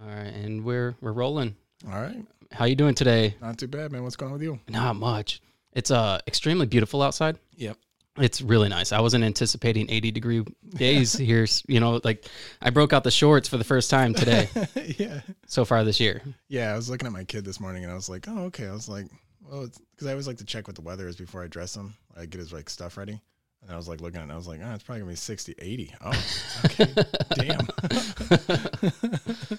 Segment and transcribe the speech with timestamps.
[0.00, 1.56] All right, and we're we're rolling.
[1.86, 2.24] All right.
[2.52, 3.36] How you doing today?
[3.40, 4.02] Not too bad, man.
[4.02, 4.60] What's going on with you?
[4.68, 5.40] Not much.
[5.72, 7.38] It's uh extremely beautiful outside.
[7.56, 7.76] Yep.
[8.16, 8.92] It's really nice.
[8.92, 11.46] I wasn't anticipating 80 degree days here.
[11.66, 12.26] You know, like
[12.62, 14.48] I broke out the shorts for the first time today
[14.98, 15.20] yeah.
[15.46, 16.22] so far this year.
[16.48, 16.72] Yeah.
[16.72, 18.68] I was looking at my kid this morning and I was like, oh, okay.
[18.68, 19.06] I was like,
[19.42, 21.94] well, because I always like to check what the weather is before I dress him.
[22.16, 23.20] I get his like stuff ready.
[23.64, 25.12] And I was like looking at it and I was like, oh, it's probably gonna
[25.12, 25.94] be 60, 80.
[26.04, 26.24] Oh,
[26.66, 26.94] okay.
[27.34, 27.66] Damn.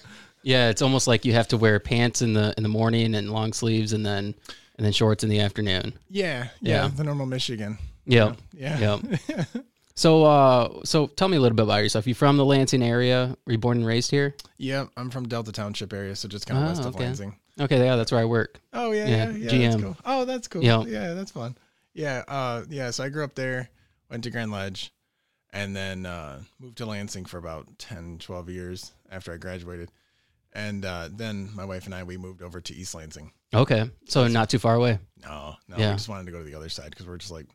[0.42, 3.32] Yeah, it's almost like you have to wear pants in the in the morning and
[3.32, 4.32] long sleeves and then
[4.76, 5.94] and then shorts in the afternoon.
[6.08, 6.84] Yeah, yeah.
[6.84, 6.88] Yeah.
[6.94, 7.78] The normal Michigan.
[8.04, 8.34] Yeah.
[8.52, 9.00] Yeah.
[9.28, 9.44] Yeah.
[9.98, 12.06] So uh so tell me a little bit about yourself.
[12.06, 13.34] You from the Lansing area?
[13.46, 14.36] Were you born and raised here?
[14.58, 14.84] yeah.
[14.96, 17.04] I'm from Delta Township area, so just kind of Oh, west of okay.
[17.06, 17.34] Lansing.
[17.58, 18.60] Okay, yeah, that's where I work.
[18.74, 19.68] Oh yeah, Yeah, yeah, yeah.
[19.70, 19.96] That's cool.
[20.04, 20.62] Oh, that's cool.
[20.62, 20.84] Yeah.
[20.84, 21.56] Yeah, that's fun.
[21.94, 22.90] Yeah, uh, yeah.
[22.90, 23.70] So I grew up there,
[24.10, 24.92] went to Grand Ledge,
[25.52, 29.90] and then uh, moved to Lansing for about 10, 12 years after I graduated.
[30.52, 33.30] And uh, then my wife and I we moved over to East Lansing.
[33.54, 33.90] Okay.
[34.08, 34.98] So not too far away.
[35.22, 35.90] No, no, Yeah.
[35.90, 37.46] we just wanted to go to the other side because we're just like,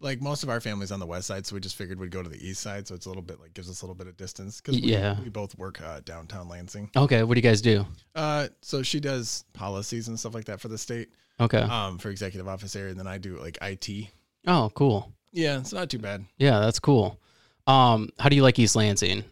[0.00, 2.22] like most of our family's on the west side, so we just figured we'd go
[2.22, 4.06] to the east side, so it's a little bit like gives us a little bit
[4.08, 5.18] of distance because we, Yeah.
[5.22, 6.90] we both work uh, downtown Lansing.
[6.94, 7.86] Okay, what do you guys do?
[8.14, 11.08] Uh, so she does policies and stuff like that for the state,
[11.40, 11.58] Okay.
[11.62, 14.08] um, for executive office area, and then I do like IT.
[14.46, 15.10] Oh, cool.
[15.34, 16.24] Yeah, it's not too bad.
[16.38, 17.20] Yeah, that's cool.
[17.66, 19.24] Um, how do you like East Lansing?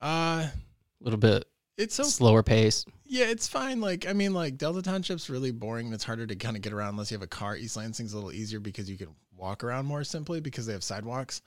[0.00, 0.52] Uh, A
[1.00, 1.44] little bit
[1.78, 2.84] it's so slower pace.
[3.06, 3.80] yeah, it's fine.
[3.80, 5.86] Like I mean, like Delta Township's really boring.
[5.86, 7.56] and It's harder to kind of get around unless you have a car.
[7.56, 10.84] East Lansing's a little easier because you can walk around more simply because they have
[10.84, 11.40] sidewalks.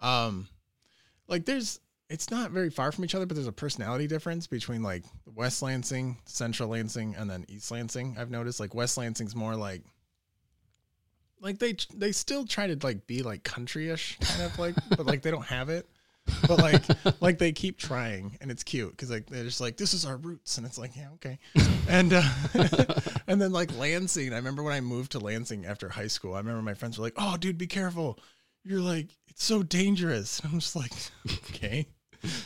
[0.00, 0.48] Um,
[1.28, 4.82] like there's it's not very far from each other, but there's a personality difference between
[4.82, 5.04] like
[5.34, 8.16] West Lansing, Central Lansing, and then East Lansing.
[8.18, 9.82] I've noticed like West Lansing's more like
[11.40, 15.22] like they they still try to like be like countryish kind of like, but like
[15.22, 15.86] they don't have it.
[16.46, 16.82] But like
[17.20, 20.16] like they keep trying, and it's cute because like they're just like this is our
[20.16, 21.38] roots, and it's like yeah okay,
[21.88, 22.22] and uh,
[23.26, 24.32] and then like Lansing.
[24.32, 26.34] I remember when I moved to Lansing after high school.
[26.34, 28.18] I remember my friends were like, "Oh, dude, be careful!
[28.64, 30.92] You're like it's so dangerous." And I'm just like,
[31.50, 31.86] okay.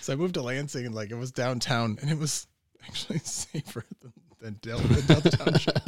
[0.01, 2.47] So I moved to Lansing, and like it was downtown, and it was
[2.85, 5.79] actually safer than than Delta, than Township,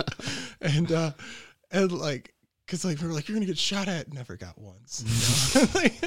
[0.60, 1.12] and uh,
[1.70, 2.32] and like.
[2.66, 5.04] Cause like we were like you're gonna get shot at, never got once.
[5.54, 5.68] you know?
[5.74, 6.02] Like,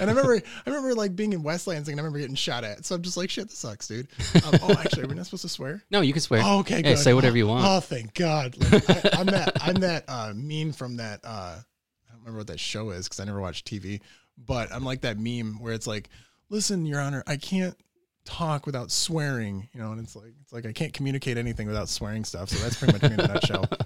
[0.00, 0.34] and I remember,
[0.66, 2.84] I remember like being in West Lansing, and I remember getting shot at.
[2.84, 4.08] So I'm just like, shit, this sucks, dude.
[4.44, 5.84] Um, oh, actually, we're not supposed to swear.
[5.92, 6.42] No, you can swear.
[6.44, 6.98] Oh, okay, Hey, good.
[6.98, 7.64] say whatever you want.
[7.64, 8.56] Oh, thank God.
[8.72, 9.52] Like, I, I'm that.
[9.60, 11.20] I'm that uh, meme from that.
[11.22, 14.00] Uh, I don't remember what that show is because I never watched TV.
[14.36, 16.08] But I'm like that meme where it's like,
[16.48, 17.76] "Listen, Your Honor, I can't
[18.24, 21.88] talk without swearing." You know, and it's like, it's like I can't communicate anything without
[21.88, 22.48] swearing stuff.
[22.48, 23.66] So that's pretty much me in a nutshell.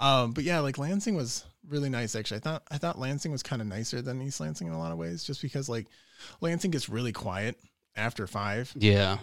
[0.00, 2.16] Um, but yeah, like Lansing was really nice.
[2.16, 4.78] Actually, I thought I thought Lansing was kind of nicer than East Lansing in a
[4.78, 5.86] lot of ways, just because like
[6.40, 7.56] Lansing gets really quiet
[7.96, 9.18] after five Yeah.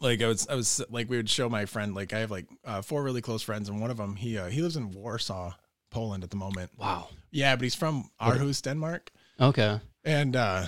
[0.00, 2.46] like I was, I was like, we would show my friend, like I have like
[2.64, 5.52] uh, four really close friends, and one of them, he uh, he lives in Warsaw,
[5.90, 6.70] Poland at the moment.
[6.76, 7.08] Wow.
[7.30, 9.10] Yeah, but he's from Aarhus, Denmark,
[9.40, 9.78] Okay.
[10.04, 10.64] and uh,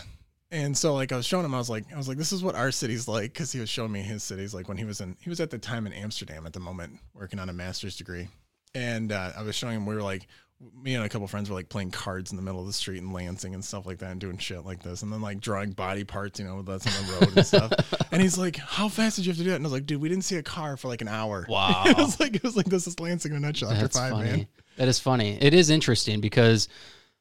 [0.51, 2.43] and so like I was showing him, I was like, I was like, this is
[2.45, 5.01] what our city's like, because he was showing me his cities, like when he was
[5.01, 7.97] in, he was at the time in Amsterdam at the moment, working on a master's
[7.97, 8.29] degree,
[8.75, 10.27] and uh, I was showing him, we were like.
[10.83, 12.99] Me and a couple friends were like playing cards in the middle of the street
[12.99, 15.71] in Lansing and stuff like that, and doing shit like this, and then like drawing
[15.71, 17.73] body parts, you know, with us on the road and stuff.
[18.11, 19.87] And he's like, "How fast did you have to do that?" And I was like,
[19.87, 21.85] "Dude, we didn't see a car for like an hour." Wow.
[21.87, 24.11] it was like it was like this is Lansing in a nutshell after That's five,
[24.11, 24.31] funny.
[24.31, 24.49] man.
[24.79, 25.39] That is funny.
[25.41, 26.67] It is interesting because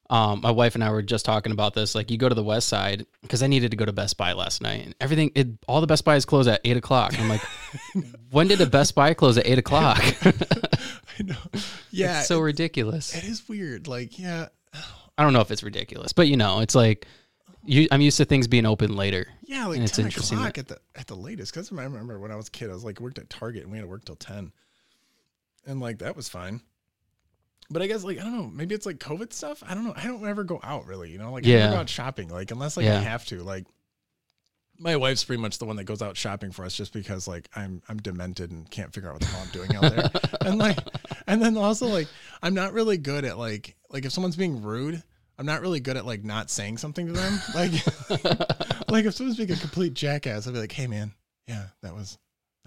[0.09, 1.94] um, my wife and I were just talking about this.
[1.95, 4.34] Like, you go to the west side because I needed to go to Best Buy
[4.34, 5.31] last night, and everything.
[5.35, 7.19] It, all the Best Buys close at eight o'clock.
[7.19, 7.41] I'm like,
[8.31, 10.00] when did a Best Buy close at eight o'clock?
[11.19, 11.35] I know.
[11.91, 13.16] Yeah, it's so it- ridiculous.
[13.16, 13.88] it is weird.
[13.88, 14.47] Like, yeah,
[15.18, 17.07] I don't know if it's ridiculous, but you know, it's like
[17.66, 17.88] you.
[17.91, 19.25] I'm used to things being open later.
[19.44, 21.53] yeah, like And it's ten interesting o'clock at the at the latest.
[21.53, 23.72] Because I remember when I was a kid, I was like worked at Target and
[23.72, 24.51] we had to work till ten,
[25.66, 26.62] and like that was fine.
[27.70, 29.62] But I guess like I don't know, maybe it's like COVID stuff.
[29.68, 29.94] I don't know.
[29.96, 31.34] I don't ever go out really, you know.
[31.34, 31.58] Like I Yeah.
[31.60, 33.44] never go out shopping, like unless like I have to.
[33.44, 33.66] Like
[34.80, 37.50] my wife's pretty much the one that goes out shopping for us, just because like
[37.56, 40.12] I'm I'm demented and can't figure out what the hell I'm doing out there.
[40.42, 40.78] and like,
[41.28, 42.08] and then also like
[42.42, 45.02] I'm not really good at like like if someone's being rude.
[45.40, 47.40] I'm not really good at like not saying something to them.
[47.54, 47.72] Like,
[48.90, 51.13] like if someone's being a complete jackass, I'd be like, "Hey, man,
[51.46, 52.18] yeah, that was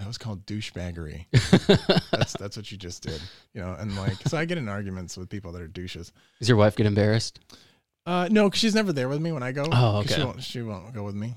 [0.00, 1.26] that was called douchebaggery.
[2.11, 3.20] that's that's what you just did,
[3.55, 6.12] you know." And like, so I get in arguments with people that are douches.
[6.41, 7.38] Does your wife get embarrassed?
[8.06, 9.67] Uh, no, because she's never there with me when I go.
[9.70, 10.14] Oh, okay.
[10.14, 11.35] She won't, she won't go with me.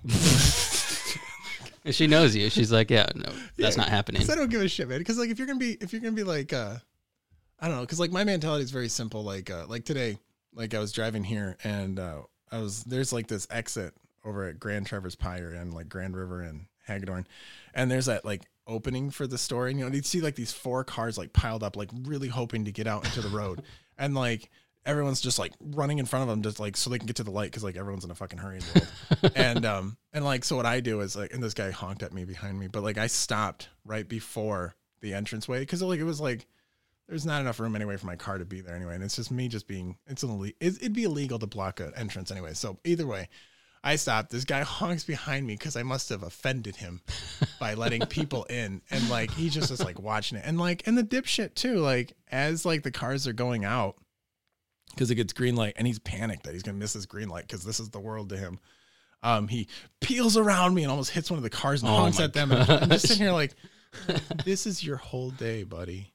[1.92, 4.22] She knows you, she's like, yeah, no, that's Yeah, not happening.
[4.30, 5.00] I don't give a shit, man.
[5.00, 6.76] Because like if you're gonna be if you're gonna be like uh
[7.60, 9.24] I don't know, because like my mentality is very simple.
[9.24, 10.18] Like uh like today,
[10.54, 12.22] like I was driving here and uh
[12.52, 13.94] I was there's like this exit
[14.24, 17.28] over at Grand Traverse Pie and like Grand River and Hagedorn.
[17.74, 20.54] And there's that like opening for the store, and you know, you'd see like these
[20.54, 23.64] four cars like piled up, like really hoping to get out into the road,
[23.98, 24.50] and like
[24.86, 27.24] everyone's just like running in front of them, just like so they can get to
[27.24, 28.60] the light because like everyone's in a fucking hurry
[29.36, 32.14] and um and like so what I do is like, and this guy honked at
[32.14, 36.22] me behind me, but like I stopped right before the entranceway because like it was
[36.22, 36.48] like
[37.08, 39.32] there's not enough room anyway for my car to be there anyway, and it's just
[39.32, 42.54] me just being it's an ille- it'd be illegal to block an entrance anyway.
[42.54, 43.30] So either way,
[43.84, 44.32] I stopped.
[44.32, 47.02] This guy honks behind me because I must have offended him
[47.60, 50.98] by letting people in, and like he just is like watching it, and like and
[50.98, 51.76] the dipshit too.
[51.76, 53.96] Like as like the cars are going out
[54.92, 57.48] because it gets green light, and he's panicked that he's gonna miss his green light
[57.48, 58.60] because this is the world to him.
[59.24, 59.68] Um, he
[60.02, 62.52] peels around me and almost hits one of the cars and Oh honks at them.
[62.52, 63.56] And I'm just sitting here like,
[64.46, 66.13] this is your whole day, buddy.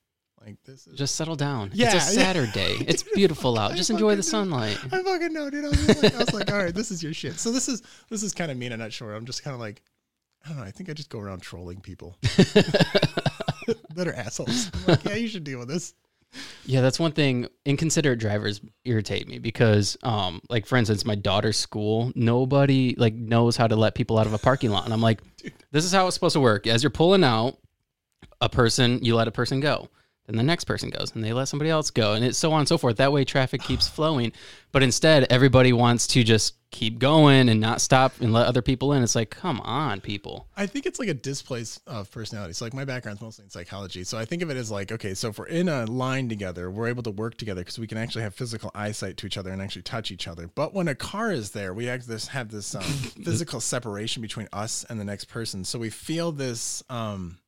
[0.48, 1.70] Like this is Just settle down.
[1.74, 2.22] Yeah, it's a yeah.
[2.22, 2.76] Saturday.
[2.88, 3.72] It's beautiful out.
[3.72, 4.50] I Just enjoy the fucking know.
[4.50, 4.78] sunlight.
[4.90, 5.66] I fucking know, dude.
[5.66, 7.38] I was, like, I was like, all right, this is your shit.
[7.38, 9.10] So this is this is kind of me in a nutshell.
[9.10, 9.82] I'm just kind of like,
[10.44, 10.64] I don't know.
[10.64, 14.70] I think I just go around trolling people that are assholes.
[14.74, 15.92] I'm like, yeah, you should deal with this.
[16.64, 17.46] Yeah, that's one thing.
[17.66, 23.58] Inconsiderate drivers irritate me because, um, like for instance, my daughter's school, nobody like knows
[23.58, 25.20] how to let people out of a parking lot, and I'm like,
[25.72, 26.66] this is how it's supposed to work.
[26.66, 27.58] As you're pulling out,
[28.40, 29.88] a person, you let a person go,
[30.28, 32.60] then the next person goes, and they let somebody else go, and it's so on
[32.60, 32.98] and so forth.
[32.98, 34.32] That way, traffic keeps flowing.
[34.70, 38.92] But instead, everybody wants to just keep going and not stop and let other people
[38.92, 39.02] in.
[39.02, 40.46] It's like, come on, people.
[40.56, 42.52] I think it's like a displace of personality.
[42.52, 44.04] So like my background's mostly in psychology.
[44.04, 46.70] So I think of it as like, okay, so if we're in a line together,
[46.70, 49.50] we're able to work together because we can actually have physical eyesight to each other
[49.50, 50.46] and actually touch each other.
[50.46, 52.82] But when a car is there, we have this have this um,
[53.24, 55.64] physical separation between us and the next person.
[55.64, 57.38] So we feel this um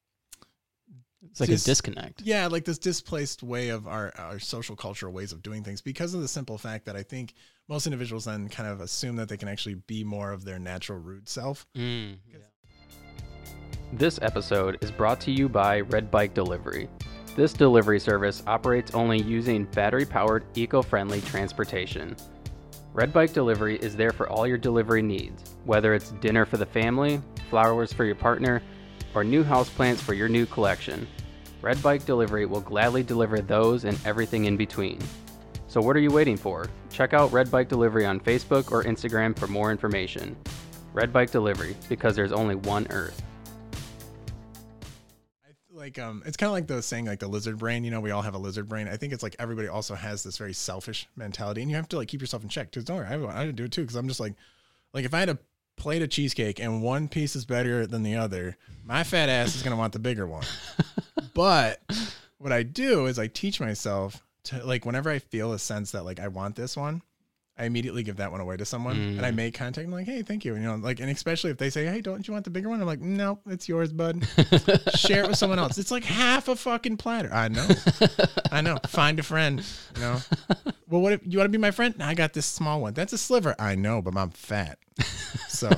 [1.30, 2.22] It's like Just- a disconnect.
[2.22, 6.12] yeah, like this displaced way of our our social cultural ways of doing things because
[6.14, 7.34] of the simple fact that I think
[7.68, 10.98] most individuals then kind of assume that they can actually be more of their natural
[10.98, 11.66] root self.
[11.76, 12.16] Mm,
[13.92, 16.88] This episode is brought to you by Red Bike Delivery.
[17.36, 22.16] This delivery service operates only using battery powered, eco friendly transportation.
[22.92, 26.66] Red Bike Delivery is there for all your delivery needs, whether it's dinner for the
[26.66, 28.62] family, flowers for your partner,
[29.14, 31.06] or new houseplants for your new collection.
[31.62, 34.98] Red Bike Delivery will gladly deliver those and everything in between.
[35.68, 36.68] So, what are you waiting for?
[36.90, 40.36] Check out Red Bike Delivery on Facebook or Instagram for more information.
[40.92, 43.22] Red Bike Delivery, because there's only one Earth.
[45.72, 48.10] Like um it's kind of like the saying like the lizard brain you know we
[48.10, 51.08] all have a lizard brain i think it's like everybody also has this very selfish
[51.16, 53.50] mentality and you have to like keep yourself in check because don't worry i, I
[53.50, 54.34] do it too because i'm just like
[54.92, 55.38] like if i had a
[55.76, 59.62] plate of cheesecake and one piece is better than the other my fat ass is
[59.62, 60.44] going to want the bigger one
[61.40, 61.80] but
[62.38, 66.04] what i do is i teach myself to like whenever i feel a sense that
[66.04, 67.00] like i want this one
[67.58, 69.34] I immediately give that one away to someone and I Mm.
[69.34, 69.84] make contact.
[69.84, 70.54] I'm like, hey, thank you.
[70.54, 72.70] And, you know, like, and especially if they say, hey, don't you want the bigger
[72.70, 72.80] one?
[72.80, 74.26] I'm like, no, it's yours, bud.
[74.94, 75.76] Share it with someone else.
[75.76, 77.28] It's like half a fucking platter.
[77.30, 77.68] I know.
[78.50, 78.78] I know.
[78.86, 79.62] Find a friend.
[79.96, 80.16] You know.
[80.88, 81.94] Well, what if you want to be my friend?
[82.00, 82.94] I got this small one.
[82.94, 83.54] That's a sliver.
[83.58, 84.78] I know, but I'm fat.
[85.50, 85.68] So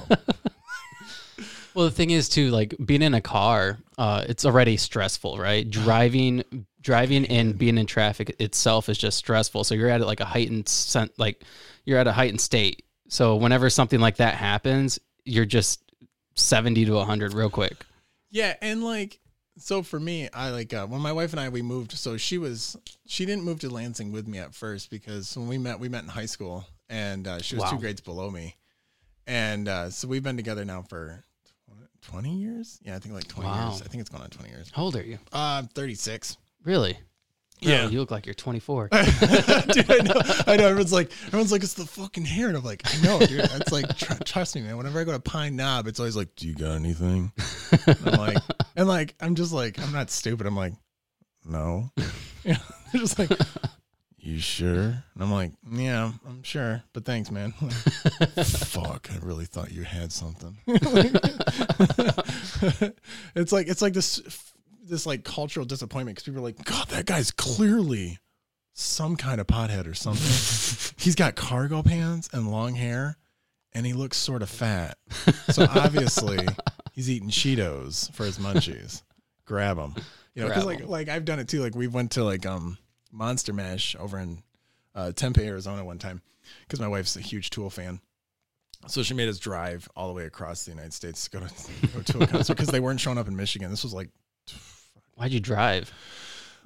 [1.75, 5.69] Well, the thing is too, like being in a car, uh, it's already stressful, right?
[5.71, 9.65] Driving, driving, and being in traffic itself is just stressful.
[9.65, 11.45] So you're at like a heightened, sen- like
[11.85, 12.85] you're at a heightened state.
[13.09, 15.83] So whenever something like that happens, you're just
[16.35, 17.85] seventy to hundred real quick.
[18.31, 19.21] Yeah, and like
[19.59, 21.93] so for me, I like uh, when my wife and I we moved.
[21.93, 25.59] So she was she didn't move to Lansing with me at first because when we
[25.59, 28.57] met, we met in high school, and uh, she was two grades below me,
[29.27, 31.23] and uh, so we've been together now for
[32.03, 32.79] twenty years.
[32.83, 33.71] Yeah, I think like twenty Wow.
[33.71, 33.83] years.
[33.83, 34.71] I think it's going on twenty years.
[34.75, 35.19] How old are you?
[35.33, 36.37] Uh, I'm thirty six.
[36.65, 36.99] Really?
[37.61, 37.85] Yeah.
[37.87, 38.89] Oh, you look like you're 24.
[38.93, 40.15] dude, I know.
[40.49, 40.67] I know.
[40.67, 43.39] Everyone's like, everyone's like, it's the fucking hair, and I'm like, I know, dude.
[43.39, 44.77] It's like, tr- trust me, man.
[44.77, 47.31] Whenever I go to Pine Knob, it's always like, do you got anything?
[47.87, 48.39] And I'm like,
[48.75, 50.49] and like, I'm just like, I'm not stupid.
[50.49, 50.73] I'm like,
[51.45, 51.89] no.
[52.45, 52.59] You know,
[52.93, 53.31] they're just like,
[54.23, 55.03] you sure?
[55.15, 57.51] And I'm like, yeah, I'm sure, but thanks, man.
[58.45, 60.57] Fuck, I really thought you had something.
[63.35, 64.23] it's like it's like this
[64.85, 68.21] this like cultural disappointment because people are like, God, that guy's clearly
[68.75, 70.23] some kind of pothead or something.
[71.03, 73.17] He's got cargo pants and long hair,
[73.73, 74.99] and he looks sort of fat.
[75.51, 76.47] So obviously,
[76.93, 79.03] he's eating Cheetos for his munchies.
[79.47, 79.95] Grab him,
[80.37, 81.61] you know, because like like I've done it too.
[81.61, 82.79] Like we went to like um
[83.13, 84.43] Monster Mash over in
[84.95, 86.23] uh, Tempe, Arizona one time
[86.67, 88.01] because my wife's a huge Tool fan.
[88.89, 91.87] So she made us drive all the way across the United States to go to,
[91.95, 93.71] go to a concert because they weren't showing up in Michigan.
[93.71, 94.09] This was like
[95.15, 95.93] Why'd you drive?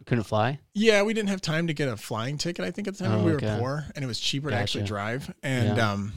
[0.06, 0.60] Couldn't fly?
[0.72, 2.64] Yeah, we didn't have time to get a flying ticket.
[2.64, 3.52] I think at the time Oh, we okay.
[3.54, 5.32] were poor, and it was cheaper to actually drive.
[5.42, 5.90] And Yeah.
[5.92, 6.12] um,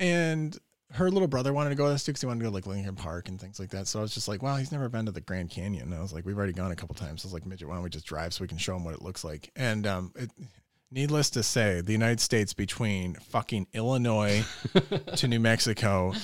[0.00, 0.56] and
[0.92, 2.94] her little brother wanted to go this too because he wanted to go like Linkin
[2.94, 3.86] Park and things like that.
[3.86, 5.84] So I was just like, wow, he's never been to the Grand Canyon.
[5.84, 7.24] And I was like, we've already gone a couple times.
[7.24, 8.94] I was like, midget, why don't we just drive so we can show him what
[8.94, 9.50] it looks like?
[9.54, 10.30] And um, it,
[10.90, 14.44] needless to say, the United States between fucking Illinois
[15.16, 16.14] to New Mexico.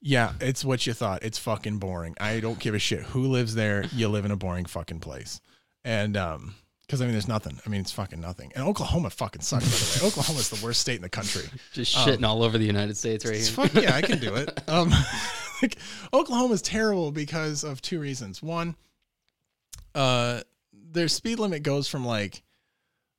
[0.00, 1.22] Yeah, it's what you thought.
[1.22, 2.14] It's fucking boring.
[2.20, 3.84] I don't give a shit who lives there.
[3.92, 5.40] You live in a boring fucking place.
[5.84, 6.54] And um,
[6.86, 7.58] because I mean, there's nothing.
[7.64, 8.52] I mean, it's fucking nothing.
[8.54, 9.64] And Oklahoma fucking sucks.
[9.64, 11.44] By the way, Oklahoma's the worst state in the country.
[11.72, 13.44] Just shitting all over the United States right here.
[13.44, 14.60] fuck yeah, I can do it.
[14.68, 14.92] Um,
[15.62, 15.76] like,
[16.12, 18.42] Oklahoma's terrible because of two reasons.
[18.42, 18.76] One,
[19.94, 20.40] uh,
[20.72, 22.42] their speed limit goes from like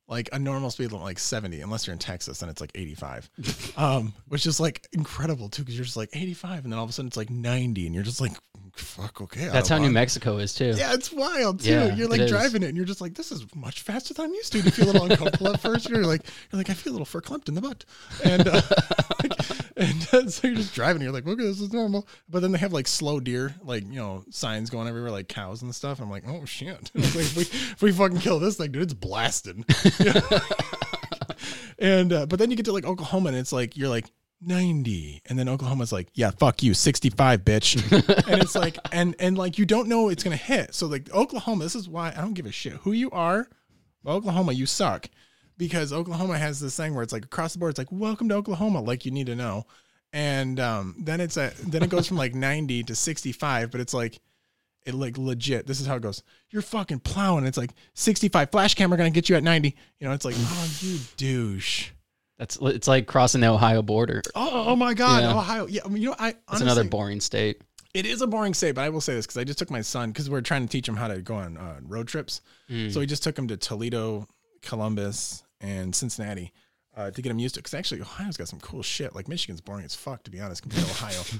[0.08, 3.28] like a normal speed limit like 70 unless you're in texas then it's like 85
[3.76, 6.90] um which is like incredible too because you're just like 85 and then all of
[6.90, 8.32] a sudden it's like 90 and you're just like
[8.76, 10.74] fuck okay That's how New Mexico is too.
[10.76, 11.70] Yeah, it's wild too.
[11.70, 12.30] Yeah, you're it like is.
[12.30, 14.70] driving it, and you're just like, "This is much faster than I'm used to." You
[14.70, 15.88] feel a little uncomfortable at first.
[15.88, 17.84] You're like, "You're like, I feel a little verklempt in the butt,"
[18.24, 18.60] and uh,
[19.76, 20.96] and uh, so you're just driving.
[20.96, 23.84] And you're like, "Okay, this is normal." But then they have like slow deer, like
[23.84, 26.00] you know, signs going everywhere, like cows and stuff.
[26.00, 28.92] I'm like, "Oh shit!" Like, if, we, if we fucking kill this thing, dude, it's
[28.94, 29.64] blasting.
[31.78, 34.06] and uh, but then you get to like Oklahoma, and it's like you're like
[34.40, 37.76] 90 and then oklahoma's like yeah fuck you 65 bitch.
[38.30, 40.74] And it's like and and like you don't know it's gonna hit.
[40.74, 43.48] So like oklahoma this is why i don't give a shit who you are.
[44.06, 45.08] Oklahoma you suck.
[45.58, 48.34] Because oklahoma has this thing where it's like across the board it's like welcome to
[48.34, 49.66] oklahoma like you need to know.
[50.12, 53.94] And um then it's a then it goes from like 90 to 65 but it's
[53.94, 54.20] like
[54.84, 55.66] it like legit.
[55.66, 56.22] This is how it goes.
[56.50, 57.44] You're fucking plowing.
[57.44, 60.70] It's like 65 flash camera gonna get you at 90 you know it's like oh
[60.80, 61.90] you douche
[62.38, 64.22] That's it's like crossing the Ohio border.
[64.34, 65.36] Oh, oh my God, Yeah.
[65.36, 65.66] Ohio.
[65.66, 67.62] Yeah, I mean, you know, I It's honestly, another boring state.
[67.94, 69.80] It is a boring state, but I will say this because I just took my
[69.80, 72.42] son because we're trying to teach him how to go on uh, road trips.
[72.90, 74.26] So we just took him to Toledo,
[74.60, 76.52] Columbus, and Cincinnati
[76.96, 77.60] uh, to get them used to.
[77.60, 79.14] Because actually, Ohio's got some cool shit.
[79.14, 81.22] Like Michigan's boring as fuck, to be honest, compared to Ohio.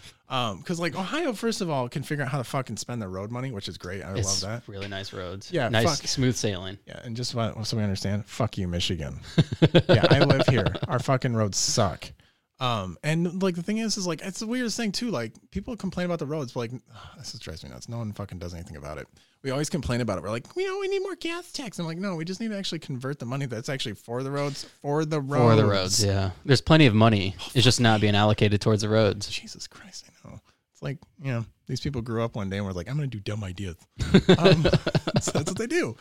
[0.56, 3.30] Because like Ohio, first of all, can figure out how to fucking spend their road
[3.30, 4.02] money, which is great.
[4.02, 4.68] I It's love that.
[4.72, 5.52] really nice roads.
[5.52, 6.08] Yeah, nice fuck.
[6.08, 6.78] smooth sailing.
[6.84, 9.20] Yeah, and just what, so we understand, fuck you, Michigan.
[9.88, 10.66] yeah, I live here.
[10.88, 12.10] Our fucking roads suck.
[12.58, 15.10] Um, and like the thing is, is like it's the weirdest thing too.
[15.10, 16.70] Like people complain about the roads, but like
[17.18, 17.88] this just drives me nuts.
[17.88, 19.06] No one fucking does anything about it.
[19.42, 20.24] We always complain about it.
[20.24, 21.78] We're like, you know, we need more gas tax.
[21.78, 24.30] I'm like, no, we just need to actually convert the money that's actually for the
[24.30, 25.54] roads for the roads.
[25.54, 26.30] For the roads, yeah.
[26.44, 27.36] There's plenty of money.
[27.54, 29.28] It's just not being allocated towards the roads.
[29.28, 30.40] Jesus Christ, I know.
[30.76, 33.08] It's like, you know, these people grew up one day and were like, I'm going
[33.08, 33.76] to do dumb ideas.
[34.38, 34.62] um,
[35.22, 35.96] so that's what they do.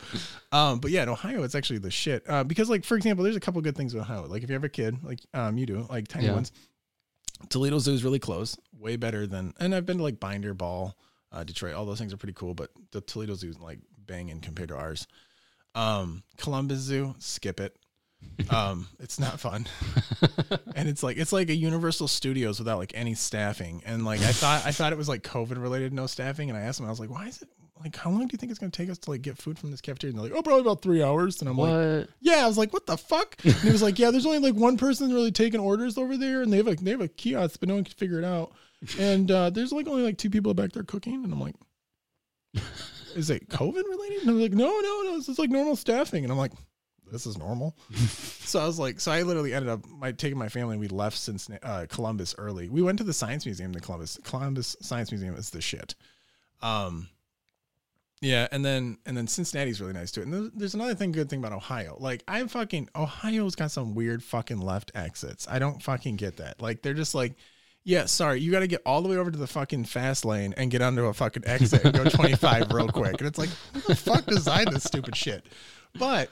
[0.52, 2.28] Um, but yeah, in Ohio, it's actually the shit.
[2.28, 4.26] Uh, because, like, for example, there's a couple good things with Ohio.
[4.26, 6.34] Like, if you have a kid, like um, you do, like tiny Yeah.
[6.34, 6.52] ones,
[7.48, 10.94] Toledo Zoo is really close, way better than, and I've been to like Binder Ball,
[11.32, 11.72] uh, Detroit.
[11.74, 14.76] All those things are pretty cool, but the Toledo Zoo is like banging compared to
[14.76, 15.06] ours.
[15.74, 17.78] Um, Columbus Zoo, skip it.
[18.50, 19.66] Um, it's not fun
[20.76, 23.82] and it's like it's like a Universal Studios without like any staffing.
[23.86, 26.50] And like I thought I thought it was like COVID related, no staffing.
[26.50, 27.48] And I asked them, I was like, why is it
[27.82, 29.70] like how long do you think it's gonna take us to like get food from
[29.70, 30.12] this cafeteria?
[30.12, 31.40] And they're like, oh, probably about three hours.
[31.40, 32.44] And I'm like, yeah.
[32.44, 33.36] I was like, what the fuck?
[33.44, 36.42] And he was like, yeah, there's only like one person really taking orders over there,
[36.42, 38.52] and they have a they have a kiosk, but no one can figure it out.
[38.98, 41.54] And uh, there's like only like two people back there cooking, and I'm like.
[43.16, 44.20] Is it COVID related?
[44.20, 45.16] And I'm like, no, no, no.
[45.16, 46.22] This is like normal staffing.
[46.22, 46.52] And I'm like,
[47.10, 47.76] this is normal.
[48.46, 50.74] So I was like, so I literally ended up my, taking my family.
[50.74, 52.68] and We left since uh, Columbus early.
[52.68, 54.20] We went to the Science Museum in Columbus.
[54.22, 55.96] Columbus Science Museum is the shit.
[56.62, 57.08] Um,
[58.20, 60.22] yeah, and then and then Cincinnati's really nice too.
[60.22, 61.96] And there's, there's another thing, good thing about Ohio.
[61.98, 65.46] Like I'm fucking Ohio's got some weird fucking left exits.
[65.50, 66.62] I don't fucking get that.
[66.62, 67.34] Like they're just like.
[67.88, 70.52] Yeah, sorry, you got to get all the way over to the fucking fast lane
[70.56, 73.20] and get onto a fucking exit and go 25 real quick.
[73.20, 75.46] And it's like, who the fuck designed this stupid shit?
[75.96, 76.28] But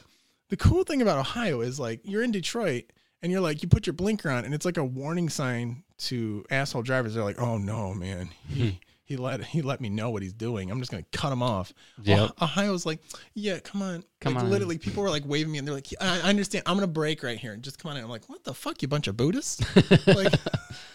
[0.55, 2.85] the cool thing about Ohio is like you're in Detroit
[3.23, 6.45] and you're like you put your blinker on and it's like a warning sign to
[6.49, 7.15] asshole drivers.
[7.15, 10.71] They're like, "Oh no, man, he he let he let me know what he's doing.
[10.71, 11.73] I'm just gonna cut him off."
[12.05, 12.19] Yep.
[12.39, 13.01] Oh- Ohio's like,
[13.35, 14.51] "Yeah, come on, Come like, on.
[14.51, 16.63] Literally, people were like waving me and they're like, "I, I understand.
[16.67, 18.81] I'm gonna break right here and just come on." in." I'm like, "What the fuck,
[18.81, 19.61] you bunch of Buddhists?
[20.07, 20.33] like,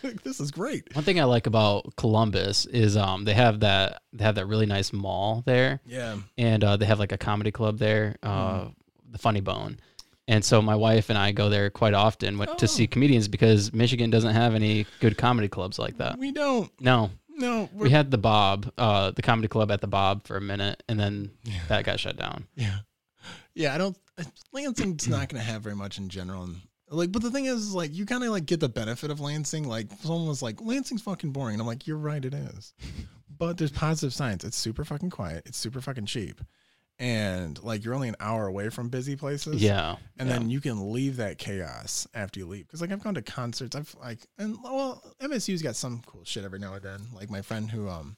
[0.04, 4.04] like, this is great." One thing I like about Columbus is um they have that
[4.14, 7.52] they have that really nice mall there, Yeah, and uh, they have like a comedy
[7.52, 8.30] club there, uh,
[8.62, 8.70] Mm-hmm.
[9.12, 9.80] The Funny Bone.
[10.28, 12.66] And so my wife and I go there quite often to Oh.
[12.68, 16.20] see comedians because Michigan doesn't have any good comedy clubs like that.
[16.20, 16.72] we don't.
[16.80, 20.42] No, No, we're, had the Bob, uh, the comedy club at the Bob for a
[20.42, 21.32] minute, and then
[21.68, 22.46] that got shut down.
[22.56, 22.80] Yeah.
[23.56, 23.98] Yeah, I don't
[24.54, 26.58] Lansing's not gonna have very much in general and
[26.92, 29.68] like but the thing is, like you kinda like get the benefit of Lansing.
[29.68, 31.54] Like someone was like, Lansing's fucking boring.
[31.56, 32.74] And I'm like, You're right, it is.
[33.36, 34.44] But there's positive signs.
[34.44, 35.44] It's super fucking quiet.
[35.46, 36.42] It's super fucking cheap.
[37.00, 39.62] And like you're only an hour away from busy places.
[39.62, 39.96] Yeah.
[40.18, 40.38] and yeah.
[40.38, 42.68] then you can leave that chaos after you leave.
[42.68, 46.44] Because like I've gone to concerts, I've like and well MSU's got some cool shit
[46.44, 47.08] every now and then.
[47.14, 48.18] Like my friend who um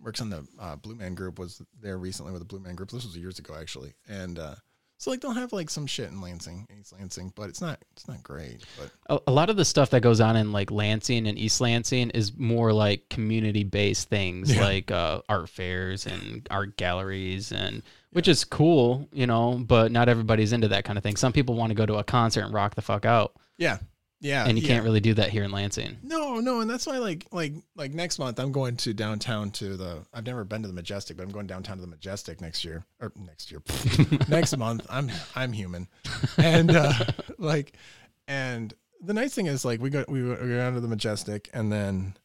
[0.00, 2.90] works on the uh, Blue Man Group was there recently with the Blue Man Group.
[2.90, 4.54] This was years ago actually, and uh,
[4.98, 8.08] so like they'll have like some shit in Lansing, East Lansing, but it's not it's
[8.08, 8.64] not great.
[8.78, 11.60] But a, a lot of the stuff that goes on in like Lansing and East
[11.60, 14.64] Lansing is more like community based things Yeah.
[14.64, 17.82] like uh, art fairs and art galleries and
[18.12, 21.16] which is cool, you know, but not everybody's into that kind of thing.
[21.16, 23.78] Some people want to go to a concert and rock the fuck out, yeah,
[24.20, 24.68] yeah, and you yeah.
[24.68, 25.98] can't really do that here in Lansing.
[26.02, 29.76] No, no, and that's why like like like next month I'm going to downtown to
[29.76, 32.64] the I've never been to the Majestic, but I'm going downtown to the Majestic next
[32.64, 33.62] year or next year.
[34.28, 34.86] next month.
[34.88, 35.86] I'm I'm human.
[36.38, 36.94] And uh
[37.38, 37.74] like
[38.26, 38.72] and
[39.02, 42.16] the nice thing is like we go we go down to the Majestic and then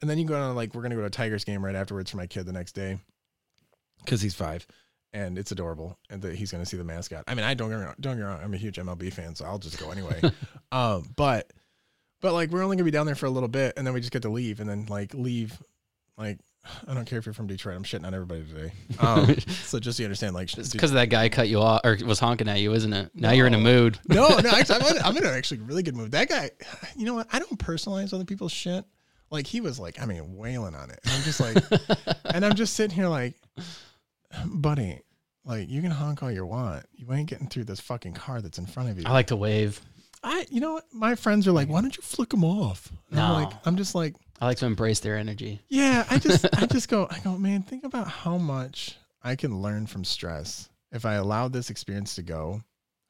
[0.00, 1.74] and then you go on like we're going to go to a Tigers game right
[1.74, 2.98] afterwards for my kid the next day
[4.06, 4.66] cuz he's 5
[5.12, 7.24] and it's adorable and that he's going to see the mascot.
[7.26, 9.44] I mean, I don't get wrong, don't get wrong, I'm a huge MLB fan, so
[9.44, 10.20] I'll just go anyway.
[10.72, 11.52] um but
[12.20, 14.00] but like we're only gonna be down there for a little bit, and then we
[14.00, 15.60] just get to leave, and then like leave,
[16.16, 16.38] like
[16.88, 17.76] I don't care if you're from Detroit.
[17.76, 18.72] I'm shitting on everybody today.
[18.98, 21.82] Um, so just so you understand, like, It's dude- because that guy cut you off
[21.84, 23.10] or was honking at you, isn't it?
[23.14, 23.98] Now you're in a mood.
[24.08, 26.12] no, no, actually, I'm in, I'm in an actually really good mood.
[26.12, 26.50] That guy,
[26.96, 27.28] you know what?
[27.32, 28.84] I don't personalize other people's shit.
[29.30, 31.00] Like he was like, I mean, wailing on it.
[31.04, 31.56] And I'm just like,
[32.34, 33.34] and I'm just sitting here like,
[34.44, 35.00] buddy,
[35.44, 36.84] like you can honk all you want.
[36.94, 39.04] You ain't getting through this fucking car that's in front of you.
[39.06, 39.80] I like to wave.
[40.22, 40.84] I, you know what?
[40.92, 42.90] My friends are like, why don't you flick them off?
[43.10, 43.34] And I'm No.
[43.34, 45.60] like, I'm just like, I like to embrace their energy.
[45.68, 49.60] Yeah, I just I just go I go, man, think about how much I can
[49.62, 52.62] learn from stress if I allow this experience to go,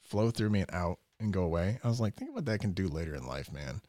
[0.03, 1.79] flow through me and out and go away.
[1.83, 3.81] I was like, think about that can do later in life, man.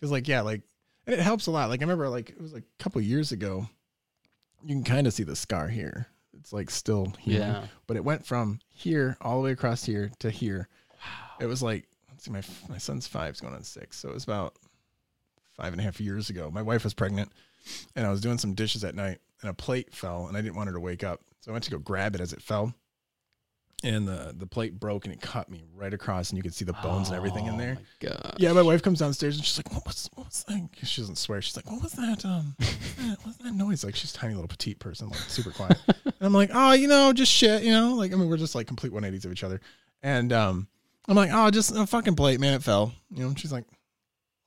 [0.00, 0.62] Cuz like yeah, like
[1.06, 1.68] and it helps a lot.
[1.68, 3.68] Like I remember like it was like a couple years ago,
[4.62, 6.06] you can kind of see the scar here.
[6.40, 7.40] It's like still here.
[7.40, 7.66] Yeah.
[7.86, 10.68] But it went from here all the way across here to here.
[10.90, 11.36] Wow.
[11.40, 14.14] It was like let's see, my my son's five, is going on six, so it
[14.14, 14.56] was about
[15.54, 16.50] five and a half years ago.
[16.50, 17.30] My wife was pregnant,
[17.96, 20.56] and I was doing some dishes at night, and a plate fell, and I didn't
[20.56, 22.74] want her to wake up, so I went to go grab it as it fell,
[23.82, 26.64] and the the plate broke, and it cut me right across, and you could see
[26.64, 27.78] the bones and everything in there.
[27.78, 28.34] Oh my God.
[28.38, 31.16] Yeah, my wife comes downstairs and she's like, "What was what was that?" She doesn't
[31.16, 31.40] swear.
[31.40, 32.24] She's like, "What was that?
[32.24, 35.08] Um, what was that, what was that noise?" Like she's a tiny little petite person,
[35.08, 35.78] like super quiet.
[36.20, 38.54] and I'm like, "Oh, you know, just shit, you know." Like I mean, we're just
[38.54, 39.60] like complete 180s of each other.
[40.02, 40.68] And um,
[41.08, 42.54] I'm like, "Oh, just a fucking plate, man.
[42.54, 43.28] It fell." You know.
[43.28, 43.64] And she's like,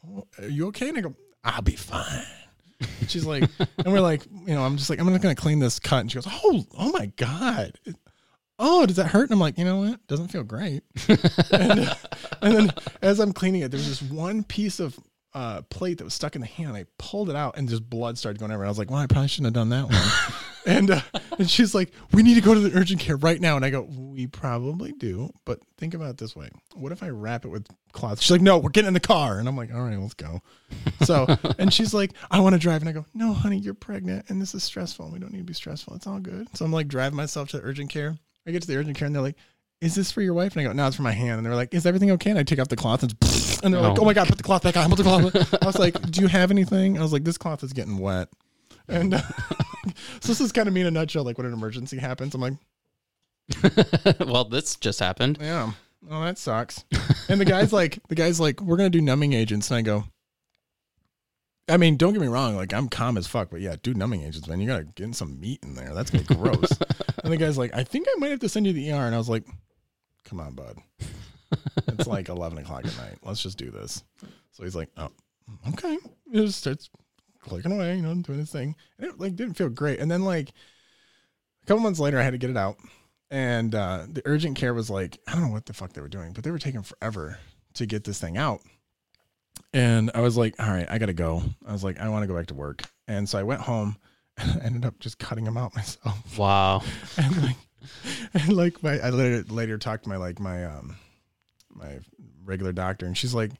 [0.07, 2.23] oh, "Are you okay?" And I go, "I'll be fine."
[3.07, 5.79] She's like, and we're like, you know, I'm just like, I'm not gonna clean this
[5.79, 6.01] cut.
[6.01, 7.79] And she goes, "Oh, oh my god."
[8.59, 9.23] Oh, does that hurt?
[9.23, 10.05] And I'm like, you know what?
[10.07, 10.83] Doesn't feel great.
[11.51, 11.89] and,
[12.41, 14.97] and then as I'm cleaning it, there's this one piece of
[15.33, 16.77] uh, plate that was stuck in the hand.
[16.77, 18.67] I pulled it out and just blood started going everywhere.
[18.67, 20.43] I was like, well, I probably shouldn't have done that one.
[20.65, 21.01] And uh,
[21.37, 23.55] and she's like, we need to go to the urgent care right now.
[23.55, 27.09] And I go, we probably do, but think about it this way: what if I
[27.09, 28.21] wrap it with cloth?
[28.21, 29.39] She's like, no, we're getting in the car.
[29.39, 30.41] And I'm like, all right, let's go.
[31.03, 31.27] So,
[31.59, 32.81] and she's like, I want to drive.
[32.81, 35.05] And I go, no, honey, you're pregnant, and this is stressful.
[35.05, 35.95] and We don't need to be stressful.
[35.95, 36.47] It's all good.
[36.55, 38.17] So I'm like driving myself to the urgent care.
[38.47, 39.37] I get to the urgent care, and they're like.
[39.81, 40.55] Is this for your wife?
[40.55, 41.39] And I go, no, it's for my hand.
[41.39, 42.29] And they're like, is everything okay?
[42.29, 43.11] And I take off the cloth and,
[43.65, 44.03] and they're like, Oh.
[44.03, 44.87] oh my God, put the cloth back on.
[44.89, 45.61] Put the cloth.
[45.61, 46.97] I was like, do you have anything?
[46.97, 48.29] I was like, this cloth is getting wet.
[48.87, 49.21] And uh,
[50.19, 52.35] so this is kind of me in a nutshell, like when an emergency happens.
[52.35, 52.53] I'm like,
[54.19, 55.37] well, this just happened.
[55.41, 55.71] yeah,
[56.09, 56.85] oh, that sucks.
[57.29, 59.69] And the guy's like, the guy's like, we're going to do numbing agents.
[59.69, 60.05] And I go,
[61.69, 62.55] I mean, don't get me wrong.
[62.55, 64.59] Like, I'm calm as fuck, but yeah, do numbing agents, man.
[64.59, 65.93] You got to get some meat in there.
[65.93, 66.77] That's to be gross.
[67.23, 69.05] and the guy's like, I think I might have to send you to the ER.
[69.05, 69.45] And I was like,
[70.25, 70.77] come on, bud.
[71.87, 73.17] It's like 11 o'clock at night.
[73.23, 74.03] Let's just do this.
[74.51, 75.09] So he's like, oh,
[75.69, 75.97] okay.
[76.33, 76.89] Just starts
[77.43, 78.75] clicking away, you know, doing his thing.
[78.97, 79.99] And it like didn't feel great.
[79.99, 82.77] And then like a couple months later, I had to get it out.
[83.31, 86.07] And uh, the urgent care was like, I don't know what the fuck they were
[86.07, 87.39] doing, but they were taking forever
[87.75, 88.61] to get this thing out.
[89.73, 91.41] And I was like, all right, I got to go.
[91.65, 92.83] I was like, I want to go back to work.
[93.07, 93.97] And so I went home
[94.37, 96.37] and I ended up just cutting them out myself.
[96.37, 96.83] Wow.
[97.17, 97.55] And like,
[98.33, 100.95] and like my, I later, later talked to my, like my, um,
[101.69, 101.99] my
[102.45, 103.51] regular doctor and she's like,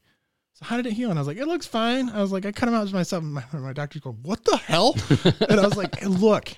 [0.54, 1.10] so how did it heal?
[1.10, 2.10] And I was like, it looks fine.
[2.10, 3.24] I was like, I cut them out myself.
[3.24, 4.96] And my, my doctor's going, what the hell?
[5.50, 6.56] and I was like, hey, look,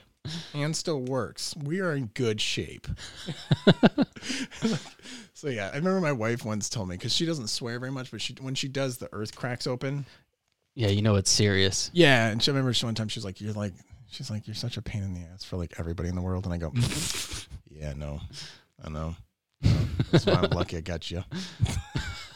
[0.53, 1.55] hand still works.
[1.63, 2.87] We are in good shape.
[5.33, 8.11] so yeah, I remember my wife once told me because she doesn't swear very much,
[8.11, 10.05] but she when she does, the earth cracks open.
[10.73, 11.89] Yeah, you know it's serious.
[11.93, 13.73] Yeah, and she I remember she one time she was like, "You're like,"
[14.09, 16.43] she's like, "You're such a pain in the ass for like everybody in the world,"
[16.45, 16.73] and I go,
[17.69, 18.19] "Yeah, no,
[18.83, 19.15] I know.
[20.11, 21.23] That's why I'm lucky I got you."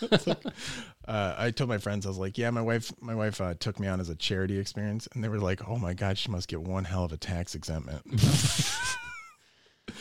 [0.02, 0.42] It's like,
[1.10, 3.80] uh, I told my friends, I was like, "Yeah, my wife, my wife uh, took
[3.80, 6.48] me on as a charity experience," and they were like, "Oh my god, she must
[6.48, 8.02] get one hell of a tax exemptment."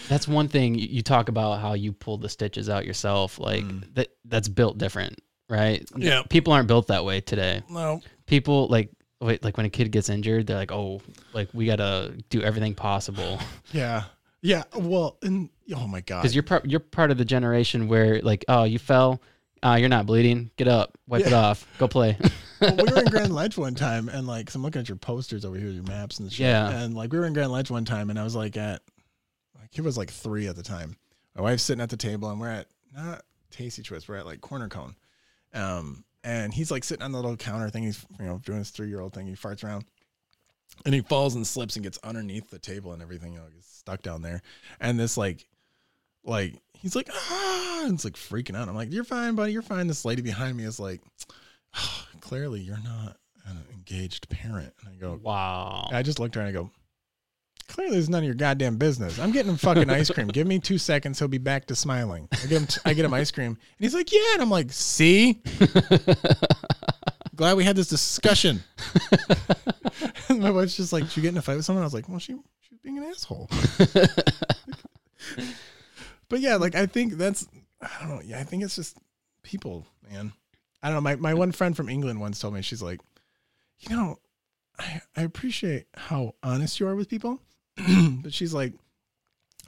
[0.08, 3.38] That's one thing you, talk about how you pulled the stitches out yourself.
[3.38, 3.94] Like Mm.
[3.94, 5.18] that that's built different,
[5.48, 5.86] right?
[5.96, 6.22] Yeah.
[6.28, 7.62] People aren't built that way today.
[7.70, 8.00] no.
[8.26, 8.90] People like
[9.20, 11.00] wait, like when a kid gets injured, they're like, "Oh,
[11.32, 13.40] like we got to do everything possible."
[13.72, 14.04] Yeah.
[14.42, 14.64] Yeah.
[14.76, 16.22] Well, and oh my god.
[16.22, 19.20] Cuz you're part you're part of the generation where like, "Oh, you fell,
[19.62, 20.50] uh, you're not bleeding.
[20.56, 22.16] Get up, wipe it off, go play."
[22.60, 24.96] well, we were in Grand Ledge one time, and like, 'cause I'm looking at your
[24.96, 26.46] posters over here, your maps and shit.
[26.46, 26.70] Yeah.
[26.70, 28.82] And like, we were in Grand Ledge one time, and I was like at,
[29.58, 30.96] like, he was like three at the time.
[31.34, 34.40] My wife's sitting at the table, and we're at not Tasty Twist, we're at like
[34.40, 34.94] Corner Cone.
[35.54, 37.84] Um, and he's like sitting on the little counter thing.
[37.84, 39.26] He's you know doing his three year old thing.
[39.26, 39.84] He farts around,
[40.84, 43.34] and he falls and slips and gets underneath the table and everything.
[43.34, 44.42] You know, gets stuck down there.
[44.80, 45.46] And this like,
[46.24, 48.68] like he's like ah, and it's like freaking out.
[48.68, 49.52] I'm like, you're fine, buddy.
[49.52, 49.86] You're fine.
[49.86, 51.00] This lady behind me is like,
[52.20, 54.72] clearly you're not an engaged parent.
[54.80, 55.88] And I go, wow.
[55.92, 56.70] I just looked at her and I go,
[57.68, 59.18] clearly it's none of your goddamn business.
[59.18, 60.28] I'm getting him fucking ice cream.
[60.28, 61.18] Give me two seconds.
[61.18, 62.28] He'll be back to smiling.
[62.32, 63.52] I get him, I get him ice cream.
[63.52, 64.34] And he's like, yeah.
[64.34, 65.42] And I'm like, see,
[67.36, 68.62] glad we had this discussion.
[70.28, 71.82] and my wife's just like, did you get in a fight with someone?
[71.82, 73.48] I was like, well, she, she was being an asshole.
[76.28, 77.46] but yeah, like, I think that's,
[77.80, 78.20] I don't know.
[78.24, 78.40] Yeah.
[78.40, 78.96] I think it's just
[79.42, 80.32] people, man.
[80.82, 81.00] I don't know.
[81.00, 83.00] My, my one friend from England once told me, she's like,
[83.80, 84.18] you know,
[84.78, 87.40] I, I appreciate how honest you are with people.
[88.22, 88.72] but she's like,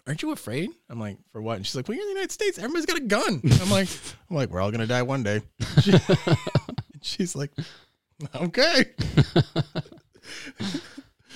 [0.06, 0.70] Aren't you afraid?
[0.88, 1.56] I'm like, for what?
[1.56, 2.58] And she's like, Well, you're in the United States.
[2.58, 3.40] Everybody's got a gun.
[3.44, 3.88] And I'm like,
[4.30, 5.42] I'm like, we're all gonna die one day.
[5.82, 5.92] She-
[7.02, 7.52] she's like,
[8.34, 8.86] Okay.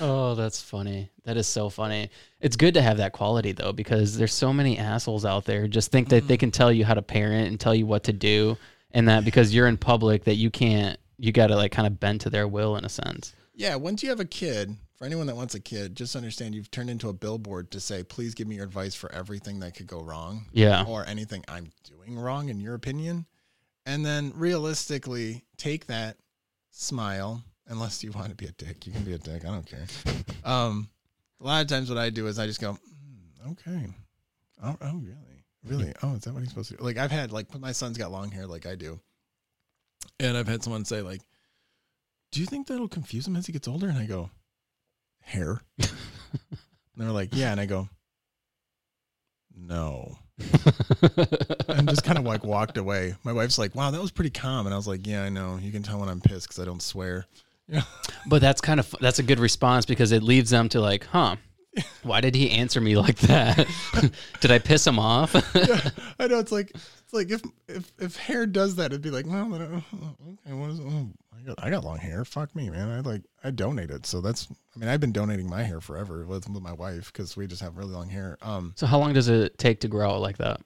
[0.00, 1.10] Oh, that's funny.
[1.24, 2.10] That is so funny.
[2.40, 5.92] It's good to have that quality though, because there's so many assholes out there just
[5.92, 6.40] think that they mm-hmm.
[6.40, 8.56] can tell you how to parent and tell you what to do,
[8.90, 10.98] and that because you're in public that you can't.
[11.16, 13.34] You got to like kind of bend to their will in a sense.
[13.54, 16.70] Yeah, once you have a kid, for anyone that wants a kid, just understand you've
[16.70, 19.86] turned into a billboard to say, please give me your advice for everything that could
[19.86, 20.46] go wrong.
[20.52, 20.84] Yeah.
[20.88, 23.26] or anything I'm doing wrong in your opinion.
[23.86, 26.16] And then realistically take that
[26.70, 28.86] smile, unless you want to be a dick.
[28.86, 29.44] You can be a dick.
[29.44, 29.86] I don't care.
[30.44, 30.90] Um,
[31.40, 33.86] a lot of times what I do is I just go, "Hmm, okay.
[34.62, 35.44] Oh, oh, really?
[35.64, 35.94] Really?
[36.02, 36.84] Oh, is that what he's supposed to do?
[36.84, 39.00] Like I've had like my son's got long hair like I do.
[40.20, 41.22] And I've had someone say like,
[42.30, 43.88] do you think that'll confuse him as he gets older?
[43.88, 44.28] And I go,
[45.22, 45.62] hair?
[45.78, 45.88] and
[46.98, 47.52] they're like, yeah.
[47.52, 47.88] And I go,
[49.56, 50.18] no
[51.68, 53.14] and just kind of like walked away.
[53.22, 55.58] My wife's like, "Wow, that was pretty calm," and I was like, "Yeah, I know.
[55.60, 57.26] You can tell when I'm pissed because I don't swear."
[58.26, 61.36] But that's kind of that's a good response because it leaves them to like, huh?
[62.02, 63.66] Why did he answer me like that?
[64.40, 65.34] did I piss him off?
[65.54, 65.80] yeah,
[66.18, 66.38] I know.
[66.38, 69.62] It's like it's like if if if hair does that, it'd be like, well, then,
[69.62, 69.76] uh,
[70.46, 70.80] okay, what is?
[70.80, 72.24] Oh, I got I got long hair.
[72.24, 72.90] Fuck me, man.
[72.90, 74.06] I like I donate it.
[74.06, 74.48] so that's.
[74.74, 77.62] I mean, I've been donating my hair forever with, with my wife because we just
[77.62, 78.38] have really long hair.
[78.42, 80.60] Um, so how long does it take to grow like that?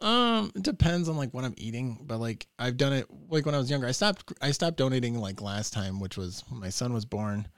[0.00, 3.54] Um, it depends on like what I'm eating, but like I've done it like when
[3.54, 3.86] I was younger.
[3.86, 7.48] I stopped I stopped donating like last time, which was when my son was born.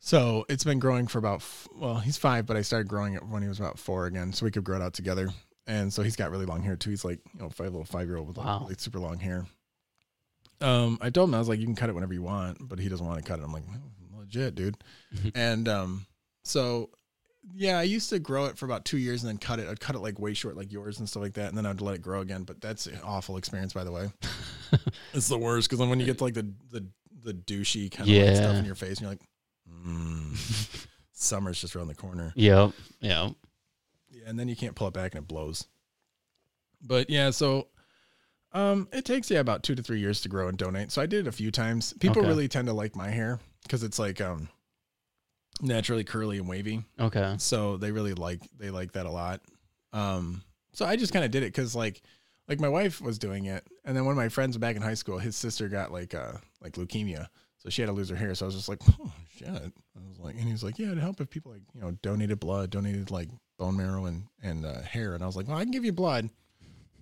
[0.00, 3.26] So it's been growing for about f- well, he's five, but I started growing it
[3.26, 5.28] when he was about four again, so we could grow it out together.
[5.66, 6.90] And so he's got really long hair too.
[6.90, 8.66] He's like you know five little five year old with Wow.
[8.68, 9.46] like, super long hair.
[10.60, 12.78] Um, I told him I was like, you can cut it whenever you want, but
[12.78, 13.44] he doesn't want to cut it.
[13.44, 14.76] I'm like, "Oh, legit, dude.
[15.34, 16.06] and um,
[16.42, 16.90] so
[17.52, 19.68] yeah, I used to grow it for about two years and then cut it.
[19.68, 21.80] I'd cut it like way short, like yours and stuff like that, and then I'd
[21.80, 22.44] let it grow again.
[22.44, 24.10] But that's an awful experience, by the way.
[25.12, 26.86] it's the worst because then when you get like the the
[27.22, 29.22] the douchey kind of like stuff in your face, and you're like,
[29.70, 32.32] mm, summer's just around the corner.
[32.36, 32.72] Yep.
[33.00, 33.32] Yep.
[34.10, 35.66] Yeah, and then you can't pull it back and it blows.
[36.82, 37.68] But yeah, so
[38.52, 40.92] um it takes yeah about 2 to 3 years to grow and donate.
[40.92, 41.92] So I did it a few times.
[41.98, 42.28] People Okay.
[42.28, 44.48] really tend to like my hair cuz it's like um
[45.60, 46.84] naturally curly and wavy.
[46.98, 47.36] Okay.
[47.38, 49.40] So they really like they like that a lot.
[49.92, 52.02] Um so I just kind of did it cuz like
[52.48, 54.94] like my wife was doing it and then one of my friends back in high
[54.94, 57.28] school, his sister got like uh like leukemia.
[57.64, 58.34] So she had to lose her hair.
[58.34, 59.48] So I was just like, oh shit.
[59.48, 61.92] I was like, and he was like, yeah, it'd help if people like, you know,
[62.02, 65.14] donated blood, donated like bone marrow and, and uh, hair.
[65.14, 66.28] And I was like, well, I can give you blood.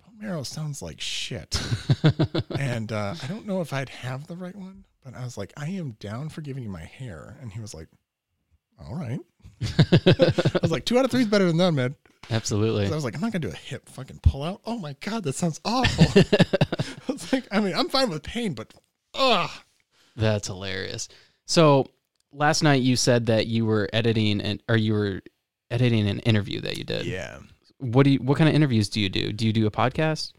[0.05, 1.61] Bone marrow sounds like shit.
[2.57, 5.51] and uh, I don't know if I'd have the right one, but I was like,
[5.57, 7.37] I am down for giving you my hair.
[7.41, 7.89] And he was like,
[8.79, 9.19] all right.
[9.61, 11.95] I was like, two out of three is better than none, man.
[12.29, 12.87] Absolutely.
[12.87, 14.61] I was like, I'm not gonna do a hip fucking pull out.
[14.65, 16.05] Oh my god, that sounds awful.
[17.07, 18.73] I was like, I mean, I'm fine with pain, but
[19.13, 19.49] ugh.
[20.15, 21.09] That's hilarious.
[21.45, 21.87] So
[22.31, 25.21] last night you said that you were editing and or you were
[25.71, 27.05] editing an interview that you did.
[27.05, 27.39] Yeah.
[27.77, 29.33] What do you what kind of interviews do you do?
[29.33, 30.33] Do you do a podcast?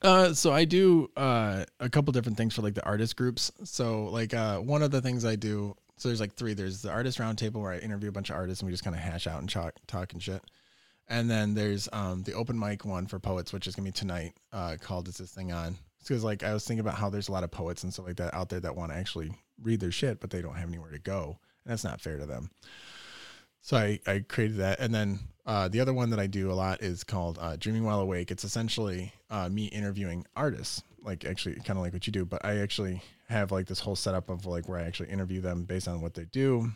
[0.00, 3.50] Uh, so I do uh a couple different things for like the artist groups.
[3.64, 6.54] So like uh one of the things I do, so there's like three.
[6.54, 8.96] There's the artist roundtable where I interview a bunch of artists and we just kind
[8.96, 10.42] of hash out and talk talk and shit.
[11.08, 14.34] And then there's um, the open mic one for poets, which is gonna be tonight,
[14.52, 17.32] uh, called "Is This Thing On?" Because like I was thinking about how there's a
[17.32, 19.90] lot of poets and stuff like that out there that want to actually read their
[19.90, 22.50] shit, but they don't have anywhere to go, and that's not fair to them.
[23.60, 26.54] So I, I created that, and then uh, the other one that I do a
[26.54, 31.56] lot is called uh, "Dreaming While Awake." It's essentially uh, me interviewing artists, like actually
[31.56, 34.46] kind of like what you do, but I actually have like this whole setup of
[34.46, 36.70] like where I actually interview them based on what they do,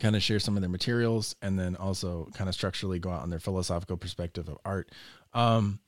[0.00, 3.22] kind of share some of their materials, and then also kind of structurally go out
[3.22, 4.90] on their philosophical perspective of art.
[5.34, 5.80] Um,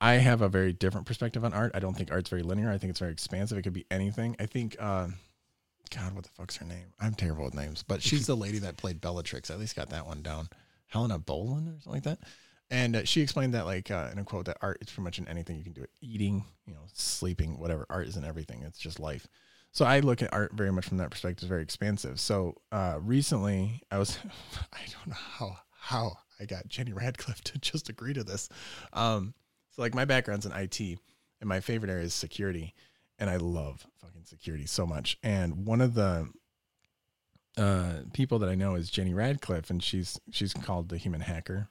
[0.00, 1.72] I have a very different perspective on art.
[1.74, 2.70] I don't think art's very linear.
[2.70, 3.58] I think it's very expansive.
[3.58, 4.36] It could be anything.
[4.38, 4.76] I think.
[4.78, 5.08] Uh,
[5.94, 6.92] God, what the fuck's her name?
[7.00, 9.50] I'm terrible with names, but she's the lady that played Bellatrix.
[9.50, 10.48] I at least got that one down.
[10.86, 12.20] Helena Boland or something like that.
[12.70, 15.18] And uh, she explained that, like uh, in a quote, that art is pretty much
[15.18, 15.90] in anything you can do it.
[16.00, 17.86] Eating, you know, sleeping, whatever.
[17.90, 18.62] Art isn't everything.
[18.62, 19.26] It's just life.
[19.72, 21.48] So I look at art very much from that perspective.
[21.48, 22.20] Very expansive.
[22.20, 24.18] So uh, recently, I was,
[24.72, 28.48] I don't know how how I got Jenny Radcliffe to just agree to this.
[28.92, 29.34] Um,
[29.70, 32.74] so like my background's in IT, and my favorite area is security
[33.20, 35.18] and I love fucking security so much.
[35.22, 36.28] And one of the
[37.56, 41.68] uh, people that I know is Jenny Radcliffe, and she's she's called the Human Hacker,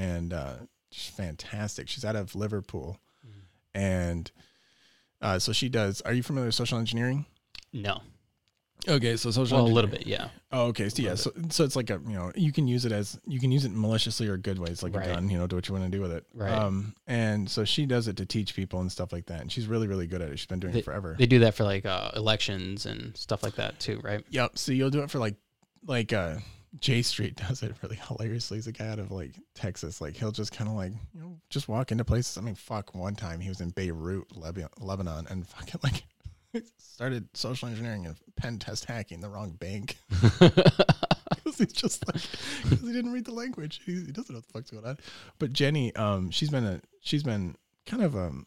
[0.00, 0.54] and uh,
[0.90, 1.88] she's fantastic.
[1.88, 3.42] She's out of Liverpool, mm.
[3.74, 4.30] and
[5.20, 6.00] uh, so she does.
[6.02, 7.26] Are you familiar with social engineering?
[7.72, 8.00] No.
[8.88, 9.58] Okay, so social.
[9.58, 10.28] Well, a little bit, yeah.
[10.50, 10.88] Oh, okay.
[10.88, 13.38] So yeah, so so it's like a you know you can use it as you
[13.38, 15.06] can use it maliciously or good ways, like right.
[15.06, 15.28] a gun.
[15.28, 16.24] You know, do what you want to do with it.
[16.32, 16.50] Right.
[16.50, 19.66] Um, and so she does it to teach people and stuff like that, and she's
[19.66, 20.38] really really good at it.
[20.38, 21.14] She's been doing they, it forever.
[21.18, 24.24] They do that for like uh, elections and stuff like that too, right?
[24.30, 24.56] Yep.
[24.56, 25.34] So you'll do it for like
[25.86, 26.36] like uh
[26.78, 28.58] J Street does it really hilariously.
[28.58, 30.00] He's a guy out of like Texas.
[30.00, 32.38] Like he'll just kind of like you know just walk into places.
[32.38, 32.94] I mean, fuck.
[32.94, 36.04] One time he was in Beirut, Lebanon, and fucking like
[36.78, 39.98] started social engineering and pen test hacking the wrong bank.
[40.10, 42.22] Because he's just like,
[42.62, 43.80] because he didn't read the language.
[43.86, 44.98] He, he, doesn't know what the fuck's going on.
[45.38, 47.56] But Jenny, um, she's been a, she's been
[47.86, 48.46] kind of um,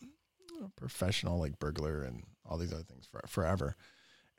[0.64, 3.76] a professional like burglar and all these other things for forever.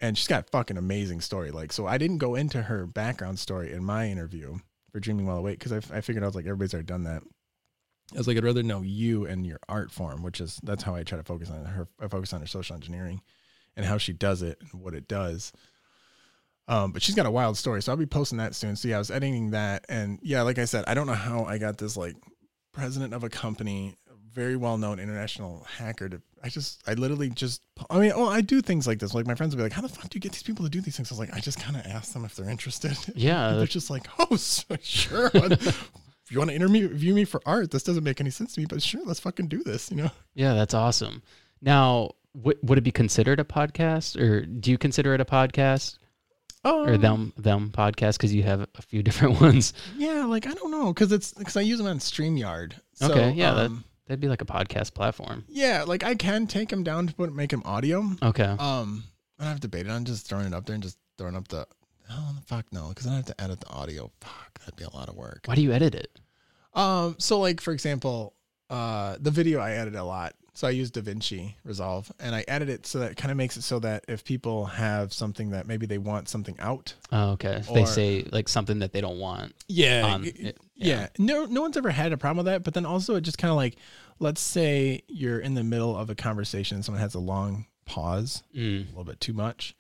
[0.05, 1.51] And she's got fucking amazing story.
[1.51, 4.59] Like, so I didn't go into her background story in my interview
[4.93, 7.23] for Dreaming While Awake because I, I figured I was like, everybody's already done that.
[8.13, 10.95] I was like, I'd rather know you and your art form, which is that's how
[10.95, 11.89] I try to focus on her.
[11.99, 13.23] I focus on her social engineering
[13.77, 15.53] and how she does it and what it does.
[16.69, 18.77] Um, but she's got a wild story, so I'll be posting that soon.
[18.77, 21.45] So yeah, I was editing that, and yeah, like I said, I don't know how
[21.45, 22.17] I got this like
[22.73, 23.97] president of a company,
[24.35, 26.09] very well known international hacker.
[26.09, 29.15] To I just, I literally just, I mean, oh, I do things like this.
[29.15, 30.71] Like my friends will be like, "How the fuck do you get these people to
[30.71, 32.97] do these things?" I was like, I just kind of ask them if they're interested.
[33.15, 35.91] Yeah, they're just like, "Oh, sure." if
[36.31, 38.83] you want to interview me for art, this doesn't make any sense to me, but
[38.83, 39.91] sure, let's fucking do this.
[39.91, 40.11] You know?
[40.35, 41.23] Yeah, that's awesome.
[41.63, 45.99] Now, w- would it be considered a podcast, or do you consider it a podcast?
[46.65, 49.75] Um, or them them podcast because you have a few different ones.
[49.97, 52.73] Yeah, like I don't know because it's because I use them on Streamyard.
[52.95, 55.45] So, okay, yeah, um, that'd be like a podcast platform.
[55.49, 58.11] Yeah, like I can take them down to put make them audio.
[58.23, 58.45] Okay.
[58.59, 59.05] Um,
[59.39, 61.67] I have debated on just throwing it up there and just throwing up the.
[62.11, 64.11] Oh fuck no, because I have to edit the audio.
[64.21, 65.43] Fuck, that'd be a lot of work.
[65.47, 66.21] Why do you edit it?
[66.75, 68.35] Um, so like for example,
[68.71, 72.69] uh, the video I edit a lot so I use DaVinci Resolve and I edit
[72.69, 75.67] it so that it kind of makes it so that if people have something that
[75.67, 76.95] maybe they want something out.
[77.11, 77.57] Oh, okay.
[77.57, 79.53] If or, they say like something that they don't want.
[79.67, 80.53] Yeah, it, yeah.
[80.75, 81.09] Yeah.
[81.19, 83.51] No no one's ever had a problem with that, but then also it just kind
[83.51, 83.77] of like
[84.21, 88.45] let's say you're in the middle of a conversation and someone has a long pause,
[88.57, 88.85] mm.
[88.85, 89.75] a little bit too much.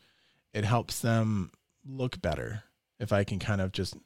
[0.53, 1.53] It helps them
[1.87, 2.65] look better
[2.99, 3.97] if I can kind of just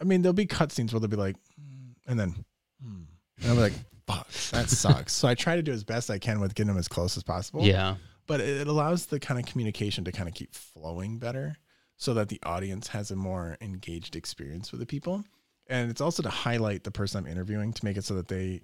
[0.00, 2.44] I mean, there'll be cutscenes where they'll be like, mm, and then,
[2.82, 3.02] hmm.
[3.40, 3.72] and I'm like,
[4.06, 5.12] that sucks.
[5.12, 7.22] so I try to do as best I can with getting them as close as
[7.22, 7.62] possible.
[7.62, 7.96] Yeah.
[8.26, 11.56] But it allows the kind of communication to kind of keep flowing better
[11.96, 15.24] so that the audience has a more engaged experience with the people.
[15.68, 18.60] And it's also to highlight the person I'm interviewing to make it so that they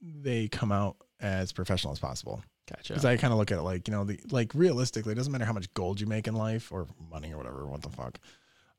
[0.00, 2.42] they come out as professional as possible.
[2.68, 2.92] Gotcha.
[2.92, 5.32] Because I kind of look at it like, you know, the like realistically, it doesn't
[5.32, 8.18] matter how much gold you make in life or money or whatever, what the fuck.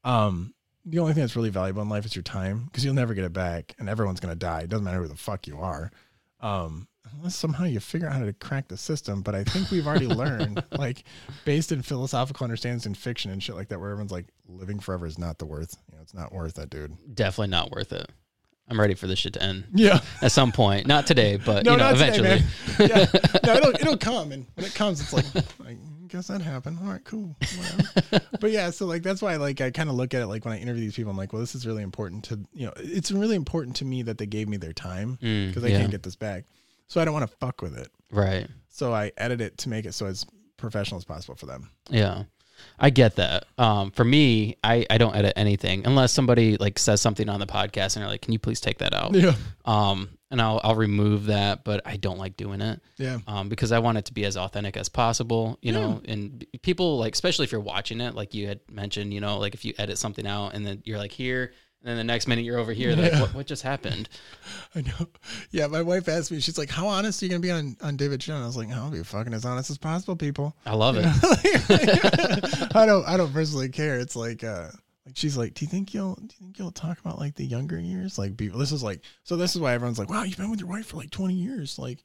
[0.04, 0.54] Um,
[0.86, 3.26] the only thing that's really valuable in life is your time because you'll never get
[3.26, 4.62] it back and everyone's going to die.
[4.62, 5.92] It doesn't matter who the fuck you are.
[6.40, 9.22] Um, unless somehow you figure out how to crack the system.
[9.22, 11.04] But I think we've already learned, like,
[11.46, 15.06] based in philosophical understandings in fiction and shit like that, where everyone's like, living forever
[15.06, 15.78] is not the worth.
[15.90, 16.96] You know, it's not worth that, dude.
[17.14, 18.10] Definitely not worth it.
[18.70, 19.66] I'm ready for this shit to end.
[19.74, 20.00] Yeah.
[20.22, 22.42] At some point, not today, but no, you know, eventually.
[22.78, 23.06] Today, yeah.
[23.46, 25.26] No, it'll it'll come, and when it comes, it's like,
[25.60, 25.78] like
[26.12, 26.80] guess that happened.
[26.82, 27.36] All right, cool.
[28.40, 30.54] but yeah, so like that's why like I kind of look at it like when
[30.54, 33.12] I interview these people, I'm like, well, this is really important to you know, it's
[33.12, 35.80] really important to me that they gave me their time because mm, I yeah.
[35.80, 36.46] can't get this back.
[36.88, 37.88] So I don't want to fuck with it.
[38.12, 38.48] Right.
[38.68, 40.26] So I edit it to make it so as
[40.58, 41.70] professional as possible for them.
[41.90, 42.24] Yeah.
[42.80, 43.46] I get that.
[43.58, 47.46] Um, for me, I, I don't edit anything unless somebody like says something on the
[47.48, 49.36] podcast and they're like, "Can you please take that out?" Yeah.
[49.66, 52.82] Um, and I'll I'll remove that, but I don't like doing it.
[52.98, 53.20] Yeah.
[53.28, 56.02] Um, because I want it to be as authentic as possible, you know.
[56.06, 59.54] And people like, especially if you're watching it, like you had mentioned, you know, like
[59.54, 62.46] if you edit something out and then you're like here, and then the next minute
[62.46, 64.08] you're over here, like what, what just happened?
[64.76, 65.08] I know.
[65.50, 67.98] Yeah, my wife asked me, she's like, How honest are you gonna be on, on
[67.98, 68.44] David Jones?
[68.44, 70.56] I was like, I'll be fucking as honest as possible, people.
[70.64, 71.06] I love it.
[72.76, 74.00] I don't I don't personally care.
[74.00, 74.68] It's like uh
[75.08, 77.46] like she's like, Do you think you'll do you think you'll talk about like the
[77.46, 78.20] younger years?
[78.20, 80.60] Like people this is like so this is why everyone's like, Wow, you've been with
[80.60, 81.80] your wife for like twenty years.
[81.80, 82.04] Like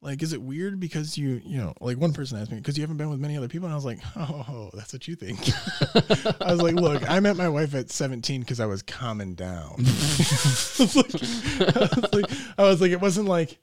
[0.00, 2.82] like is it weird because you you know like one person asked me because you
[2.82, 5.38] haven't been with many other people and i was like oh that's what you think.
[6.40, 9.74] I was like look i met my wife at 17 because i was calming down.
[9.78, 13.58] I, was like, I was like i was like it wasn't like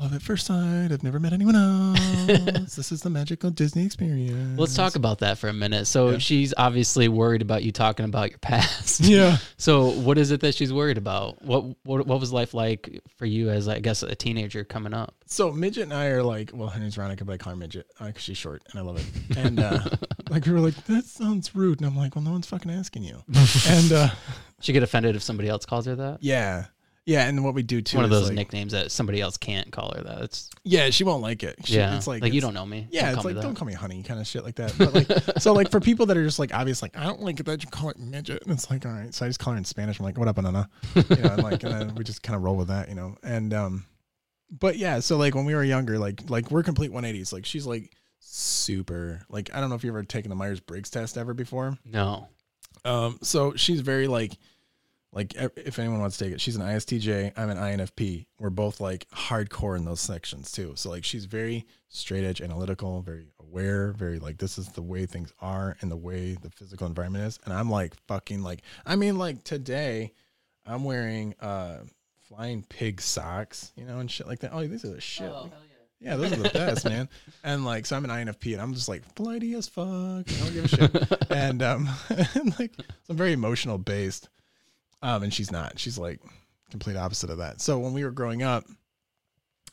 [0.00, 4.58] love at first sight i've never met anyone else this is the magical disney experience
[4.58, 5.86] Let's talk about that for a minute.
[5.86, 6.18] So Yeah.
[6.18, 9.00] she's obviously worried about you talking about your past.
[9.04, 11.42] yeah So what is it that she's worried about?
[11.42, 15.14] What what what was life like for you as I guess a teenager coming up?
[15.28, 17.84] so midget and i are like well her name's veronica but i call her midget
[17.98, 19.80] because she's short and i love it and uh
[20.30, 23.02] like we were like that sounds rude and i'm like well no one's fucking asking
[23.02, 23.20] you
[23.68, 24.08] and uh
[24.60, 26.18] She get offended if somebody else calls her that.
[26.22, 26.66] Yeah.
[27.06, 29.70] Yeah, and what we do too One of those like, nicknames that somebody else can't
[29.70, 30.22] call her that.
[30.22, 31.56] It's Yeah, she won't like it.
[31.64, 32.88] She, yeah, it's like, like you don't know me.
[32.90, 34.74] Yeah, Don't it's like don't call me honey, kind of shit like that.
[34.76, 37.38] But like, so like for people that are just like obvious, like I don't like
[37.38, 39.14] it that you call it midget, and it's like all right.
[39.14, 40.00] So I just call her in Spanish.
[40.00, 40.68] I'm like, what up, banana?
[40.96, 43.16] You know, and like, and then we just kind of roll with that, you know.
[43.22, 43.84] And um,
[44.50, 47.32] but yeah, so like when we were younger, like like we're complete 180s.
[47.32, 50.90] Like she's like super like I don't know if you've ever taken the Myers Briggs
[50.90, 51.78] test ever before.
[51.84, 52.28] No.
[52.84, 54.36] Um, so she's very like,
[55.12, 57.32] like if anyone wants to take it, she's an ISTJ.
[57.36, 58.26] I'm an INFP.
[58.38, 60.72] We're both like hardcore in those sections too.
[60.76, 65.06] So like she's very straight edge, analytical, very aware, very like this is the way
[65.06, 67.38] things are and the way the physical environment is.
[67.44, 70.12] And I'm like fucking like I mean like today,
[70.66, 71.78] I'm wearing uh
[72.28, 74.50] flying pig socks, you know, and shit like that.
[74.52, 75.32] Oh, these are the shit.
[76.00, 77.08] Yeah, those are the best, man.
[77.44, 79.86] And like, so I'm an INFP, and I'm just like flighty as fuck.
[79.86, 81.30] I don't give a shit.
[81.30, 81.88] and um,
[82.34, 84.28] and like, so I'm very emotional based.
[85.02, 85.78] Um, and she's not.
[85.78, 86.20] She's like
[86.70, 87.60] complete opposite of that.
[87.60, 88.64] So when we were growing up,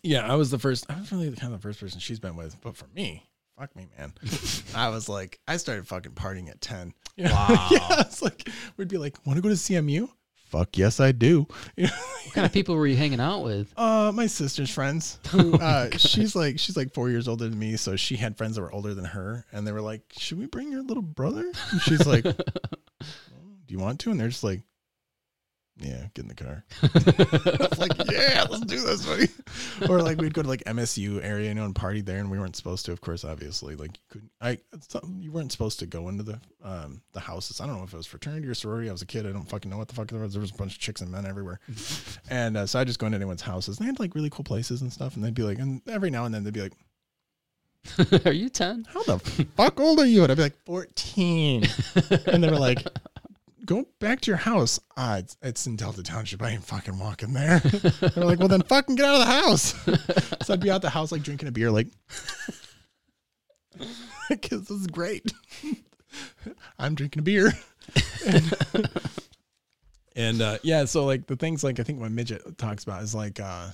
[0.03, 0.85] yeah, I was the first.
[0.89, 2.59] I was really the kind of the first person she's been with.
[2.61, 4.13] But for me, fuck me, man.
[4.75, 6.93] I was like, I started fucking partying at ten.
[7.15, 7.31] You know?
[7.31, 7.67] Wow.
[7.69, 10.09] yeah, it's like we'd be like, want to go to CMU?
[10.49, 11.45] Fuck yes, I do.
[11.77, 11.93] You know?
[12.25, 13.71] What kind of people were you hanging out with?
[13.77, 15.19] Uh, my sister's friends.
[15.29, 18.55] Who, uh, she's like she's like four years older than me, so she had friends
[18.55, 21.51] that were older than her, and they were like, "Should we bring your little brother?"
[21.71, 24.61] And she's like, "Well, "Do you want to?" And they're just like,
[25.77, 26.63] "Yeah, get in the car."
[27.77, 29.27] Like, "Yeah, let's do this, buddy."
[29.89, 32.39] Or like we'd go to like MSU area, you know, and party there, and we
[32.39, 33.75] weren't supposed to, of course, obviously.
[33.75, 34.57] Like you couldn't, I
[35.19, 37.59] you weren't supposed to go into the um the houses.
[37.59, 38.89] I don't know if it was fraternity or sorority.
[38.89, 39.25] I was a kid.
[39.27, 40.33] I don't fucking know what the fuck there was.
[40.33, 41.59] There was a bunch of chicks and men everywhere.
[42.29, 43.77] And uh, so I just go into anyone's houses.
[43.77, 45.15] and They had like really cool places and stuff.
[45.15, 46.73] And they'd be like, and every now and then they'd be like,
[48.25, 48.85] are you ten?
[48.89, 49.19] "How the
[49.57, 51.65] fuck old are you?" And I'd be like, 14.
[52.27, 52.85] and they were like,
[53.65, 56.41] "Go back to your house." Ah, it's, it's in Delta Township.
[56.41, 57.59] I ain't fucking walking there.
[58.01, 59.73] They're like, "Well, then fucking get out of the house."
[60.45, 61.87] so I'd be out the house like drinking a beer, like,
[64.29, 65.31] because this is great.
[66.77, 67.53] I'm drinking a beer.
[68.25, 68.53] and
[70.15, 73.15] and, uh, yeah, so like the things like I think what midget talks about is
[73.15, 73.69] like uh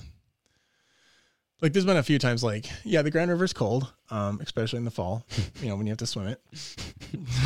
[1.60, 4.84] like there's been a few times like yeah the Grand River's cold, um, especially in
[4.84, 5.26] the fall,
[5.60, 6.40] you know when you have to swim it.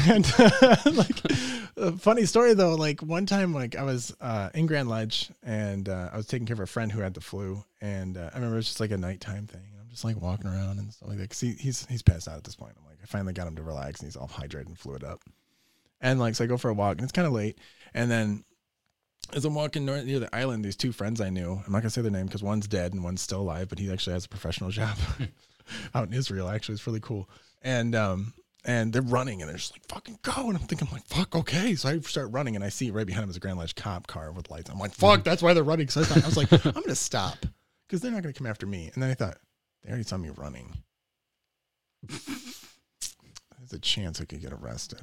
[0.09, 1.21] and uh, like
[1.77, 5.89] a funny story though, like one time like I was uh, in Grand Ledge and
[5.89, 8.37] uh, I was taking care of a friend who had the flu, and uh, I
[8.37, 10.93] remember it was just like a nighttime thing, and I'm just like walking around and
[10.93, 11.31] stuff like that.
[11.31, 12.75] Cause he, he's he's passed out at this point.
[12.79, 15.23] I'm like I finally got him to relax, and he's all hydrated and fluid up.
[16.01, 17.59] And like so I go for a walk, and it's kind of late,
[17.95, 18.45] and then
[19.33, 21.91] as I'm walking north, near the island, these two friends I knew, I'm not gonna
[21.91, 24.29] say their name because one's dead and one's still alive, but he actually has a
[24.29, 24.97] professional job
[25.95, 26.49] out in Israel.
[26.49, 27.29] Actually, it's really cool.
[27.63, 28.35] And um,
[28.65, 31.75] and they're running and they're just like fucking go, and I'm thinking like fuck, okay.
[31.75, 34.07] So I start running and I see right behind him is a Grand Ledge cop
[34.07, 34.71] car with lights.
[34.71, 35.89] I'm like fuck, that's why they're running.
[35.89, 37.47] So I, thought, I was like, I'm gonna stop
[37.87, 38.91] because they're not gonna come after me.
[38.95, 39.39] And then I thought
[39.83, 40.73] they already saw me running.
[42.09, 45.01] There's a chance I could get arrested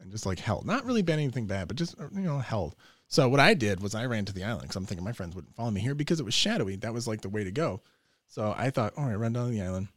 [0.00, 0.66] and just like held.
[0.66, 2.76] Not really been anything bad, but just you know held.
[3.08, 5.34] So what I did was I ran to the island because I'm thinking my friends
[5.34, 6.76] wouldn't follow me here because it was shadowy.
[6.76, 7.80] That was like the way to go.
[8.28, 9.88] So I thought, all right, run down to the island.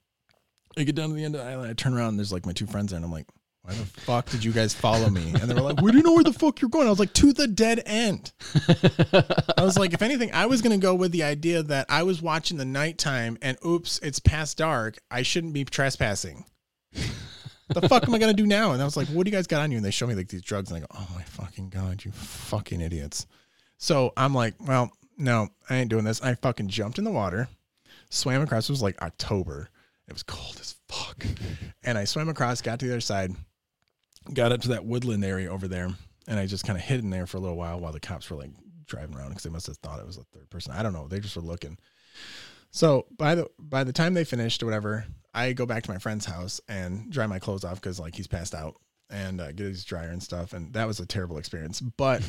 [0.77, 1.71] I get down to the end of the island.
[1.71, 2.09] I turn around.
[2.09, 3.25] And there's like my two friends there, and I'm like,
[3.63, 5.31] why the fuck did you guys follow me?
[5.31, 6.87] And they were like, we didn't know where the fuck you're going.
[6.87, 8.31] I was like, to the dead end.
[9.57, 12.21] I was like, if anything, I was gonna go with the idea that I was
[12.21, 14.99] watching the nighttime, and oops, it's past dark.
[15.11, 16.45] I shouldn't be trespassing.
[17.69, 18.71] The fuck am I gonna do now?
[18.71, 19.77] And I was like, what do you guys got on you?
[19.77, 22.11] And they show me like these drugs, and I go, oh my fucking god, you
[22.11, 23.27] fucking idiots.
[23.77, 26.21] So I'm like, well, no, I ain't doing this.
[26.21, 27.49] I fucking jumped in the water,
[28.09, 28.69] swam across.
[28.69, 29.69] It was like October.
[30.07, 31.25] It was cold as fuck,
[31.83, 33.35] and I swam across, got to the other side,
[34.33, 35.89] got up to that woodland area over there,
[36.27, 38.29] and I just kind of hid in there for a little while while the cops
[38.29, 38.51] were like
[38.85, 40.71] driving around because they must have thought it was a third person.
[40.71, 41.09] I don't know.
[41.09, 41.77] They just were looking.
[42.71, 45.05] So by the by the time they finished or whatever,
[45.37, 48.25] I go back to my friend's house and dry my clothes off because like he's
[48.25, 48.75] passed out
[49.11, 50.53] and uh, get his dryer and stuff.
[50.53, 51.79] And that was a terrible experience.
[51.79, 52.23] But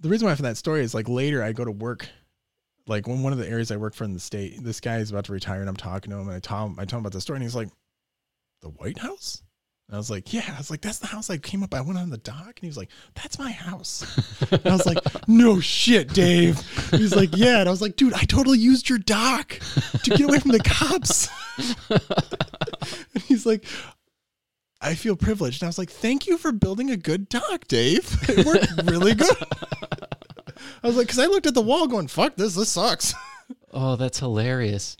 [0.00, 2.08] the reason why for that story is like later I go to work,
[2.88, 5.10] like when one of the areas I work for in the state, this guy is
[5.10, 7.04] about to retire and I'm talking to him and I tell him I tell him
[7.04, 7.68] about the story and he's like,
[8.62, 9.44] the White House.
[9.88, 10.44] And I was like, yeah.
[10.54, 11.72] I was like, that's the house I came up.
[11.72, 14.04] I went on the dock, and he was like, that's my house.
[14.52, 16.60] And I was like, no shit, Dave.
[16.90, 17.60] He's like, yeah.
[17.60, 19.58] And I was like, dude, I totally used your dock
[20.04, 21.28] to get away from the cops.
[23.14, 23.64] and he's like,
[24.80, 25.62] I feel privileged.
[25.62, 28.14] And I was like, thank you for building a good dock, Dave.
[28.28, 29.36] It worked really good.
[30.82, 33.14] I was like, because I looked at the wall going, fuck this, this sucks.
[33.70, 34.96] Oh, that's hilarious.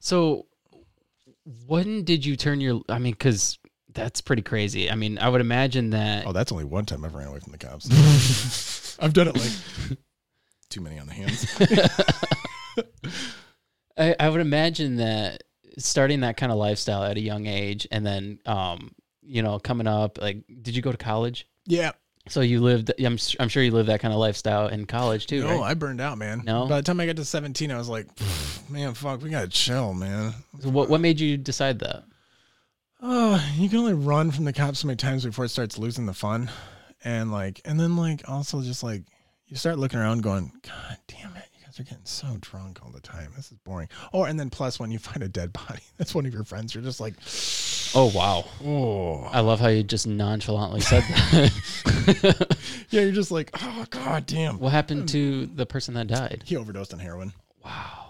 [0.00, 0.46] So,
[1.66, 2.82] when did you turn your?
[2.88, 3.58] I mean, because
[3.94, 4.90] that's pretty crazy.
[4.90, 6.26] I mean, I would imagine that.
[6.26, 8.98] Oh, that's only one time I've ran away from the cops.
[9.00, 9.98] I've done it like
[10.68, 11.46] too many on the hands.
[13.98, 15.44] I, I would imagine that
[15.78, 18.92] starting that kind of lifestyle at a young age, and then, um,
[19.22, 20.20] you know, coming up.
[20.20, 21.46] Like, did you go to college?
[21.66, 21.92] Yeah.
[22.28, 22.90] So you lived.
[22.98, 25.70] I'm I'm sure you lived that kind of lifestyle in college too, No, right?
[25.70, 26.42] I burned out, man.
[26.44, 26.66] No?
[26.66, 28.06] By the time I got to 17, I was like,
[28.70, 30.32] man, fuck, we gotta chill, man.
[30.60, 32.04] So what what made you decide that?
[33.06, 36.06] Oh, you can only run from the cops so many times before it starts losing
[36.06, 36.50] the fun.
[37.04, 39.02] And like, and then like also just like
[39.46, 42.90] you start looking around going, God damn it, you guys are getting so drunk all
[42.90, 43.30] the time.
[43.36, 43.88] This is boring.
[44.14, 46.74] Oh, and then plus when you find a dead body, that's one of your friends,
[46.74, 47.12] you're just like,
[47.94, 48.44] Oh wow!
[48.64, 49.28] oh.
[49.30, 52.56] I love how you just nonchalantly said that.
[52.90, 54.58] Yeah, you're just like, oh, God damn.
[54.58, 56.42] what happened to the person that died?
[56.46, 57.32] He overdosed on heroin.
[57.64, 58.03] Wow!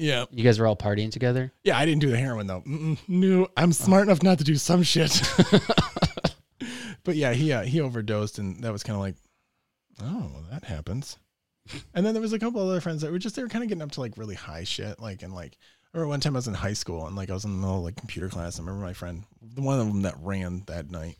[0.00, 0.24] Yeah.
[0.30, 1.52] You guys were all partying together.
[1.62, 2.62] Yeah, I didn't do the heroin though.
[2.62, 5.22] Mm-mm, no, I'm smart enough not to do some shit.
[7.04, 9.16] but yeah, he uh, he overdosed, and that was kind of like,
[10.02, 11.18] oh, well, that happens.
[11.94, 13.68] And then there was a couple other friends that were just they were kind of
[13.68, 15.56] getting up to like really high shit, like and like.
[15.92, 17.58] I remember one time I was in high school and like I was in the
[17.58, 18.58] middle of like computer class.
[18.58, 21.16] I remember my friend, the one of them that ran that night.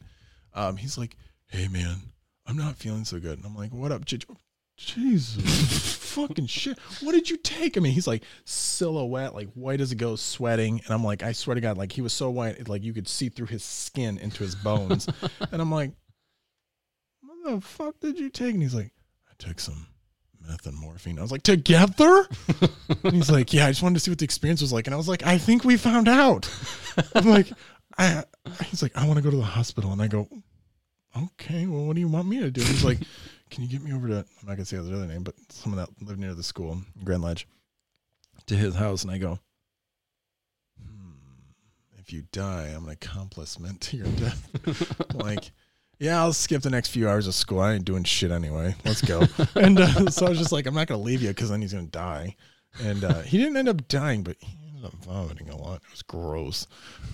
[0.55, 1.17] Um, he's like,
[1.49, 1.97] "Hey man,
[2.47, 4.05] I'm not feeling so good." And I'm like, "What up,
[4.81, 6.79] Jesus, fucking shit.
[7.03, 7.77] What did you take?
[7.77, 10.81] I mean, he's like silhouette, like white as a ghost, sweating.
[10.85, 12.95] And I'm like, I swear to God, like he was so white, it, like you
[12.95, 15.07] could see through his skin into his bones.
[15.53, 15.93] and I'm like,
[17.21, 18.55] what the fuck did you take?
[18.55, 18.91] And he's like,
[19.31, 19.87] I took some
[20.49, 21.19] meth and morphine.
[21.19, 22.27] I was like, together?
[23.05, 24.87] and he's like, yeah, I just wanted to see what the experience was like.
[24.87, 26.51] And I was like, I think we found out.
[27.15, 27.53] I'm like,
[27.99, 28.25] I,
[28.65, 29.93] he's like, I want to go to the hospital.
[29.93, 30.27] And I go,
[31.17, 32.63] okay, well, what do you want me to do?
[32.63, 32.99] And he's like,
[33.51, 35.35] can you get me over to, I'm not going to say the other name, but
[35.51, 37.47] someone that lived near the school Grand Ledge
[38.47, 39.03] to his house.
[39.03, 39.39] And I go,
[40.81, 41.11] hmm,
[41.99, 45.07] if you die, I'm an accomplishment to your death.
[45.15, 45.51] Like,
[45.99, 47.61] yeah, I'll skip the next few hours of school.
[47.61, 48.75] I ain't doing shit anyway.
[48.85, 49.23] Let's go.
[49.55, 51.61] and uh, so I was just like, I'm not going to leave you because then
[51.61, 52.37] he's going to die.
[52.83, 55.77] And uh, he didn't end up dying, but he ended up vomiting a lot.
[55.85, 56.67] It was gross.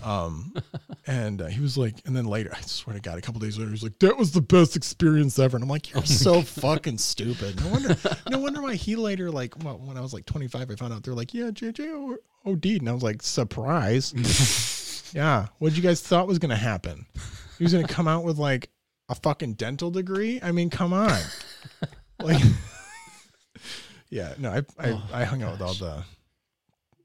[0.02, 0.54] Um,
[1.06, 3.58] and uh, he was like, and then later, I swear to God, a couple days
[3.58, 5.56] later, he's like, that was the best experience ever.
[5.56, 7.60] And I'm like, you're so fucking stupid.
[7.62, 7.96] No wonder,
[8.30, 11.02] no wonder why he later, like, well, when I was like 25, I found out
[11.02, 12.66] they're like, yeah, JJ O- OD'd.
[12.66, 14.12] And I was like, surprise.
[15.14, 15.46] yeah.
[15.58, 17.06] What you guys thought was going to happen?
[17.58, 18.70] He was going to come out with like
[19.08, 20.40] a fucking dental degree.
[20.42, 21.18] I mean, come on.
[22.22, 22.42] like,
[24.10, 26.04] yeah, no, I, I, Oh, I hung out with all the,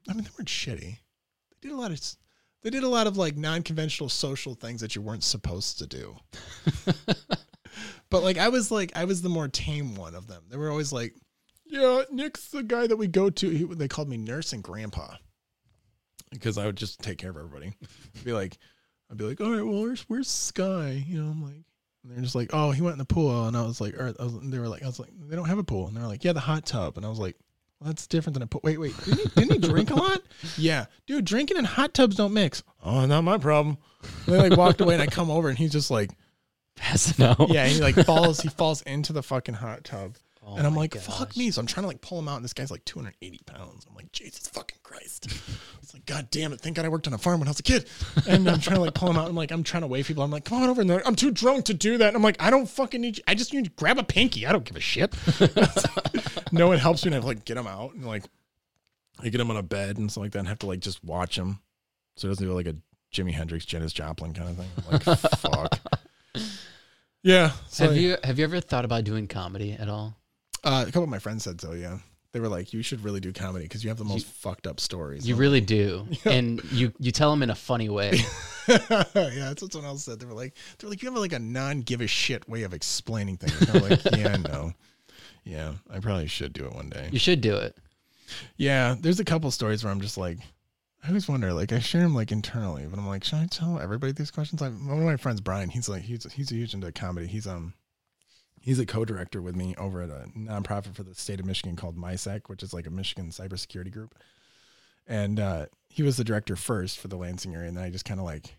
[0.08, 0.98] I mean, they weren't shitty.
[0.98, 2.00] They did a lot of,
[2.62, 6.16] they did a lot of like non-conventional social things that you weren't supposed to do.
[8.10, 10.44] but like, I was like, I was the more tame one of them.
[10.48, 11.14] They were always like,
[11.64, 13.48] yeah, Nick's the guy that we go to.
[13.48, 15.16] He, they called me nurse and grandpa
[16.30, 17.72] because I would just take care of everybody.
[18.16, 18.58] I'd be like,
[19.10, 21.04] I'd be like, all right, well, where's where's Sky?
[21.06, 21.64] You know, I'm like,
[22.02, 24.12] and they're just like, oh, he went in the pool, and I was like, or
[24.18, 26.06] I was, they were like, I was like, they don't have a pool, and they're
[26.06, 27.36] like, yeah, the hot tub, and I was like,
[27.82, 28.60] well, that's different than a pool.
[28.62, 30.22] Wait, wait, didn't he, didn't he drink a lot?
[30.56, 32.62] Yeah, dude, drinking and hot tubs don't mix.
[32.84, 33.78] Oh, not my problem.
[34.26, 36.10] And they like walked away, and I come over, and he's just like,
[36.76, 37.48] Passing out.
[37.50, 40.16] yeah, and he like falls, he falls into the fucking hot tub.
[40.44, 41.50] Oh and I'm like, fuck me.
[41.52, 43.86] So I'm trying to like pull him out, and this guy's like 280 pounds.
[43.88, 45.28] I'm like, Jesus fucking Christ.
[45.82, 46.60] It's like, God damn it.
[46.60, 47.88] Thank God I worked on a farm when I was a kid.
[48.28, 49.28] And I'm trying to like pull him out.
[49.28, 50.22] I'm like, I'm trying to wave people.
[50.22, 50.80] I'm like, come on over.
[50.80, 52.06] And they're like, I'm too drunk to do that.
[52.06, 53.24] And I'm like, I don't fucking need you.
[53.26, 54.46] I just need to grab a pinky.
[54.46, 55.12] I don't give a shit.
[56.52, 57.12] no one helps me.
[57.12, 58.22] And I like get him out and like,
[59.18, 61.02] I get him on a bed and stuff like that and have to like just
[61.02, 61.58] watch him.
[62.16, 62.76] So he doesn't do like a
[63.12, 64.70] Jimi Hendrix, Janis Joplin kind of thing.
[64.78, 65.80] I'm like, fuck.
[67.24, 67.50] Yeah.
[67.68, 70.16] So have you have you ever thought about doing comedy at all?
[70.64, 71.72] Uh, a couple of my friends said so.
[71.72, 71.98] Yeah,
[72.32, 74.80] they were like, "You should really do comedy because you have the most fucked up
[74.80, 78.12] stories." You I'm really do, and you you tell them in a funny way.
[78.68, 80.20] yeah, that's what someone else said.
[80.20, 82.72] They were like, "They're like, you have like a non give a shit way of
[82.72, 84.72] explaining things." I'm like, "Yeah, no,
[85.44, 87.76] yeah, I probably should do it one day." You should do it.
[88.56, 90.38] Yeah, there's a couple stories where I'm just like,
[91.04, 93.78] I always wonder, like, I share them like internally, but I'm like, should I tell
[93.80, 94.60] everybody these questions?
[94.60, 97.26] Like, one of my friends, Brian, he's like, he's he's a huge into comedy.
[97.26, 97.74] He's um,
[98.62, 101.96] he's a co-director with me over at a nonprofit for the state of Michigan called
[101.96, 104.14] MiSec, which is like a Michigan cybersecurity group.
[105.06, 108.04] And uh, he was the director first for the Lansing area, and then I just
[108.04, 108.56] kind of like,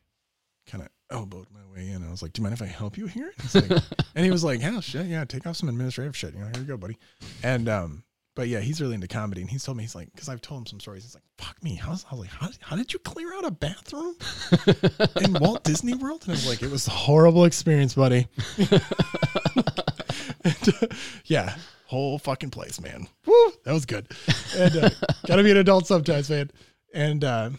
[0.68, 2.06] kind of elbowed my way in.
[2.06, 3.72] I was like, "Do you mind if I help you here?" He's like,
[4.16, 6.34] and he was like, "Hell, shit, yeah, take off some administrative shit.
[6.34, 6.98] You know, here you go, buddy."
[7.44, 8.04] And um,
[8.36, 10.62] but yeah, he's really into comedy, and he's told me he's like, because I've told
[10.62, 11.04] him some stories.
[11.04, 13.52] He's like, "Fuck me." How's, I was like, how, "How did you clear out a
[13.52, 14.16] bathroom
[15.22, 18.28] in Walt Disney World?" And I was like, "It was a horrible experience, buddy."
[21.26, 21.56] yeah,
[21.88, 23.08] whole fucking place, man.
[23.26, 24.08] Woo, that was good.
[24.56, 24.90] And uh,
[25.28, 26.52] gotta be an adult sometimes, man.
[26.94, 27.50] And uh,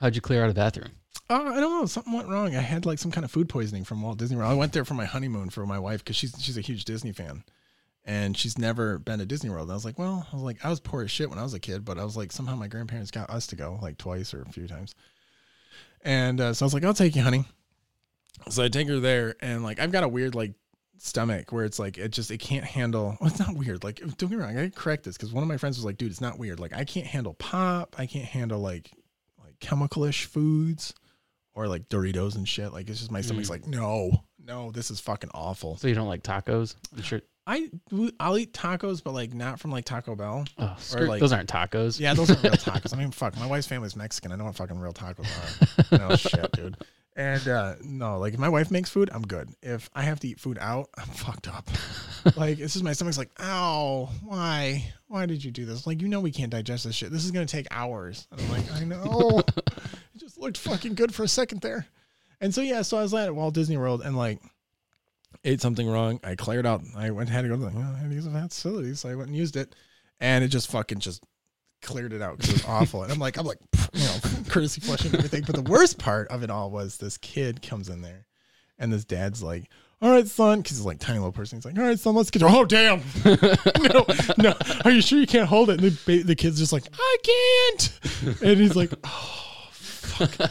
[0.00, 0.90] How'd you clear out a bathroom?
[1.30, 2.54] uh, I don't know, something went wrong.
[2.56, 4.50] I had like some kind of food poisoning from Walt Disney World.
[4.50, 7.12] I went there for my honeymoon for my wife because she's she's a huge Disney
[7.12, 7.44] fan
[8.04, 9.64] and she's never been to Disney World.
[9.68, 11.42] And I was like, well, I was like, I was poor as shit when I
[11.44, 13.96] was a kid, but I was like, somehow my grandparents got us to go like
[13.98, 14.94] twice or a few times.
[16.04, 17.44] And uh, so I was like, I'll take you, honey.
[18.48, 20.54] So I take her there, and like, I've got a weird like
[21.02, 23.16] stomach where it's like it just it can't handle.
[23.20, 23.84] Well, it's not weird.
[23.84, 25.98] Like, don't get me wrong, I correct this because one of my friends was like,
[25.98, 26.60] dude, it's not weird.
[26.60, 27.96] Like, I can't handle pop.
[27.98, 28.90] I can't handle like
[29.42, 30.94] like chemicalish foods
[31.54, 32.72] or like Doritos and shit.
[32.72, 33.50] Like, it's just my stomach's mm.
[33.50, 35.76] like, no, no, this is fucking awful.
[35.76, 36.76] So you don't like tacos?
[36.94, 37.20] I'm sure.
[37.44, 37.68] I
[38.20, 40.44] I'll eat tacos, but like not from like Taco Bell.
[40.58, 41.98] Oh, screw- like- those aren't tacos.
[41.98, 42.94] Yeah, those aren't real tacos.
[42.94, 44.30] I mean, fuck, my wife's family's Mexican.
[44.30, 45.26] I know what fucking real tacos
[45.92, 45.98] are.
[46.08, 46.76] no shit, dude.
[47.14, 49.50] And uh no, like if my wife makes food, I'm good.
[49.62, 51.68] If I have to eat food out, I'm fucked up.
[52.36, 54.92] like this is my stomach's like, ow, why?
[55.08, 55.86] Why did you do this?
[55.86, 57.10] Like you know we can't digest this shit.
[57.10, 58.26] This is gonna take hours.
[58.30, 59.42] And I'm like, I know.
[59.56, 61.86] it just looked fucking good for a second there.
[62.40, 64.40] And so yeah, so I was at Walt Disney World and like
[65.44, 66.18] ate something wrong.
[66.24, 66.82] I cleared out.
[66.96, 69.14] I went had to go to the oh, I had to use facility, so I
[69.14, 69.74] went and used it,
[70.20, 71.22] and it just fucking just
[71.82, 73.02] cleared it out because it was awful.
[73.02, 73.58] And I'm like, I'm like,
[73.92, 74.11] you know,
[74.52, 75.42] courtesy flushing and everything.
[75.46, 78.26] But the worst part of it all was this kid comes in there,
[78.78, 79.68] and this dad's like.
[80.00, 81.58] All right, son, because he's like tiny little person.
[81.58, 82.42] He's like, all right, son, let's get.
[82.42, 83.02] Oh, damn!
[83.24, 84.04] no,
[84.36, 84.52] no.
[84.84, 85.80] Are you sure you can't hold it?
[85.80, 88.00] And the, the kid's just like, I can't.
[88.42, 90.50] And he's like, oh, fuck.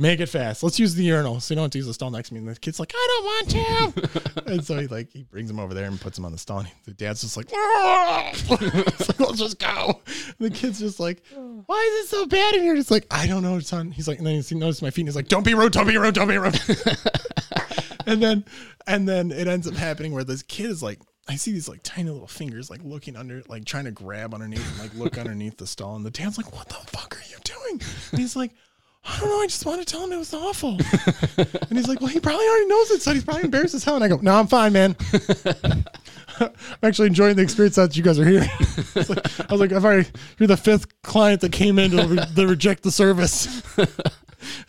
[0.00, 0.62] Make it fast.
[0.62, 2.40] Let's use the urinal so you don't have to use the stall next to me.
[2.40, 4.46] And the kid's like, I don't want to.
[4.52, 6.60] and so he like he brings him over there and puts him on the stall.
[6.60, 7.50] And the dad's just like,
[8.50, 10.00] like, let's just go.
[10.06, 12.74] And the kid's just like, why is it so bad in here?
[12.74, 13.90] It's like, I don't know, son.
[13.90, 15.02] He's like, and then he notices my feet.
[15.02, 16.58] And he's like, don't be rude, don't be rude, don't be rude.
[18.06, 18.44] and then
[18.86, 21.80] and then it ends up happening where this kid is like I see these like
[21.82, 25.56] tiny little fingers like looking under like trying to grab underneath and like look underneath
[25.56, 27.80] the stall and the dad's like what the fuck are you doing
[28.10, 28.52] and he's like
[29.06, 30.78] I don't know I just want to tell him it was awful.
[31.68, 33.96] And he's like well he probably already knows it so he's probably embarrassed as hell.
[33.96, 34.96] And I go no I'm fine man.
[36.40, 36.52] I'm
[36.82, 38.46] actually enjoying the experience that you guys are here.
[38.96, 42.18] Like- I was like I've already you're the fifth client that came in to, re-
[42.36, 43.46] to reject the service.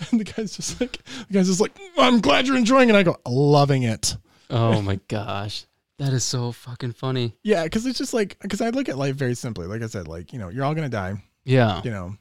[0.09, 2.95] And the guy's just like the guy's just like I'm glad you're enjoying it.
[2.95, 4.15] I go loving it.
[4.49, 5.65] Oh my gosh,
[5.99, 7.35] that is so fucking funny.
[7.43, 9.67] Yeah, because it's just like because I look at life very simply.
[9.67, 11.21] Like I said, like you know, you're all gonna die.
[11.43, 11.81] Yeah.
[11.83, 12.15] You know,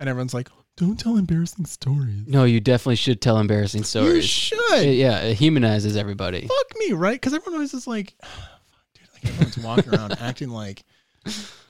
[0.00, 0.48] and everyone's like,
[0.78, 2.26] don't tell embarrassing stories.
[2.26, 4.14] No, you definitely should tell embarrassing stories.
[4.14, 4.86] You should.
[4.86, 6.42] It- yeah, it humanizes everybody.
[6.46, 7.14] Fuck me, right?
[7.20, 10.84] Because everyone always is like, fuck, dude, like everyone's walking around acting like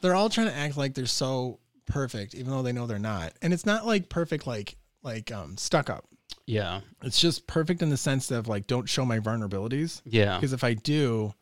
[0.02, 3.32] they're all trying to act like they're so perfect, even though they know they're not.
[3.42, 6.04] And it's not like perfect, like like um stuck up.
[6.46, 6.80] Yeah.
[7.02, 10.00] It's just perfect in the sense of like, don't show my vulnerabilities.
[10.04, 10.36] Yeah.
[10.36, 11.32] Because if I do,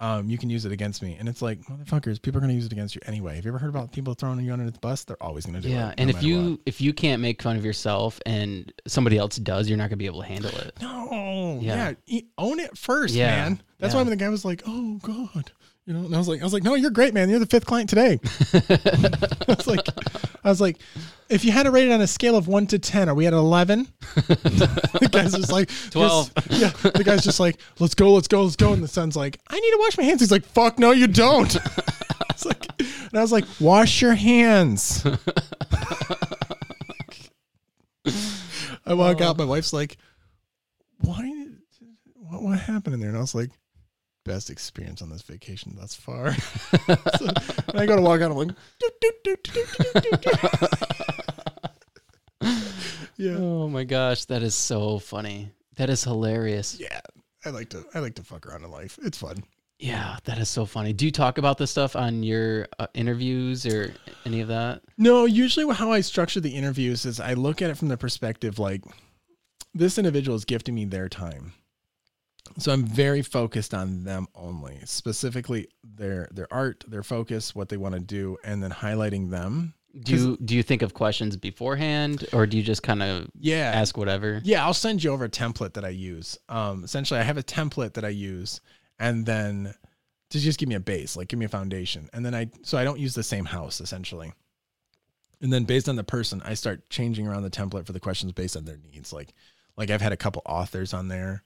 [0.00, 1.16] um, you can use it against me.
[1.18, 3.36] And it's like, motherfuckers, people are going to use it against you anyway.
[3.36, 5.04] Have you ever heard about people throwing you under the bus?
[5.04, 5.72] They're always going to do it.
[5.72, 6.60] Yeah, no and if you what.
[6.66, 10.06] if you can't make fun of yourself and somebody else does, you're not gonna be
[10.06, 10.76] able to handle it.
[10.82, 11.94] no, Yeah.
[12.06, 13.62] yeah, own it first, Yeah, man.
[13.78, 13.98] That's yeah.
[14.00, 15.50] why when the guy was like, oh God.
[15.86, 17.30] You know, and I was like, I was like, no, you're great, man.
[17.30, 18.18] You're the fifth client today.
[18.52, 19.86] I was like,
[20.42, 20.78] I was like,
[21.28, 23.24] if you had to rate it on a scale of one to ten, are we
[23.24, 23.86] at eleven?
[24.14, 26.32] the guy's just like 12.
[26.50, 28.72] Yeah, the guy's just like, let's go, let's go, let's go.
[28.72, 30.20] And the son's like, I need to wash my hands.
[30.20, 31.56] He's like, fuck, no, you don't.
[32.30, 35.02] It's like, and I was like, wash your hands.
[38.84, 39.24] I walk oh.
[39.24, 39.38] out.
[39.38, 39.96] My wife's like,
[40.98, 41.46] why?
[42.12, 43.08] What, what happened in there?
[43.08, 43.50] And I was like,
[44.26, 46.34] best experience on this vacation thus far.
[47.18, 47.26] So,
[47.68, 48.30] and I go to walk out.
[48.30, 50.70] I'm like, "Doot, doot, doot, doot, doot, doot, doot."
[53.18, 53.36] Yeah.
[53.38, 55.50] Oh my gosh, that is so funny.
[55.76, 56.78] That is hilarious.
[56.78, 57.00] Yeah.
[57.46, 58.98] I like to I like to fuck around in life.
[59.02, 59.42] It's fun.
[59.78, 60.92] Yeah, that is so funny.
[60.92, 64.82] Do you talk about this stuff on your uh, interviews or any of that?
[64.96, 68.58] No, usually how I structure the interviews is I look at it from the perspective
[68.58, 68.82] like
[69.74, 71.52] this individual is gifting me their time.
[72.58, 77.76] So I'm very focused on them only, specifically their their art, their focus, what they
[77.76, 79.74] want to do, and then highlighting them.
[80.02, 83.72] Do you do you think of questions beforehand, or do you just kind of Yeah.
[83.74, 84.40] ask whatever?
[84.44, 86.36] Yeah, I'll send you over a template that I use.
[86.48, 88.60] Um, essentially, I have a template that I use,
[88.98, 89.74] and then
[90.30, 92.76] to just give me a base, like give me a foundation, and then I so
[92.76, 94.32] I don't use the same house essentially.
[95.40, 98.32] And then based on the person, I start changing around the template for the questions
[98.32, 99.12] based on their needs.
[99.12, 99.34] Like,
[99.76, 101.42] like I've had a couple authors on there,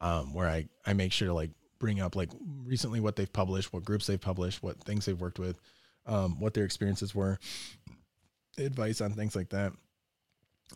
[0.00, 2.30] um, where I I make sure to like bring up like
[2.64, 5.60] recently what they've published, what groups they've published, what things they've worked with,
[6.06, 7.38] um, what their experiences were,
[8.56, 9.72] advice on things like that.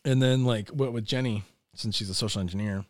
[0.04, 1.44] And then like what with Jenny,
[1.74, 2.84] since she's a social engineer,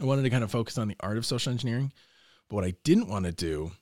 [0.00, 1.92] I wanted to kind of focus on the art of social engineering.
[2.48, 3.72] But what I didn't want to do,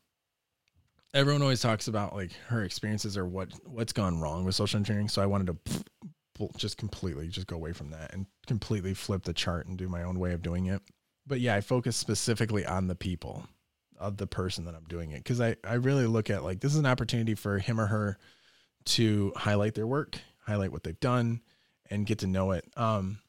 [1.15, 5.09] everyone always talks about like her experiences or what what's gone wrong with social engineering.
[5.09, 5.81] So I wanted to
[6.57, 10.03] just completely just go away from that and completely flip the chart and do my
[10.03, 10.81] own way of doing it.
[11.31, 13.47] But yeah, I focus specifically on the people
[13.99, 16.73] of the person that I'm doing it because I I really look at like this
[16.73, 18.19] is an opportunity for him or her
[18.87, 21.41] to highlight their work, highlight what they've done,
[21.89, 22.65] and get to know it.
[22.77, 23.21] Um,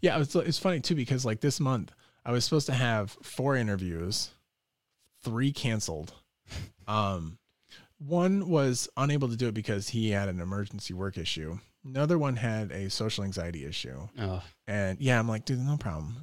[0.00, 1.92] yeah, it's it's funny too because like this month
[2.24, 4.30] I was supposed to have four interviews,
[5.24, 6.12] three canceled.
[6.88, 7.38] Um,
[7.98, 11.58] one was unable to do it because he had an emergency work issue.
[11.84, 16.16] Another one had a social anxiety issue, Oh, and yeah, I'm like, dude, no problem.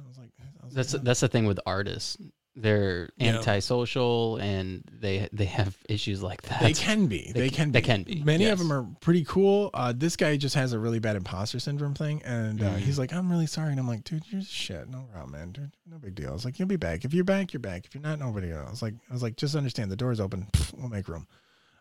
[0.72, 2.16] That's like, that's the thing with artists.
[2.60, 3.36] They're Yeah.
[3.36, 6.60] antisocial and they they have issues like that.
[6.60, 7.30] They can be.
[7.32, 7.70] They, They can.
[7.70, 7.86] they be.
[7.86, 9.70] can be, Many of them are pretty cool.
[9.72, 12.78] Uh, this guy just has a really bad imposter syndrome thing, and uh, Mhm.
[12.78, 14.88] he's like, "I'm really sorry," and I'm like, "Dude, you're shit.
[14.88, 15.52] No problem, man.
[15.52, 17.04] Dude, no big deal." I was like, "You'll be back.
[17.04, 17.86] If you're back, you're back.
[17.86, 20.18] If you're not, nobody else." I was like, "I was like, just understand the door's
[20.18, 20.48] open.
[20.76, 21.28] We'll make room."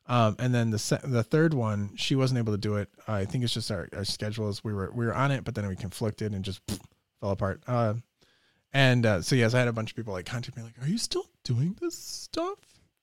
[0.05, 2.89] Um, and then the se- the third one, she wasn't able to do it.
[3.07, 4.63] I think it's just our, our schedules.
[4.63, 6.61] We were we were on it, but then we conflicted and just
[7.19, 7.63] fell apart.
[7.67, 7.95] Uh,
[8.73, 10.87] and uh, so yes, I had a bunch of people like contact me like, "Are
[10.87, 12.59] you still doing this stuff?"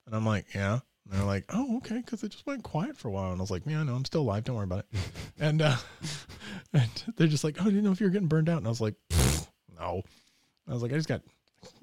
[0.07, 3.09] And I'm like, "Yeah." And they're like, "Oh, okay," because it just went quiet for
[3.09, 3.31] a while.
[3.33, 4.45] And I was like, "Yeah, no, I'm still alive.
[4.45, 4.99] Don't worry about it."
[5.41, 5.77] and uh,
[6.73, 8.67] and they're just like, "Oh, I didn't know if you were getting burned out." And
[8.67, 8.95] I was like,
[9.79, 10.03] "No."
[10.69, 11.23] I was like, "I just got."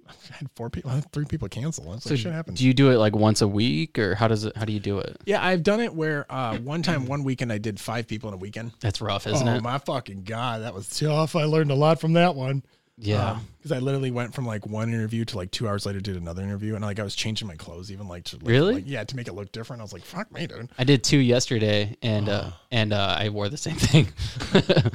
[0.10, 1.94] I had four people, had three people cancel.
[1.94, 2.60] It's So like shit happens.
[2.60, 4.80] do you do it like once a week or how does it how do you
[4.80, 5.18] do it?
[5.26, 8.34] Yeah, I've done it where uh, one time, one weekend, I did five people in
[8.34, 8.74] a weekend.
[8.82, 9.64] That's rough, isn't oh it?
[9.64, 11.36] my fucking god, that was tough.
[11.36, 12.64] I learned a lot from that one.
[13.04, 13.40] Yeah.
[13.58, 16.44] because I literally went from like one interview to like two hours later did another
[16.44, 18.74] interview, and like I was changing my clothes even like to like, Really?
[18.76, 19.82] like, yeah to make it look different.
[19.82, 20.70] I was like, fuck me, dude.
[20.78, 24.08] I did two yesterday and uh and uh I wore the same thing.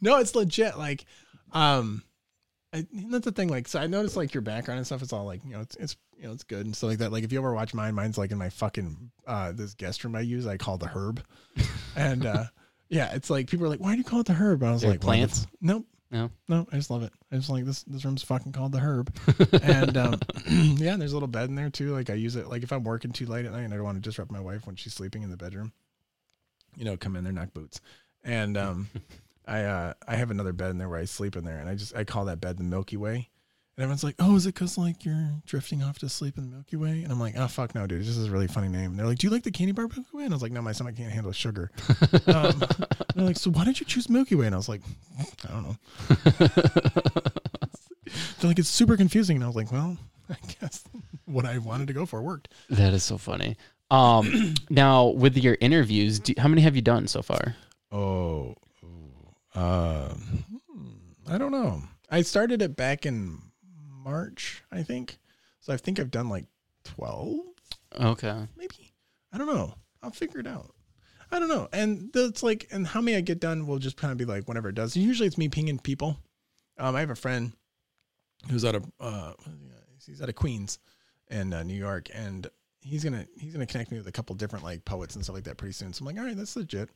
[0.00, 0.76] No, it's legit.
[0.76, 1.04] Like,
[1.52, 2.02] um,
[2.72, 3.48] I, that's the thing.
[3.48, 5.76] Like, so I noticed like your background and stuff is all like you know it's
[5.76, 7.12] it's you know it's good and stuff like that.
[7.12, 10.16] Like if you ever watch mine, mine's like in my fucking uh this guest room
[10.16, 10.46] I use.
[10.46, 11.22] I call the herb,
[11.96, 12.44] and uh
[12.88, 14.62] yeah, it's like people are like, why do you call it the herb?
[14.62, 15.42] And I was They're like, plants?
[15.42, 15.86] it's- Nope.
[16.12, 16.30] No?
[16.46, 17.12] no, I just love it.
[17.32, 17.82] I just like this.
[17.84, 19.10] This room's fucking called the herb,
[19.62, 20.20] and um,
[20.76, 21.92] yeah, there's a little bed in there too.
[21.92, 22.48] Like I use it.
[22.48, 24.40] Like if I'm working too late at night and I don't want to disrupt my
[24.40, 25.72] wife when she's sleeping in the bedroom,
[26.76, 27.80] you know, come in there, knock boots,
[28.22, 28.90] and um,
[29.46, 31.76] I uh, I have another bed in there where I sleep in there, and I
[31.76, 33.30] just I call that bed the Milky Way.
[33.76, 36.50] And everyone's like, "Oh, is it because like you're drifting off to sleep in the
[36.54, 38.02] Milky Way?" And I'm like, "Oh fuck no, dude!
[38.02, 39.88] This is a really funny name." And they're like, "Do you like the candy bar
[39.88, 41.70] Milky Way?" And I was like, "No, my stomach can't handle sugar."
[42.26, 42.62] um,
[43.14, 44.82] they're like, "So why did you choose Milky Way?" And I was like,
[45.18, 45.76] "I don't know."
[48.40, 49.96] They're like, "It's super confusing." And I was like, "Well,
[50.28, 50.84] I guess
[51.24, 53.56] what I wanted to go for worked." that is so funny.
[53.90, 57.56] Um now with your interviews, do, how many have you done so far?
[57.90, 58.54] Oh,
[59.54, 60.44] um,
[61.26, 61.82] I don't know.
[62.10, 63.40] I started it back in
[64.22, 65.18] March, I think.
[65.60, 66.46] So I think I've done like
[66.84, 67.38] twelve.
[68.00, 68.46] Okay.
[68.56, 68.92] maybe.
[69.32, 69.74] I don't know.
[70.02, 70.74] I'll figure it out.
[71.30, 71.68] I don't know.
[71.72, 74.46] And it's like and how many i get done will just kind of be like
[74.46, 74.96] whenever it does.
[74.96, 76.18] Usually it's me pinging people.
[76.78, 77.52] Um i have a friend
[78.50, 79.32] who's out of uh
[80.04, 80.78] he's out of queens
[81.30, 82.48] in uh, new york and
[82.80, 85.44] he's gonna he's gonna connect me with a couple different like poets and stuff like
[85.44, 85.92] that pretty soon.
[85.92, 86.88] So i'm like all right that's legit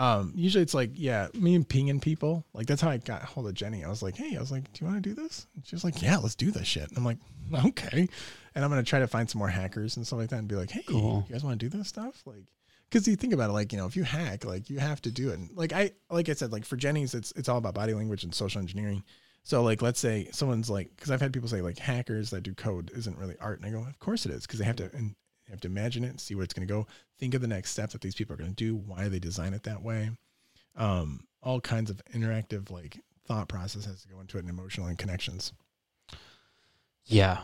[0.00, 2.44] um usually it's like yeah me and pinging people.
[2.54, 3.84] Like that's how i got hold of jenny.
[3.84, 5.46] I was like hey i was like do you want to do this?
[5.54, 6.88] And she was like yeah let's do this shit.
[6.88, 7.18] And i'm like
[7.66, 8.08] okay.
[8.54, 10.56] And i'm gonna try to find some more hackers and stuff like that and be
[10.56, 11.26] like hey Cool.
[11.28, 12.22] you guys want to do this stuff?
[12.24, 12.44] Like
[12.90, 15.10] because you think about it like you know if you hack like you have to
[15.10, 15.38] do it.
[15.38, 18.24] And, like i like i said like for jenny's it's it's all about body language
[18.24, 19.04] and social engineering.
[19.42, 22.54] So like let's say someone's like because i've had people say like hackers that do
[22.54, 23.60] code isn't really art.
[23.60, 25.14] And i go of course it is because they have to and
[25.50, 26.86] you have to imagine it see where it's going to go
[27.18, 29.52] think of the next step that these people are going to do why they design
[29.52, 30.10] it that way
[30.76, 34.88] um all kinds of interactive like thought process has to go into it and emotional
[34.88, 35.52] and connections.
[37.06, 37.38] Yeah.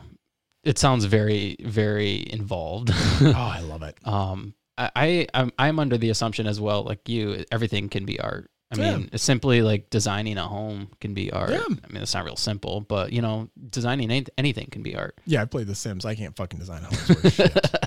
[0.65, 2.91] It sounds very, very involved.
[2.95, 3.97] oh, I love it.
[4.05, 8.19] um, I, I I'm, I'm under the assumption as well, like you, everything can be
[8.19, 8.51] art.
[8.73, 8.97] I Yeah.
[8.97, 11.51] mean, simply like designing a home can be art.
[11.51, 11.62] Yeah.
[11.69, 15.17] I mean, it's not real simple, but you know, designing any- anything can be art.
[15.25, 16.05] Yeah, I played The Sims.
[16.05, 17.41] I can't fucking design homes.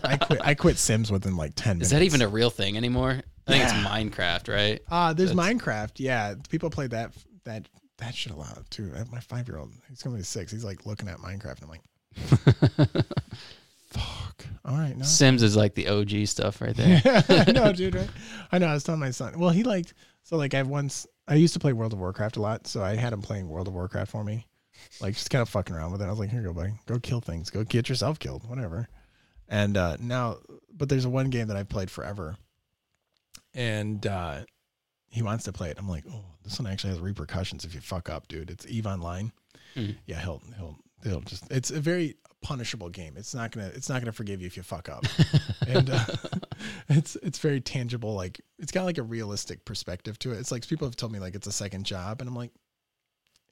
[0.06, 0.42] I quit.
[0.44, 1.88] I quit Sims within like ten minutes.
[1.88, 3.22] Is that even a real thing anymore?
[3.48, 3.80] I think Yeah.
[3.82, 4.80] it's Minecraft, right?
[4.90, 5.92] Uh, there's That's- Minecraft.
[5.98, 7.12] Yeah, people play that
[7.44, 7.68] that
[7.98, 8.94] that shit a lot too.
[8.96, 10.50] Uh, My five year old, he's gonna be six.
[10.52, 11.82] He's like looking at Minecraft, and I'm like,
[13.90, 14.46] fuck.
[14.66, 15.04] All right, no.
[15.04, 17.02] Sims is like the OG stuff right there.
[17.30, 17.96] I know, dude.
[17.96, 18.10] Right?
[18.52, 18.68] I know.
[18.68, 19.38] I was telling my son.
[19.40, 19.94] Well, he liked
[20.24, 22.96] so like I've once I used to play World of Warcraft a lot, so I
[22.96, 24.46] had him playing World of Warcraft for me,
[25.00, 26.06] like just kind of fucking around with it.
[26.06, 26.74] I was like, here you go, buddy.
[26.86, 27.50] Go kill things.
[27.50, 28.48] Go get yourself killed.
[28.50, 28.88] Whatever.
[29.48, 30.38] And uh now,
[30.72, 32.38] but there's one game that I've played forever,
[33.54, 34.42] and uh
[35.10, 35.78] he wants to play it.
[35.80, 38.50] I'm like, oh, this one actually has repercussions if you fuck up, dude.
[38.50, 39.32] It's Eve Online.
[39.74, 39.92] Hmm.
[40.06, 41.52] Yeah, he'll he'll he'll just.
[41.52, 43.16] It's a very punishable game.
[43.18, 45.06] It's not gonna it's not gonna forgive you if you fuck up,
[45.68, 46.06] and uh,
[46.90, 48.14] it's it's very tangible.
[48.14, 50.40] Like it's got like a realistic perspective to it.
[50.40, 52.52] It's like people have told me like it's a second job, and I'm like,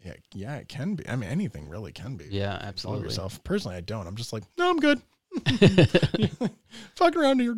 [0.04, 1.08] yeah, yeah, it can be.
[1.08, 2.26] I mean, anything really can be.
[2.30, 3.06] Yeah, absolutely.
[3.06, 3.44] yourself.
[3.44, 4.08] Personally, I don't.
[4.08, 5.02] I'm just like, no, I'm good.
[6.96, 7.56] Fucking around here.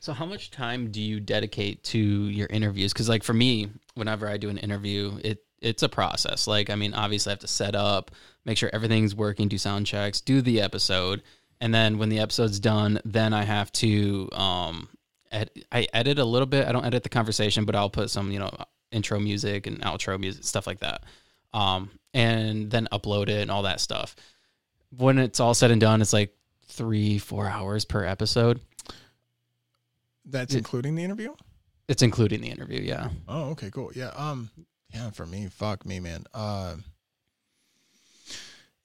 [0.00, 2.92] So how much time do you dedicate to your interviews?
[2.92, 6.46] Because like for me, whenever I do an interview, it it's a process.
[6.46, 8.10] Like I mean, obviously I have to set up,
[8.44, 11.22] make sure everything's working, do sound checks, do the episode,
[11.60, 14.88] and then when the episode's done, then I have to um
[15.32, 16.66] ed- I edit a little bit.
[16.66, 18.50] I don't edit the conversation, but I'll put some you know
[18.92, 21.02] intro music and outro music stuff like that.
[21.54, 24.16] Um and then upload it and all that stuff.
[24.96, 26.34] When it's all said and done, it's like
[26.68, 28.60] three four hours per episode.
[30.24, 31.34] That's It- including the interview.
[31.88, 33.10] It's including the interview, yeah.
[33.28, 33.92] Oh, okay, cool.
[33.94, 34.08] Yeah.
[34.08, 34.50] Um,
[34.92, 36.24] yeah, for me, fuck me, man.
[36.34, 36.76] Uh,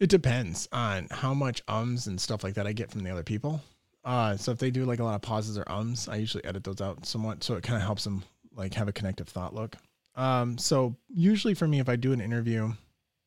[0.01, 3.23] it depends on how much ums and stuff like that I get from the other
[3.23, 3.61] people.
[4.03, 6.63] Uh, so if they do like a lot of pauses or ums, I usually edit
[6.63, 8.23] those out somewhat, so it kind of helps them
[8.55, 9.75] like have a connective thought look.
[10.15, 12.73] Um, so usually for me, if I do an interview,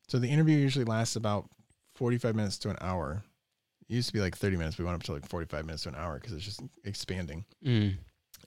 [0.09, 1.49] so the interview usually lasts about
[1.95, 3.23] forty-five minutes to an hour.
[3.87, 4.77] It used to be like thirty minutes.
[4.77, 7.45] We went up to like forty-five minutes to an hour because it's just expanding.
[7.65, 7.95] Mm.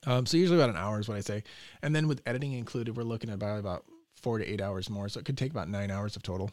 [0.05, 1.43] Um, so usually about an hour is what I say,
[1.81, 5.09] and then with editing included, we're looking at about about four to eight hours more.
[5.09, 6.51] So it could take about nine hours of total.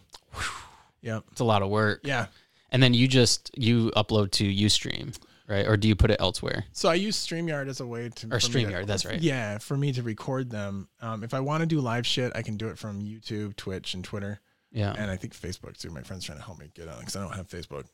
[1.07, 2.01] Yeah, It's a lot of work.
[2.05, 2.27] yeah.
[2.73, 5.17] And then you just you upload to UStream,
[5.49, 5.67] right?
[5.67, 6.65] Or do you put it elsewhere?
[6.73, 9.21] So I use Streamyard as a way to Or me to- StreamYard, that's right.
[9.21, 10.89] Yeah, for me to record them.
[11.01, 13.95] Um, if I want to do live shit, I can do it from YouTube, Twitch,
[13.95, 14.41] and Twitter,
[14.73, 14.93] Yeah.
[14.99, 15.91] and I think Facebook too.
[15.91, 17.85] My friend's trying to help me get on because I don't have Facebook.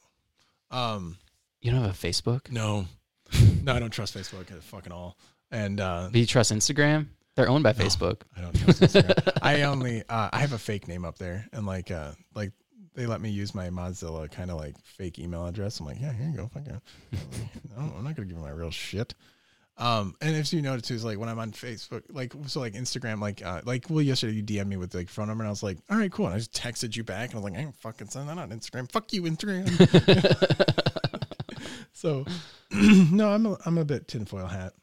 [0.70, 1.18] Um,
[1.60, 2.50] You don't have a Facebook?
[2.50, 2.86] no,
[3.62, 5.16] no, I don't trust Facebook at fucking all.
[5.50, 7.08] And uh, Do you trust Instagram?
[7.34, 7.84] They're owned by No.
[7.84, 8.22] Facebook.
[8.36, 9.38] I don't trust Instagram.
[9.42, 12.52] I only uh, I have a fake name up there, and like uh like
[12.94, 15.80] they let me use my Mozilla kind of like fake email address.
[15.80, 16.48] I'm like, yeah, here you go.
[16.48, 17.18] Fuck yeah.
[17.76, 19.14] no, I'm not gonna give you my real shit.
[19.78, 22.74] Um, and if you notice too, is like when I'm on Facebook, like so like
[22.74, 25.50] Instagram, like uh, like well yesterday you DM me with like phone number, and I
[25.50, 26.26] was like, all right, cool.
[26.26, 28.42] And I just texted you back, and I was like, I ain't fucking sending that
[28.42, 28.90] on Instagram.
[28.92, 29.66] Fuck you, Instagram.
[31.92, 32.24] so
[32.70, 34.74] no, I'm a, I'm a bit tinfoil hat,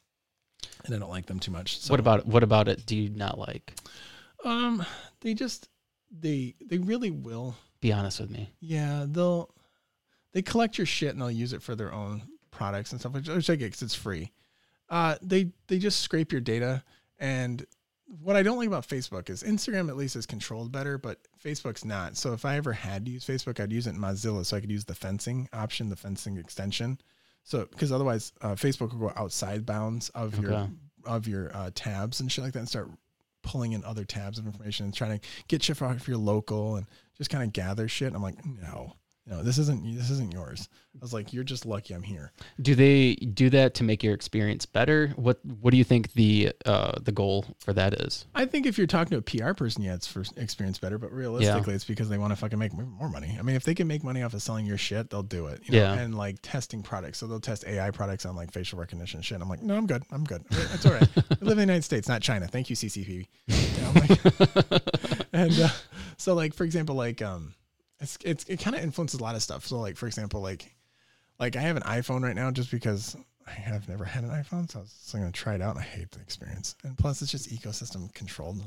[0.85, 1.79] and I don't like them too much.
[1.79, 1.93] So.
[1.93, 3.75] What about what about it do you not like?
[4.43, 4.85] Um,
[5.21, 5.69] they just
[6.11, 7.55] they they really will.
[7.81, 8.51] Be honest with me.
[8.59, 9.53] Yeah, they'll
[10.33, 13.27] they collect your shit and they'll use it for their own products and stuff, which,
[13.27, 14.31] which I get because it's free.
[14.89, 16.83] Uh, they they just scrape your data,
[17.19, 17.65] and
[18.21, 21.85] what I don't like about Facebook is Instagram at least is controlled better, but Facebook's
[21.85, 22.17] not.
[22.17, 24.61] So if I ever had to use Facebook, I'd use it in Mozilla, so I
[24.61, 26.99] could use the fencing option, the fencing extension.
[27.43, 30.51] So because otherwise, uh, Facebook will go outside bounds of your
[31.05, 32.89] of your uh, tabs and shit like that, and start
[33.41, 36.87] pulling in other tabs of information and trying to get shit off your local and
[37.19, 38.15] just kind of gather shit.
[38.15, 38.95] I'm like, no,
[39.27, 40.67] no, this isn't this isn't yours.
[40.95, 42.31] I was like, you're just lucky I'm here.
[42.61, 45.09] Do they do that to make your experience better?
[45.17, 48.25] What what do you think the uh the goal for that is?
[48.33, 50.97] I think if you're talking to a PR person, yeah, it's for experience better.
[50.97, 53.35] But realistically, it's because they want to fucking make more money.
[53.37, 55.61] I mean, if they can make money off of selling your shit, they'll do it.
[55.65, 55.77] You know?
[55.77, 55.93] Yeah.
[55.93, 59.39] And like testing products, so they'll test AI products on like facial recognition shit.
[59.39, 60.01] I'm like, no, I'm good.
[60.11, 60.43] I'm good.
[60.49, 61.07] It's all right.
[61.17, 62.47] I live in the United States, not China.
[62.47, 63.27] Thank you, CCP.
[63.47, 63.91] You know,
[64.71, 64.81] like-
[65.33, 65.69] and uh,
[66.19, 67.55] so, like for example, like um,
[67.99, 69.65] it's it's it kind of influences a lot of stuff.
[69.65, 70.71] So like for example, like
[71.39, 73.15] like I have an iPhone right now just because
[73.47, 75.75] I have never had an iPhone, so I was gonna try it out.
[75.75, 78.61] And I hate the experience, and plus it's just ecosystem controlled.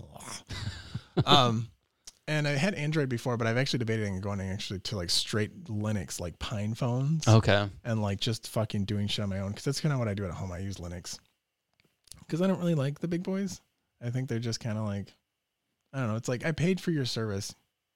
[1.26, 1.68] um,
[2.28, 5.64] and I had Android before, but I've actually debated on going actually to like straight
[5.64, 7.68] Linux, like Pine phones, Okay.
[7.84, 10.14] and like just fucking doing shit on my own because that's kind of what I
[10.14, 10.52] do at home.
[10.52, 11.18] I use Linux
[12.20, 13.60] because I don't really like the big boys.
[14.04, 15.12] I think they're just kind of like
[15.92, 16.16] I don't know.
[16.16, 17.54] It's like I paid for your service.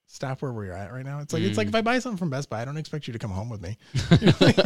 [0.08, 1.18] Stop where we're at right now.
[1.18, 1.70] It's like it's like Mm.
[1.70, 3.60] if I buy something from Best Buy, I don't expect you to come home with
[3.60, 3.76] me.
[4.20, 4.56] You know, like,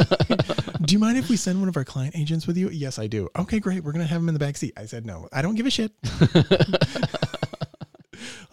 [0.81, 2.69] do you mind if we send one of our client agents with you?
[2.69, 3.27] Yes, I do.
[3.39, 3.83] Okay, great.
[3.83, 4.73] We're gonna have him in the back seat.
[4.77, 5.27] I said no.
[5.33, 5.91] I don't give a shit.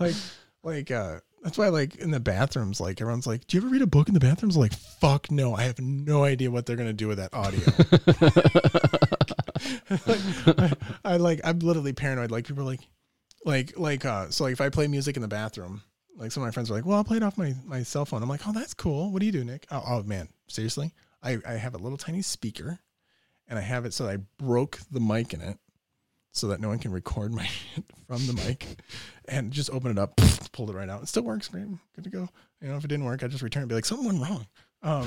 [0.01, 0.15] like
[0.63, 3.83] like uh that's why like in the bathrooms like everyone's like do you ever read
[3.83, 6.93] a book in the bathrooms like fuck no i have no idea what they're gonna
[6.93, 7.61] do with that audio
[10.59, 10.73] I,
[11.13, 12.81] I like i'm literally paranoid like people are like
[13.49, 15.83] like like uh so like if i play music in the bathroom
[16.17, 18.05] like some of my friends are like well i'll play it off my my cell
[18.05, 20.93] phone i'm like oh that's cool what do you do nick oh, oh man seriously
[21.23, 22.79] i i have a little tiny speaker
[23.49, 25.59] and i have it so i broke the mic in it
[26.33, 27.49] so that no one can record my
[28.07, 28.79] from the mic
[29.27, 30.17] and just open it up,
[30.53, 31.03] pulled it right out.
[31.03, 31.49] It still works.
[31.49, 31.67] Great.
[31.95, 32.29] Good to go.
[32.61, 34.47] You know, if it didn't work, I just return it, be like, something went wrong.
[34.83, 35.07] Um,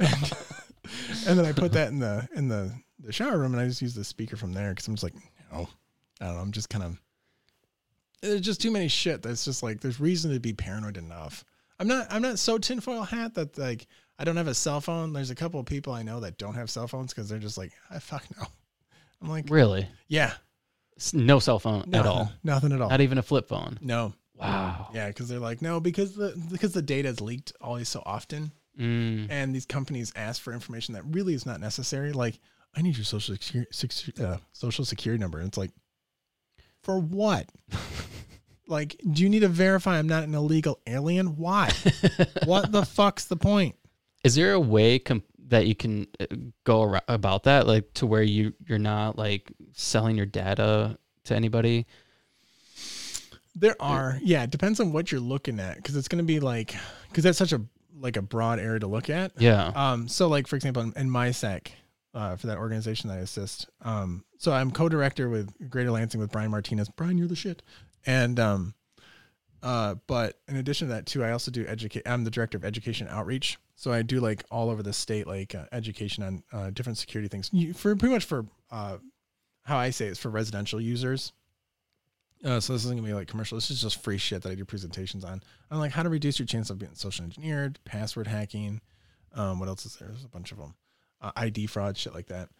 [0.00, 0.32] and,
[1.26, 3.82] and then I put that in the, in the, the shower room and I just
[3.82, 4.74] use the speaker from there.
[4.74, 5.14] Cause I'm just like,
[5.52, 5.68] no,
[6.20, 6.40] I don't know.
[6.40, 7.00] I'm just kind of,
[8.22, 9.22] there's just too many shit.
[9.22, 11.44] That's just like, there's reason to be paranoid enough.
[11.78, 13.86] I'm not, I'm not so tinfoil hat that like,
[14.18, 15.12] I don't have a cell phone.
[15.12, 17.58] There's a couple of people I know that don't have cell phones because they're just
[17.58, 18.46] like, I fuck no.
[19.22, 19.88] I'm like, really?
[20.08, 20.32] yeah,
[21.12, 22.30] No cell phone at all.
[22.44, 22.90] Nothing at all.
[22.90, 23.78] Not even a flip phone.
[23.80, 24.14] no.
[24.36, 24.88] Wow.
[24.92, 28.50] Yeah, because they're like, no, because the because the data is leaked always so often,
[28.76, 29.28] Mm.
[29.30, 32.10] and these companies ask for information that really is not necessary.
[32.12, 32.40] Like,
[32.74, 35.38] I need your social security, uh, social security number.
[35.38, 35.70] And it's like,
[36.84, 37.50] for what?
[38.68, 41.36] like, do you need to verify I'm not an illegal alien?
[41.36, 41.70] Why?
[42.44, 43.76] what the fuck's the point?
[44.22, 45.00] Is there a way
[45.48, 46.26] that you can uh,
[46.64, 51.86] go about that, like to where you you're not like selling your data to anybody?
[53.56, 54.42] There are, yeah.
[54.42, 56.74] It depends on what you're looking at, because it's going to be like,
[57.08, 57.60] because that's such a
[58.00, 59.32] like a broad area to look at.
[59.38, 59.72] Yeah.
[59.74, 61.68] Um, so like for example, in, in MiSec,
[62.14, 66.30] uh, for that organization that I assist, um, so I'm co-director with Greater Lansing with
[66.30, 66.90] Brian Martinez.
[66.90, 67.62] Brian, you're the shit.
[68.04, 68.74] And um,
[69.62, 72.02] uh, but in addition to that too, I also do educate.
[72.04, 75.54] I'm the director of education outreach, so I do like all over the state, like
[75.54, 77.48] uh, education on uh, different security things.
[77.54, 78.98] You, for pretty much for uh,
[79.62, 81.32] how I say it's for residential users.
[82.44, 83.56] Uh, so this isn't gonna be like commercial.
[83.56, 85.42] This is just free shit that I do presentations on.
[85.70, 88.82] On like how to reduce your chance of being social engineered, password hacking.
[89.32, 90.08] Um, what else is there?
[90.08, 90.74] There's a bunch of them.
[91.22, 92.50] Uh, ID fraud, shit like that.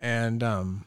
[0.00, 0.84] And um,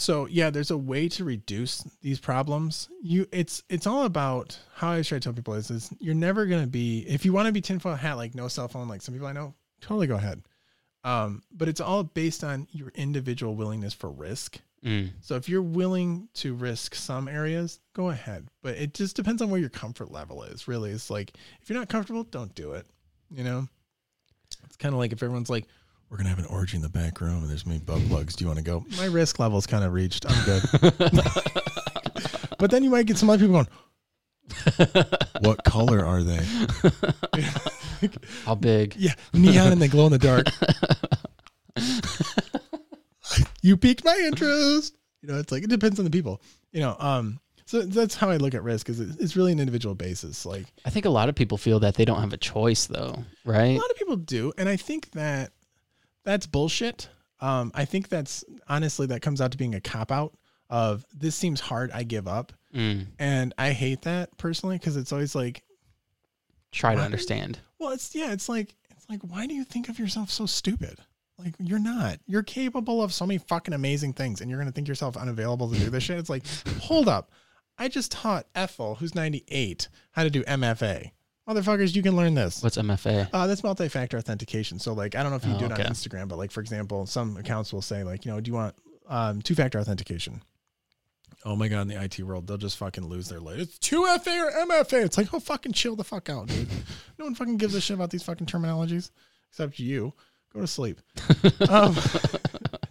[0.00, 2.88] so yeah, there's a way to reduce these problems.
[3.02, 6.46] You, it's it's all about how I try to tell people is, is you're never
[6.46, 9.14] gonna be if you want to be tinfoil hat like no cell phone like some
[9.14, 10.42] people I know totally go ahead.
[11.04, 14.58] Um, but it's all based on your individual willingness for risk.
[14.84, 15.10] Mm.
[15.20, 18.48] So if you're willing to risk some areas, go ahead.
[18.62, 20.68] But it just depends on where your comfort level is.
[20.68, 22.86] Really, it's like if you're not comfortable, don't do it.
[23.30, 23.68] You know,
[24.64, 25.66] it's kind of like if everyone's like,
[26.10, 28.34] "We're gonna have an orgy in the back room, and there's many bug plugs.
[28.36, 30.26] Do you want to go?" My risk level's kind of reached.
[30.28, 30.62] I'm good.
[32.58, 33.68] but then you might get some other people going,
[35.40, 36.44] "What color are they?"
[38.44, 38.96] How big?
[38.96, 40.46] Yeah, neon and they glow in the dark.
[43.62, 44.94] you piqued my interest.
[45.22, 46.42] You know, it's like it depends on the people.
[46.72, 48.88] You know, um, so that's how I look at risk.
[48.88, 50.46] Is it's really an individual basis.
[50.46, 53.24] Like I think a lot of people feel that they don't have a choice, though,
[53.44, 53.76] right?
[53.76, 55.52] a lot of people do, and I think that
[56.24, 57.08] that's bullshit.
[57.40, 60.34] Um, I think that's honestly that comes out to being a cop out
[60.68, 61.90] of this seems hard.
[61.92, 63.06] I give up, Mm.
[63.18, 65.62] and I hate that personally because it's always like
[66.72, 67.58] Try to understand.
[67.80, 70.98] Well, it's yeah, it's like it's like why do you think of yourself so stupid?
[71.36, 72.18] Like you're not.
[72.26, 75.78] You're capable of so many fucking amazing things, and you're gonna think yourself unavailable to
[75.78, 76.18] do this shit.
[76.18, 76.44] It's like,
[76.80, 77.32] hold up.
[77.78, 81.10] I just taught Ethel, who's 98, how to do MFA.
[81.50, 82.62] Motherfuckers, you can learn this.
[82.62, 83.28] What's MFA?
[83.32, 84.78] Uh, that's multi-factor authentication.
[84.78, 85.82] So, like, I don't know if you Oh, do it okay.
[85.82, 88.54] on Instagram, but like, for example, some accounts will say, like, you know, do you
[88.54, 88.74] want
[89.08, 90.42] um, two-factor authentication?
[91.44, 93.58] Oh my god, in the IT world, they'll just fucking lose their light.
[93.58, 95.04] It's two FA or MFA.
[95.04, 96.68] It's like, oh, fucking chill the fuck out, dude.
[97.18, 99.10] no one fucking gives a shit about these fucking terminologies
[99.50, 100.12] except you.
[100.52, 101.00] Go to sleep.
[101.68, 101.96] um,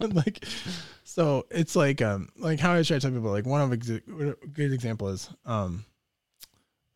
[0.00, 0.44] like,
[1.04, 4.34] so it's like, um, like how I try to tell people, like one of exa-
[4.42, 5.84] a good example is, um,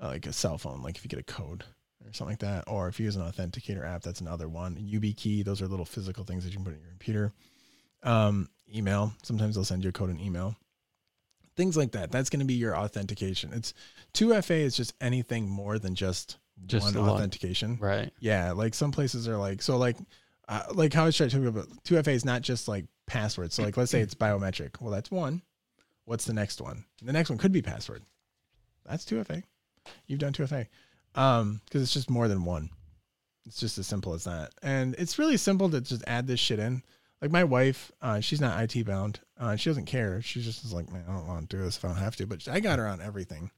[0.02, 0.82] uh, like a cell phone.
[0.82, 1.64] Like if you get a code
[2.04, 4.76] or something like that, or if you use an authenticator app, that's another one.
[4.76, 7.32] YubiKey, those are little physical things that you can put in your computer.
[8.02, 9.12] Um, email.
[9.22, 10.56] Sometimes they'll send you a code in email.
[11.56, 12.10] Things like that.
[12.10, 13.52] That's going to be your authentication.
[13.52, 13.74] It's
[14.14, 17.78] 2FA is just anything more than just, Just one authentication.
[17.80, 18.12] Right.
[18.18, 19.96] Yeah, like some places are like so like
[20.48, 22.68] uh, like how I was trying to tell you about two FA is not just
[22.68, 23.54] like passwords.
[23.54, 24.80] So like let's say it's biometric.
[24.80, 25.42] Well, that's one.
[26.06, 26.84] What's the next one?
[27.02, 28.02] The next one could be password.
[28.84, 29.42] That's two FA.
[30.06, 30.66] You've done two FA.
[31.14, 32.70] Um, because it's just more than one.
[33.46, 34.52] It's just as simple as that.
[34.62, 36.82] And it's really simple to just add this shit in.
[37.20, 39.20] Like my wife, uh, she's not IT bound.
[39.38, 40.20] Uh, she doesn't care.
[40.22, 42.26] She's just like, man, I don't want to do this if I don't have to.
[42.26, 43.50] But I got her on everything.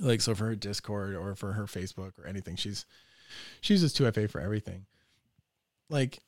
[0.00, 2.86] Like so for her Discord or for her Facebook or anything, she's
[3.60, 4.86] she uses 2FA for everything.
[5.90, 6.20] Like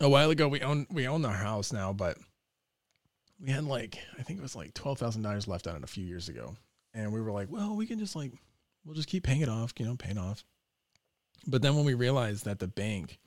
[0.00, 2.16] a while ago, we own we own our house now, but
[3.40, 5.88] we had like I think it was like twelve thousand dollars left on it a
[5.88, 6.56] few years ago,
[6.98, 8.32] and we were like, well, we can just like
[8.84, 10.44] we'll just keep paying it off, you know, paying off.
[11.46, 13.18] But then when we realized that the bank,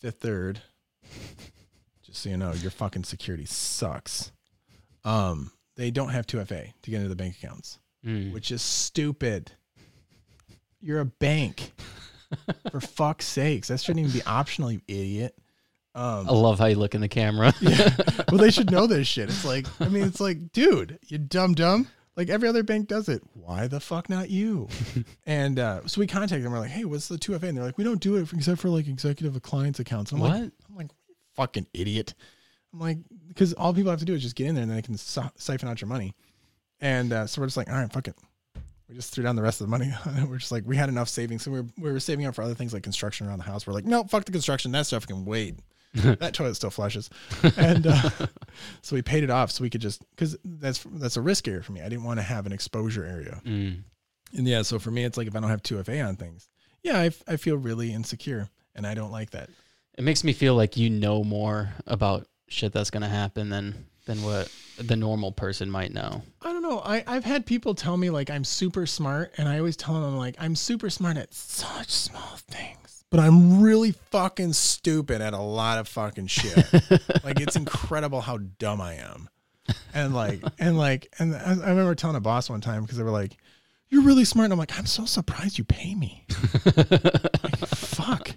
[0.00, 0.60] Fifth Third,
[2.02, 4.32] just so you know, your fucking security sucks.
[5.04, 8.32] Um, they don't have 2FA to get into the bank accounts, Mm.
[8.32, 9.52] which is stupid.
[10.80, 11.72] You're a bank.
[12.70, 13.68] For fuck's sakes.
[13.68, 15.34] That shouldn't even be optional, you idiot.
[15.94, 17.52] Um, I love how you look in the camera.
[17.60, 17.94] yeah.
[18.30, 19.28] Well, they should know this shit.
[19.28, 21.86] It's like, I mean, it's like, dude, you dumb dumb.
[22.16, 23.22] Like every other bank does it.
[23.32, 24.68] Why the fuck not you?
[25.26, 26.52] and uh, so we contacted them.
[26.52, 27.42] We're like, hey, what's the 2FA?
[27.44, 30.12] And they're like, we don't do it except for like executive clients accounts.
[30.12, 30.30] I'm what?
[30.30, 30.90] like, I'm like,
[31.34, 32.14] fucking idiot.
[32.72, 32.98] I'm like,
[33.28, 34.96] because all people have to do is just get in there and then they can
[34.96, 36.14] si- siphon out your money.
[36.80, 38.16] And uh, so we're just like, all right, fuck it.
[38.88, 39.92] We just threw down the rest of the money.
[40.28, 41.42] we're just like, we had enough savings.
[41.42, 43.66] So we were, we were saving up for other things like construction around the house.
[43.66, 44.72] We're like, no, fuck the construction.
[44.72, 45.58] That stuff can wait.
[46.18, 47.10] that toilet still flushes.
[47.56, 48.10] And uh,
[48.82, 51.62] so we paid it off so we could just, because that's, that's a risk area
[51.62, 51.80] for me.
[51.80, 53.40] I didn't want to have an exposure area.
[53.44, 53.82] Mm.
[54.36, 56.48] And yeah, so for me, it's like if I don't have 2FA on things,
[56.82, 59.50] yeah, I, I feel really insecure and I don't like that.
[59.96, 64.22] It makes me feel like you know more about shit that's gonna happen than than
[64.22, 66.22] what the normal person might know.
[66.42, 66.80] I don't know.
[66.80, 70.04] I, I've had people tell me like I'm super smart, and I always tell them
[70.04, 75.34] I'm like I'm super smart at such small things, but I'm really fucking stupid at
[75.34, 76.56] a lot of fucking shit.
[77.24, 79.28] like it's incredible how dumb I am,
[79.92, 83.04] and like and like and I, I remember telling a boss one time because they
[83.04, 83.36] were like,
[83.88, 86.24] "You're really smart," and I'm like, "I'm so surprised you pay me."
[86.64, 88.30] like, fuck.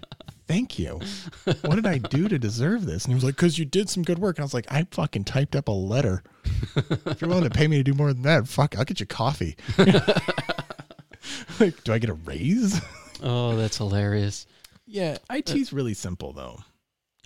[0.46, 0.98] Thank you.
[1.44, 3.04] What did I do to deserve this?
[3.04, 4.38] And he was like, because you did some good work.
[4.38, 6.22] And I was like, I fucking typed up a letter.
[6.74, 9.04] If you're willing to pay me to do more than that, fuck, I'll get you
[9.04, 9.58] coffee.
[11.60, 12.80] like, do I get a raise?
[13.22, 14.46] Oh, that's hilarious.
[14.88, 16.58] Yeah, IT's really simple though.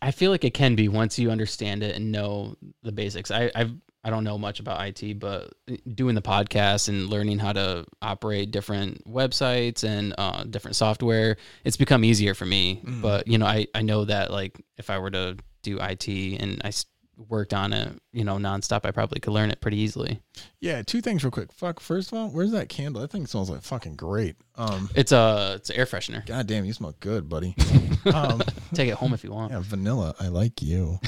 [0.03, 3.31] I feel like it can be once you understand it and know the basics.
[3.31, 3.73] I I've
[4.05, 5.53] I don't know much about IT, but
[5.95, 11.77] doing the podcast and learning how to operate different websites and uh, different software, it's
[11.77, 12.81] become easier for me.
[12.85, 13.01] Mhm.
[13.01, 16.09] But you know, I I know that like if I were to do IT
[16.41, 16.87] and I s-
[17.29, 20.21] worked on it, you know, nonstop, I probably could learn it pretty easily.
[20.61, 21.53] Yeah, two things real quick.
[21.53, 23.03] Fuck, first of all, where's that candle?
[23.03, 24.37] That thing smells like fucking great.
[24.57, 26.25] Um, It's a it's an air freshener.
[26.27, 27.55] God damn, you smell good, buddy.
[28.15, 28.43] um,
[28.75, 29.53] Take it home if you want.
[29.53, 30.15] yeah, vanilla.
[30.19, 30.99] I like you.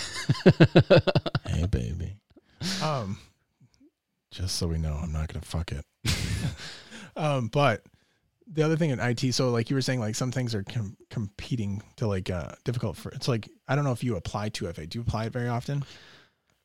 [1.47, 2.17] hey, baby.
[2.83, 3.19] Um,
[4.31, 5.85] just so we know, I'm not gonna fuck it.
[7.17, 7.83] um, but
[8.47, 10.97] the other thing in IT, so like you were saying, like some things are com-
[11.11, 13.11] competing to like uh difficult for.
[13.13, 14.89] It's like I don't know if you apply 2FA.
[14.89, 15.85] Do you apply it very often?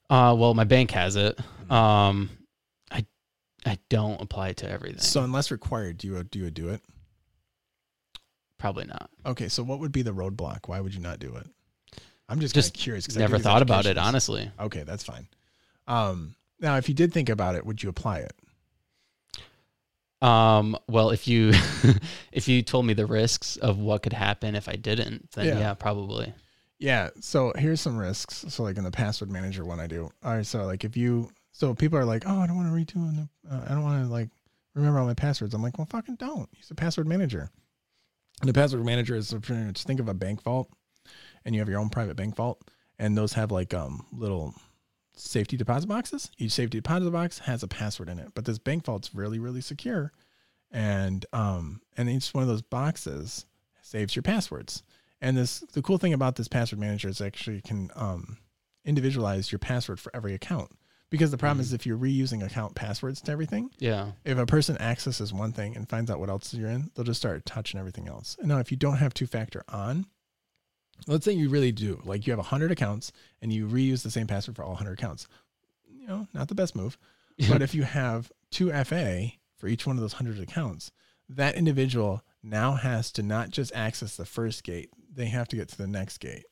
[0.10, 1.40] Uh, well, my bank has it.
[1.72, 2.30] Um,
[2.92, 3.06] I
[3.66, 5.00] I don't apply it to everything.
[5.00, 6.82] So unless required, do you do you do it?
[8.58, 9.10] probably not.
[9.26, 10.68] Okay, so what would be the roadblock?
[10.68, 11.48] Why would you not do it?
[12.28, 13.08] I'm just, Just curious curious.
[13.08, 14.52] 'cause I Never thought about it, honestly.
[14.60, 15.28] Okay, that's fine.
[15.88, 18.34] Um, now if you did think about it, would you apply it?
[20.22, 21.54] Um, well, if you
[22.32, 25.60] if you told me the risks of what could happen if I didn't, then Yeah.
[25.60, 26.34] yeah, probably.
[26.78, 27.10] Yeah.
[27.22, 28.46] So here's some risks.
[28.50, 30.10] So like in the password manager one I do.
[30.24, 30.46] All right.
[30.46, 33.62] So like if you, so people are like, oh, I don't want to redo, uh,
[33.66, 34.30] I don't want to like
[34.76, 35.54] remember all my passwords.
[35.54, 37.50] I'm like, well, fucking don't use a password manager.
[38.42, 40.70] And the password manager is pretty much think of a bank vault,
[41.44, 42.62] and you have your own private bank vault,
[42.98, 44.56] and those have like um little
[45.20, 46.32] safety deposit boxes.
[46.38, 49.62] Each safety deposit box has a password in it, but this bank vault's really really
[49.62, 50.12] secure,
[50.72, 53.46] and um and each one of those boxes
[53.82, 54.84] saves your passwords.
[55.22, 58.38] And this the cool thing about this password manager is actually can um,
[58.86, 60.72] individualize your password for every account.
[61.10, 64.12] Because the problem is if you're reusing account passwords to everything, Yeah.
[64.24, 67.20] if a person accesses one thing and finds out what else you're in, they'll just
[67.20, 68.38] start touching everything else.
[68.40, 70.06] And now if you don't have two factor on,
[71.08, 74.28] let's say you really do, like you have 100 accounts and you reuse the same
[74.28, 75.28] password for all 100 accounts.
[75.90, 76.98] You know, not the best move.
[77.48, 80.92] But if you have two FA for each one of those 100 accounts,
[81.30, 85.70] that individual now has to not just access the first gate, they have to get
[85.70, 86.46] to the next gate.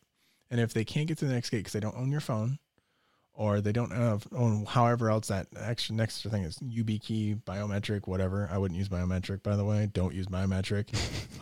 [0.50, 2.60] And if they can't get to the next gate because they don't own your phone
[3.34, 8.50] or they don't have, own however else that extra next thing is YubiKey, biometric, whatever.
[8.52, 9.90] I wouldn't use biometric, by the way.
[9.92, 10.88] Don't use biometric.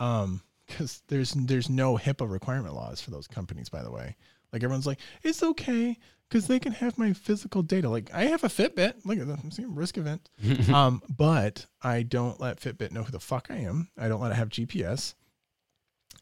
[0.00, 4.16] um, because there's there's no HIPAA requirement laws for those companies, by the way.
[4.52, 5.98] Like everyone's like, it's okay
[6.28, 7.88] because they can have my physical data.
[7.88, 9.04] Like I have a Fitbit.
[9.04, 9.52] Look at.
[9.52, 10.28] See, risk event.
[10.72, 13.88] um, but I don't let Fitbit know who the fuck I am.
[13.98, 15.14] I don't let it have GPS.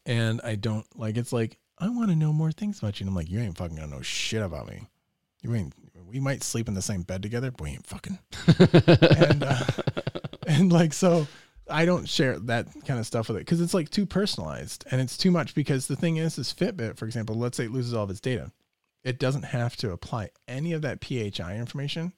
[0.05, 3.05] And I don't like it's like I want to know more things about you.
[3.05, 4.87] And I'm like, you ain't fucking gonna know shit about me.
[5.41, 5.73] You ain't.
[6.07, 8.19] We might sleep in the same bed together, but we ain't fucking.
[8.59, 9.65] and uh,
[10.47, 11.27] and like so,
[11.69, 15.01] I don't share that kind of stuff with it because it's like too personalized and
[15.01, 15.55] it's too much.
[15.55, 18.19] Because the thing is, is Fitbit, for example, let's say it loses all of its
[18.19, 18.51] data,
[19.03, 22.13] it doesn't have to apply any of that PHI information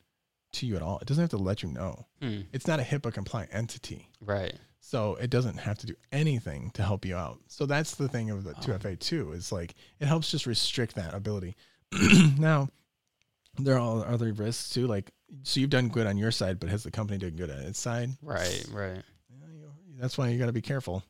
[0.54, 1.00] to you at all.
[1.00, 2.06] It doesn't have to let you know.
[2.22, 2.42] Hmm.
[2.52, 4.10] It's not a HIPAA compliant entity.
[4.22, 4.54] Right.
[4.80, 7.40] So it doesn't have to do anything to help you out.
[7.48, 11.14] So that's the thing of the 2FA too, is like it helps just restrict that
[11.14, 11.56] ability.
[12.38, 12.70] now,
[13.60, 14.88] there are all other risks too.
[14.88, 15.12] Like,
[15.44, 17.80] so you've done good on your side, but has the company done good on its
[17.80, 18.12] side?
[18.22, 18.66] Right.
[18.72, 19.02] Right.
[20.00, 21.04] That's why you got to be careful.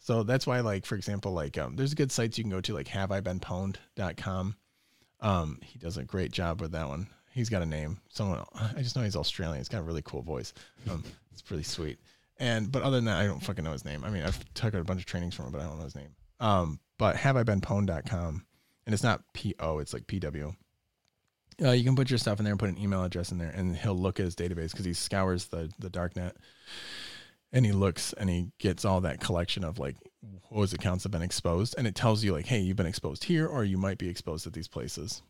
[0.00, 2.74] So that's why, like, for example, like, um, there's good sites you can go to,
[2.74, 4.56] like haveibeenpwned.com.
[5.20, 7.08] Um, he does a great job with that one.
[7.34, 8.00] He's got a name.
[8.08, 9.58] Someone, I just know he's Australian.
[9.58, 10.52] He's got a really cool voice.
[10.90, 11.98] Um, it's pretty sweet.
[12.38, 14.04] And, but other than that, I don't fucking know his name.
[14.04, 15.96] I mean, I've took a bunch of trainings from him, but I don't know his
[15.96, 16.14] name.
[16.40, 18.46] Um, but haveibeenpwned.com.
[18.86, 20.54] And it's not P-O, it's like P-W.
[21.60, 23.50] Uh, you can put your stuff in there and put an email address in there,
[23.50, 26.36] and he'll look at his database because he scours the the dark net,
[27.52, 29.96] and he looks and he gets all that collection of like
[30.50, 33.46] whose accounts have been exposed, and it tells you like, hey, you've been exposed here,
[33.46, 35.22] or you might be exposed at these places,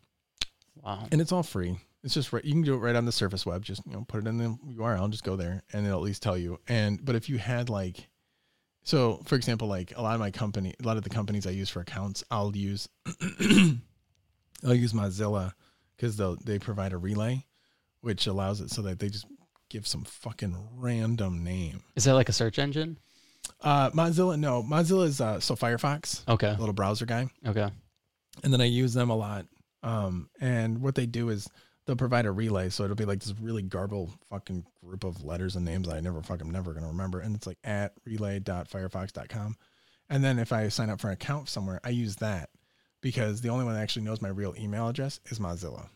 [0.83, 1.07] Wow.
[1.11, 1.77] and it's all free.
[2.03, 2.43] It's just right.
[2.45, 3.63] You can do it right on the Surface Web.
[3.65, 6.23] Just you know, put it in the URL, just go there, and it'll at least
[6.23, 6.57] tell you.
[6.69, 8.07] And but if you had like,
[8.83, 11.49] so for example, like a lot of my company, a lot of the companies I
[11.51, 12.87] use for accounts, I'll use,
[14.63, 15.53] I'll use Mozilla
[15.97, 17.45] because they they provide a relay,
[18.01, 19.25] which allows it so that they just
[19.69, 21.83] give some fucking random name.
[21.95, 22.97] Is that like a search engine?
[23.61, 26.49] Uh, Mozilla, no, Mozilla is uh, so Firefox, Okay.
[26.49, 27.69] a little browser guy Okay.
[28.43, 29.45] and then I use them a lot.
[29.83, 31.47] Um, and what they do is
[31.85, 35.55] they'll provide a relay, so it'll be like this really garbled fucking group of letters
[35.55, 39.55] and names that I never fucking never gonna remember, and it's like at relay.firefox.com.
[40.09, 42.49] And then if I sign up for an account somewhere, I use that
[43.01, 45.87] because the only one that actually knows my real email address is Mozilla,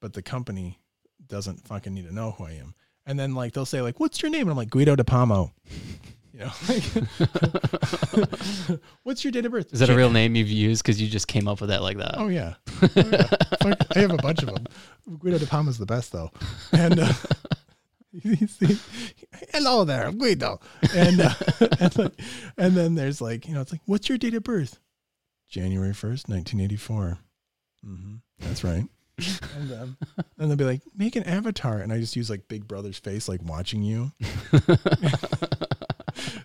[0.00, 0.78] but the company
[1.26, 2.74] doesn't fucking need to know who I am.
[3.08, 5.50] And then like they'll say like, "What's your name?" And I'm like Guido DePalmo.
[6.30, 6.84] You know, like,
[9.02, 9.72] what's your date of birth?
[9.72, 10.84] Is that a real name you've used?
[10.84, 12.14] Because you just came up with that like that.
[12.16, 13.28] Oh yeah, oh, yeah.
[13.96, 14.64] I have a bunch of them.
[15.18, 16.30] Guido de Palma's the best though,
[16.72, 17.12] and uh,
[18.12, 18.78] you see,
[19.52, 20.60] hello there, Guido,
[20.94, 21.34] and uh,
[21.80, 22.20] and, like,
[22.56, 24.78] and then there's like you know it's like what's your date of birth?
[25.48, 27.18] January first, nineteen eighty four.
[27.84, 28.14] Mm-hmm.
[28.38, 28.84] That's right.
[29.56, 29.96] And um,
[30.36, 33.28] then they'll be like, make an avatar, and I just use like Big Brother's face,
[33.28, 34.12] like watching you,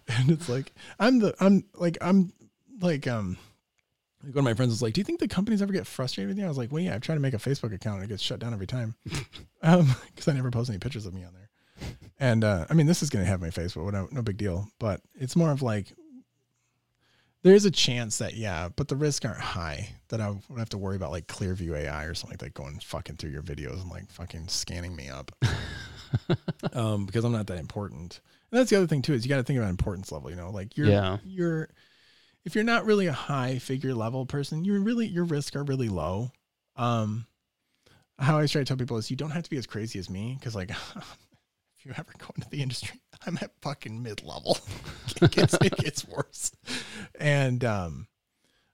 [0.07, 2.33] and it's like I'm the I'm like I'm
[2.81, 3.37] like um
[4.23, 6.29] like one of my friends was like, "Do you think the companies ever get frustrated
[6.29, 6.95] with you?" I was like, "Well, yeah.
[6.95, 8.95] I've tried to make a Facebook account and it gets shut down every time,
[9.61, 11.49] um, because I never post any pictures of me on there."
[12.19, 14.67] And uh, I mean, this is gonna have my face, but no, no big deal.
[14.79, 15.93] But it's more of like
[17.43, 20.69] there is a chance that yeah, but the risks aren't high that I would have
[20.69, 23.81] to worry about like Clearview AI or something like that going fucking through your videos
[23.81, 25.31] and like fucking scanning me up,
[26.73, 28.19] um, because I'm not that important.
[28.51, 30.29] And that's the other thing too is you got to think about importance level.
[30.29, 31.17] You know, like you're Yeah.
[31.23, 31.69] you're
[32.45, 35.89] if you're not really a high figure level person, you're really your risks are really
[35.89, 36.31] low.
[36.75, 37.25] Um,
[38.19, 40.09] how I try to tell people is you don't have to be as crazy as
[40.09, 40.71] me because like
[41.83, 44.57] if you ever go into the industry, I'm at fucking mid level.
[45.21, 46.51] it gets it gets worse,
[47.19, 48.07] and um,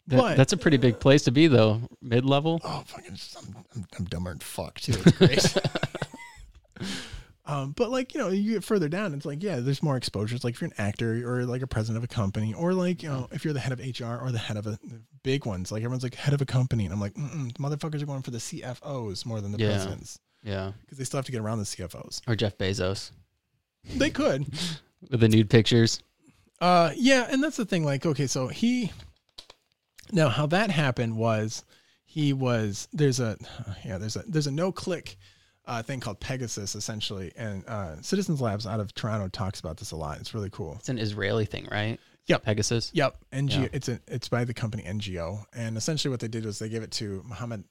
[0.08, 1.82] That- but that's a pretty big place to be, though.
[2.02, 2.62] Mid level.
[2.64, 4.94] oh fucking I'm, I'm, I'm dumber than fuck too.
[4.94, 5.58] It's great.
[7.46, 10.44] Um, but like you know, you get further down, it's like yeah, there's more exposures.
[10.44, 13.10] Like if you're an actor or like a president of a company, or like you
[13.10, 14.78] know, if you're the head of HR or the head of a
[15.24, 18.22] big ones, like everyone's like head of a company, and I'm like, motherfuckers are going
[18.22, 19.70] for the CFOs more than the Yeah.
[19.70, 20.72] presidents Yeah.
[20.82, 22.22] because they still have to get around the CFOs.
[22.28, 23.12] Or Jeff Bezos
[23.96, 24.48] They could,
[25.12, 26.02] with the nude pictures.
[26.62, 27.84] uh, yeah, and that's the thing.
[27.86, 28.92] Like, okay, so he
[30.12, 31.64] now how that happened was
[32.06, 33.38] he was there's a
[33.86, 35.18] yeah there's a there's a no click
[35.66, 39.92] uh, thing called Pegasus essentially, and uh, Citizens Labs out of Toronto talks about this
[39.92, 40.20] a lot.
[40.20, 40.76] It's really cool.
[40.80, 42.00] It's an Israeli thing, right?
[42.26, 42.44] Yep.
[42.44, 42.92] Pegasus.
[42.94, 43.62] Yep, NGO.
[43.64, 43.68] Yeah.
[43.74, 46.82] It's a it's by the company NGO, and essentially what they did was they gave
[46.84, 47.64] it to Mohammed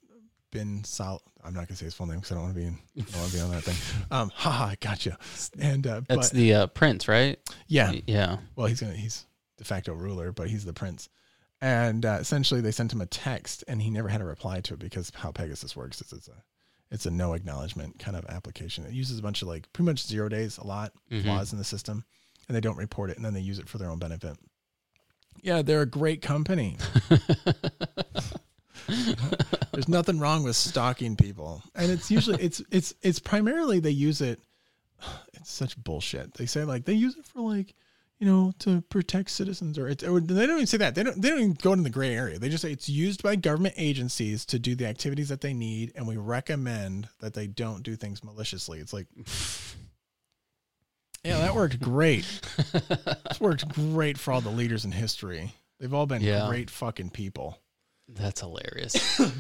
[0.51, 1.23] bin Sal.
[1.45, 3.01] I'm not gonna say his full name because I don't want to be in, I
[3.03, 3.77] don't want to be on that thing.
[4.11, 5.19] Um, haha, gotcha.
[5.59, 7.39] And uh, That's but the uh, prince, right?
[7.67, 8.39] yeah, Yeah.
[8.57, 9.27] well, he's gonna he's
[9.57, 11.09] de facto ruler, but he's the prince.
[11.61, 14.75] And uh, essentially, they sent him a text, and he never had a reply to
[14.75, 16.43] it because how Pegasus works is it's a
[16.91, 18.85] it's a no acknowledgement kind of application.
[18.85, 21.25] It uses a bunch of like pretty much zero days, a lot Mhm.
[21.25, 22.05] flaws in the system,
[22.47, 24.37] and they don't report it, and then they use it for their own benefit.
[25.43, 26.79] Yeah, they're a great company.
[29.79, 34.21] There's nothing wrong with stalking people, and it's usually it's it's it's primarily they use
[34.21, 34.41] it.
[35.35, 36.35] It's such bullshit.
[36.35, 37.77] They say like they use it for like,
[38.19, 40.97] you know, to protect citizens, or, it's, or they don't even say that.
[40.97, 41.23] They don't.
[41.23, 42.41] They don't even go into the gray area.
[42.41, 45.93] They just say it's used by government agencies to do the activities that they need,
[45.95, 48.81] and we recommend that they don't do things maliciously.
[48.81, 49.07] It's like,
[51.25, 52.25] yeah, that worked great.
[52.73, 55.55] This worked great for all the leaders in history.
[55.79, 56.49] They've all been Yeah.
[56.49, 57.61] great fucking people.
[58.09, 59.21] That's hilarious.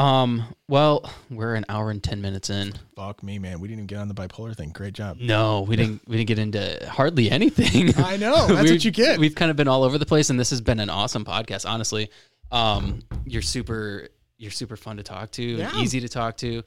[0.00, 0.44] um.
[0.68, 2.72] Well, we're an hour and ten minutes in.
[2.96, 3.60] Fuck me, man.
[3.60, 4.70] We didn't even get on the bipolar thing.
[4.70, 5.18] Great job.
[5.20, 6.06] No, we didn't.
[6.08, 7.94] We didn't get into hardly anything.
[8.04, 8.46] I know.
[8.46, 9.18] That's what you get.
[9.18, 11.68] We've kind of been all over the place, and this has been an awesome podcast.
[11.68, 12.10] Honestly,
[12.50, 14.08] um, you're super.
[14.38, 15.42] You're super fun to talk to.
[15.42, 15.76] Yeah.
[15.76, 16.62] Easy to talk to.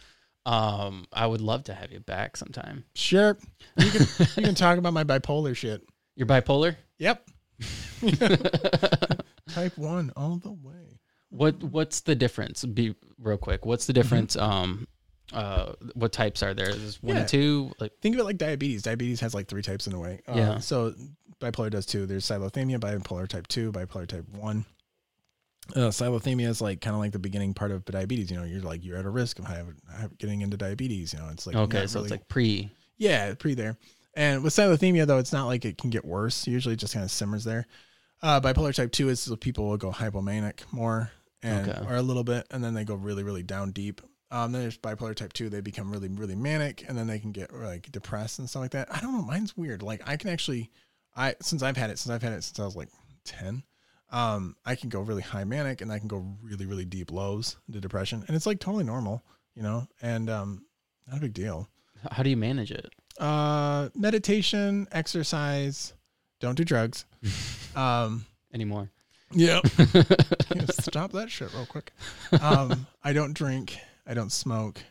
[0.46, 2.84] Um, I would love to have you back sometime.
[2.96, 3.38] Sure.
[3.78, 4.02] You can,
[4.38, 5.82] you can talk about my bipolar shit.
[6.16, 6.76] You're bipolar.
[7.00, 7.28] Yep.
[9.50, 11.00] Type one all the way.
[11.34, 12.64] What What's the difference?
[12.64, 13.66] Be real quick.
[13.66, 14.36] What's the difference?
[14.36, 14.88] Um,
[15.32, 16.74] uh, what types are there?
[16.74, 17.22] There's one Yeah.
[17.22, 17.72] and two.
[17.80, 18.84] Like, Think of it like diabetes.
[18.84, 20.22] Diabetes has like three types in a way.
[20.28, 20.60] Uh, Yeah.
[20.60, 20.94] So
[21.42, 22.06] bipolar does too.
[22.06, 24.66] There's cyclothymia, bipolar type two, bipolar type one.
[25.76, 28.30] Uh, is like kind of like the beginning part of diabetes.
[28.30, 29.76] You know, you're like you're at a risk of having,
[30.20, 31.14] getting into diabetes.
[31.14, 32.70] You know, it's like okay, so really- it's like pre.
[32.98, 33.78] Yeah, pre there.
[34.16, 36.46] And with cyclothymia, though, it's not like it can get worse.
[36.46, 37.66] Usually it just kind of simmers there.
[38.22, 41.12] Uh, bipolar type 2 is people will go hypomanic more
[41.44, 41.86] and Okay.
[41.88, 44.02] or a little bit, and then they go really, really down deep.
[44.32, 47.32] Um, then there's bipolar type 2, they become really, really manic, and then they can
[47.32, 48.88] get like depressed and stuff like that.
[48.92, 49.22] I don't know.
[49.22, 49.84] Mine's weird.
[49.84, 50.72] Like, I can actually,
[51.16, 52.90] I since I've had it, since I've had it since I was like
[53.26, 53.62] 10,
[54.12, 57.58] um, I can go really high manic and I can go really, really deep lows
[57.68, 58.24] into depression.
[58.28, 59.22] And it's like totally normal,
[59.56, 60.66] you know, and um,
[61.08, 61.68] not a big deal
[62.12, 62.90] How do you manage it?
[63.20, 65.94] uh meditation exercise
[66.40, 67.06] don't do drugs
[67.76, 68.90] um Anymore?
[69.36, 69.60] yeah
[70.70, 71.92] stop that shit real quick
[72.42, 73.78] um i don't drink
[74.08, 74.82] i don't smoke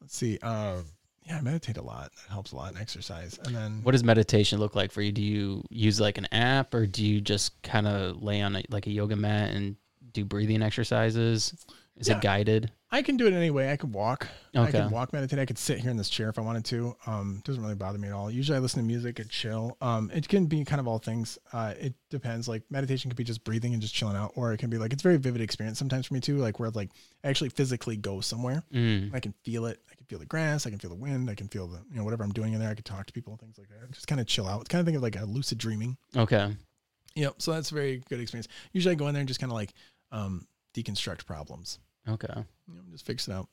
[0.00, 0.78] let's see uh
[1.26, 4.02] yeah i meditate a lot that helps a lot and exercise and then What does
[4.04, 5.12] meditation look like for you?
[5.12, 8.62] Do you use like an app, or do you just kind of lay on a,
[8.70, 9.76] like a yoga mat and
[10.12, 11.54] do breathing exercises?
[11.96, 12.16] Is Yeah.
[12.16, 12.72] it guided?
[12.92, 14.72] I can do it any way i could walk i Okay.
[14.72, 17.40] could walk meditate i could sit here in this chair if i wanted to um
[17.44, 20.28] doesn't really bother me at all usually i listen to music and chill um it
[20.28, 23.72] can be kind of all things uh it depends like meditation could be just breathing
[23.72, 26.06] and just chilling out or it can be like it's a very vivid experience sometimes
[26.06, 26.90] for me too like where like
[27.22, 29.14] I actually physically go somewhere Mm.
[29.14, 29.78] I can feel it.
[29.90, 30.66] I can feel the grass.
[30.66, 31.28] I can feel the wind.
[31.28, 32.70] I can feel the, you know, whatever I'm doing in there.
[32.70, 33.90] I can talk to people and things like that.
[33.92, 34.60] Just kind of chill out.
[34.62, 35.98] It's kind of think of like a lucid dreaming.
[36.16, 36.56] Okay.
[37.16, 37.34] Yep.
[37.42, 38.48] So that's a very good experience.
[38.72, 39.74] Usually I go in there and just kind of like
[40.12, 41.78] um, deconstruct problems.
[42.10, 42.28] Okay.
[42.68, 43.48] You know, just fix it out.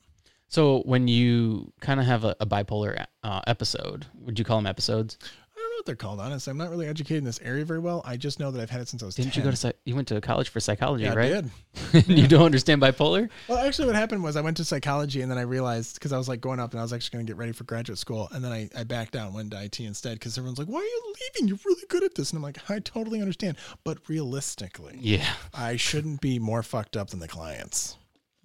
[0.49, 4.65] So when you kind of have a, a bipolar uh, episode, would you call them
[4.67, 5.17] episodes?
[5.21, 6.51] I don't know what they're called, honestly.
[6.51, 8.01] I'm not really educated in this area very well.
[8.05, 9.41] I just know that I've had it since I was Didn't 10.
[9.41, 11.34] you go to psych- you went to college for psychology, yeah, right?
[11.34, 12.07] I did.
[12.07, 13.29] you don't understand bipolar?
[13.49, 16.17] Well, actually, what happened was I went to psychology and then I realized because I
[16.17, 18.29] was like going up and I was actually going to get ready for graduate school.
[18.31, 20.79] And then I, I backed out and went to IT instead because everyone's like, why
[20.79, 21.49] are you leaving?
[21.49, 22.31] You're really good at this.
[22.31, 23.57] And I'm like, I totally understand.
[23.84, 25.27] But realistically, Yeah.
[25.53, 27.97] I shouldn't be more fucked up than the clients.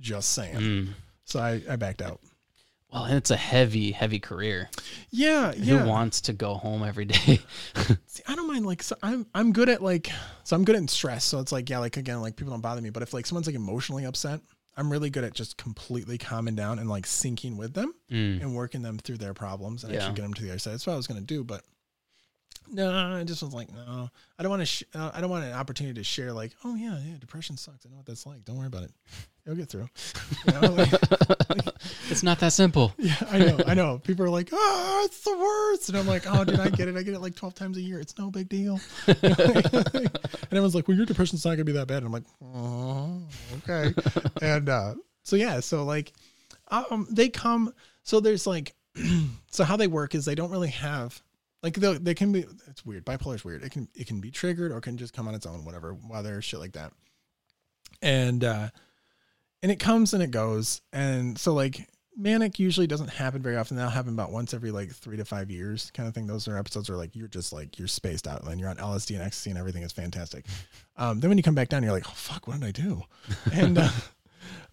[0.03, 0.57] Just saying.
[0.57, 0.89] Mm.
[1.25, 2.21] So I, I backed out.
[2.93, 4.69] Well, and it's a heavy, heavy career.
[5.11, 5.79] Yeah, yeah.
[5.79, 7.41] Who wants to go home every day?
[8.07, 10.11] See, I don't mind like so I'm I'm good at like
[10.45, 11.25] so I'm good at stress.
[11.25, 12.91] So it's like yeah, like again, like people don't bother me.
[12.91, 14.41] But if like someone's like emotionally upset,
[14.77, 18.43] I'm really good at just completely calming down and like syncing with them Mm.
[18.43, 20.01] and working them through their problems and Yeah.
[20.01, 20.75] actually get them to the other side.
[20.75, 21.63] That's what I was gonna do, but
[22.71, 24.09] no, I just was like, no,
[24.39, 24.67] I don't want to.
[24.67, 26.33] Sh- uh, I don't want an opportunity to share.
[26.33, 27.85] Like, oh yeah, yeah, depression sucks.
[27.85, 28.45] I know what that's like.
[28.45, 28.93] Don't worry about it.
[29.45, 29.89] It'll get through.
[30.47, 30.93] You know, like-
[32.11, 32.93] It's not that simple.
[32.99, 33.99] Yeah, I know, I know.
[33.99, 36.97] People are like, "Oh, it's the worst," and I'm like, "Oh, dude, I get it.
[36.97, 37.99] I get it like 12 times a year.
[38.01, 39.25] It's no big deal." and
[40.51, 43.23] everyone's like, "Well, your depression's not gonna be that bad." And I'm like, "Oh,
[43.59, 43.93] okay."
[44.41, 46.13] and uh, so yeah, so like,
[46.69, 47.73] um, they come.
[48.05, 48.75] So there's like,
[49.51, 51.21] so how they work is they don't really have
[51.63, 52.45] like they they can be.
[52.69, 53.05] It's weird.
[53.05, 53.63] Bipolar is weird.
[53.63, 55.95] It can it can be triggered or can just come on its own, whatever.
[56.09, 56.93] Weather, shit like that.
[58.01, 58.69] And uh,
[59.63, 60.81] and it comes and it goes.
[60.93, 63.77] And so like manic usually doesn't happen very often.
[63.77, 66.27] That'll happen about once every like three to five years kind of thing.
[66.27, 69.15] Those are episodes where like you're just like you're spaced out and you're on LSD
[69.15, 70.47] and ecstasy and everything is fantastic.
[70.95, 73.03] Um, then when you come back down, you're like, oh fuck, what did I do?
[73.53, 73.89] And uh,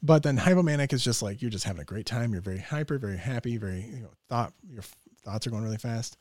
[0.03, 2.34] but then hypomanic is just like you're just having a great time.
[2.34, 4.84] You're very hyper, very happy, very you know thought your
[5.24, 6.18] thoughts are going really fast.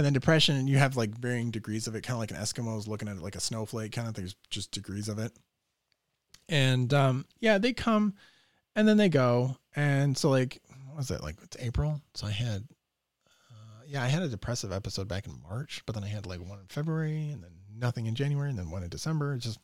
[0.00, 2.38] And then depression, and you have like varying degrees of it, kind of like an
[2.38, 4.14] Eskimo's looking at it like a snowflake, kind of.
[4.14, 5.30] There's just degrees of it.
[6.48, 8.14] And um, yeah, they come
[8.74, 9.58] and then they go.
[9.76, 11.22] And so, like, what was it?
[11.22, 12.00] Like, it's April.
[12.14, 12.66] So I had,
[13.50, 16.40] uh, yeah, I had a depressive episode back in March, but then I had like
[16.40, 19.34] one in February and then nothing in January and then one in December.
[19.34, 19.58] It's just,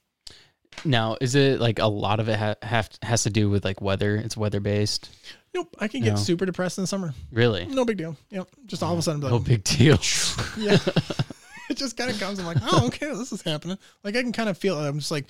[0.84, 3.80] Now, is it like a lot of it ha- have has to do with like
[3.80, 4.16] weather?
[4.16, 5.08] It's weather based.
[5.56, 6.16] Nope, I can get No.
[6.16, 7.14] super depressed in the summer.
[7.32, 7.66] Really?
[7.66, 8.16] No big deal.
[8.30, 8.48] Yep.
[8.66, 9.98] Just all of a sudden, be No like, big deal.
[10.58, 10.78] yeah.
[11.70, 12.38] it just kind of comes.
[12.38, 13.78] I'm like, oh, okay, this is happening.
[14.04, 14.78] Like I can kind of feel.
[14.78, 15.24] I'm just like,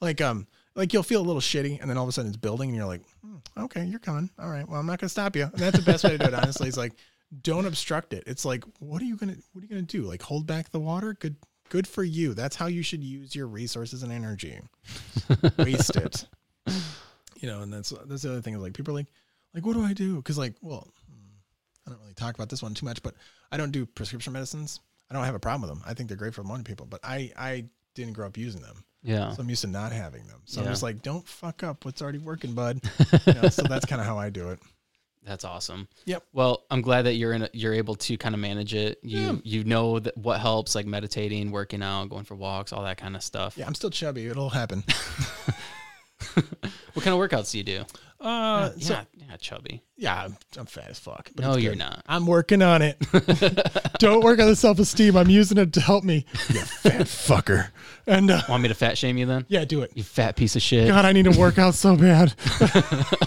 [0.00, 2.36] like um, like you'll feel a little shitty, and then all of a sudden it's
[2.36, 4.30] building, and you're like, hmm, okay, you're coming.
[4.38, 5.44] All right, well, I'm not gonna stop you.
[5.44, 6.34] And that's the best way to do it.
[6.34, 6.92] Honestly, it's like,
[7.42, 8.24] don't obstruct it.
[8.26, 10.02] It's like, what are you gonna, what are you gonna do?
[10.02, 11.14] Like hold back the water?
[11.14, 11.36] Good,
[11.68, 12.34] good for you.
[12.34, 14.60] That's how you should use your resources and energy.
[15.58, 16.26] Waste it.
[17.40, 19.08] You know, and that's that's the other thing is like people are like,
[19.54, 20.16] like what do I do?
[20.16, 21.36] Because like, well, hmm,
[21.86, 23.14] I don't really talk about this one too much, but
[23.50, 24.80] I don't do prescription medicines.
[25.10, 25.86] I don't have a problem with them.
[25.88, 27.64] I think they're great for money people, but I I
[27.94, 29.30] didn't grow up using them, Yeah.
[29.32, 30.40] so I'm used to not having them.
[30.46, 32.80] So I'm just like, don't fuck up what's already working, bud.
[33.26, 34.60] You know, so that's kind of how I do it.
[35.24, 35.86] That's awesome.
[36.06, 36.24] Yep.
[36.32, 37.42] Well, I'm glad that you're in.
[37.42, 38.98] A, you're able to kind of manage it.
[39.02, 39.32] You Yeah.
[39.44, 43.14] you know that what helps, like meditating, working out, going for walks, all that kind
[43.14, 43.56] of stuff.
[43.58, 44.26] Yeah, I'm still chubby.
[44.26, 44.82] It'll happen.
[46.94, 47.84] What kind of workouts do you do?
[48.20, 49.82] Uh, yeah, so yeah, chubby.
[49.96, 51.30] yeah, I'm, I'm fat as fuck.
[51.34, 52.02] But no, it's you're not.
[52.06, 52.98] I'm working on it.
[53.98, 55.16] Don't work on the self esteem.
[55.16, 56.26] I'm using it to help me.
[56.50, 57.70] You fat fucker.
[58.06, 59.46] And uh, Want me to fat shame you then?
[59.48, 59.92] yeah, do it.
[59.94, 60.88] You fat piece of shit.
[60.88, 62.34] God, I need to work out so bad.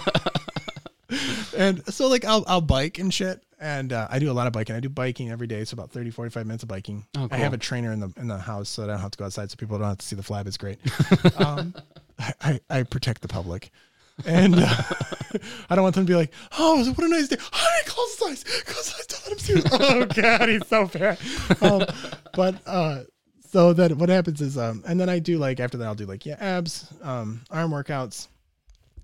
[1.56, 3.42] and so like I'll I'll bike and shit.
[3.58, 4.76] And uh, I do a lot of biking.
[4.76, 5.60] I do biking every day.
[5.60, 7.06] It's about 30, 45 minutes of biking.
[7.16, 9.18] Oh, I have a trainer in the in the house so I don't have to
[9.18, 10.46] go outside so people don't have to see the flab.
[10.46, 10.78] It's great.
[11.38, 11.74] um,
[12.18, 13.70] I, I, I protect the public.
[14.24, 14.66] And uh,
[15.70, 17.36] I don't want them to be like, oh, what a nice day.
[17.38, 18.44] Hi, close eyes.
[18.64, 19.06] Close eyes.
[19.06, 19.68] Don't let him see.
[19.72, 21.18] Oh, God, he's so bad.
[21.60, 21.84] Um,
[22.34, 23.02] but uh,
[23.50, 26.06] so then what happens is, um, and then I do like, after that, I'll do
[26.06, 28.28] like, yeah, abs, um, arm workouts,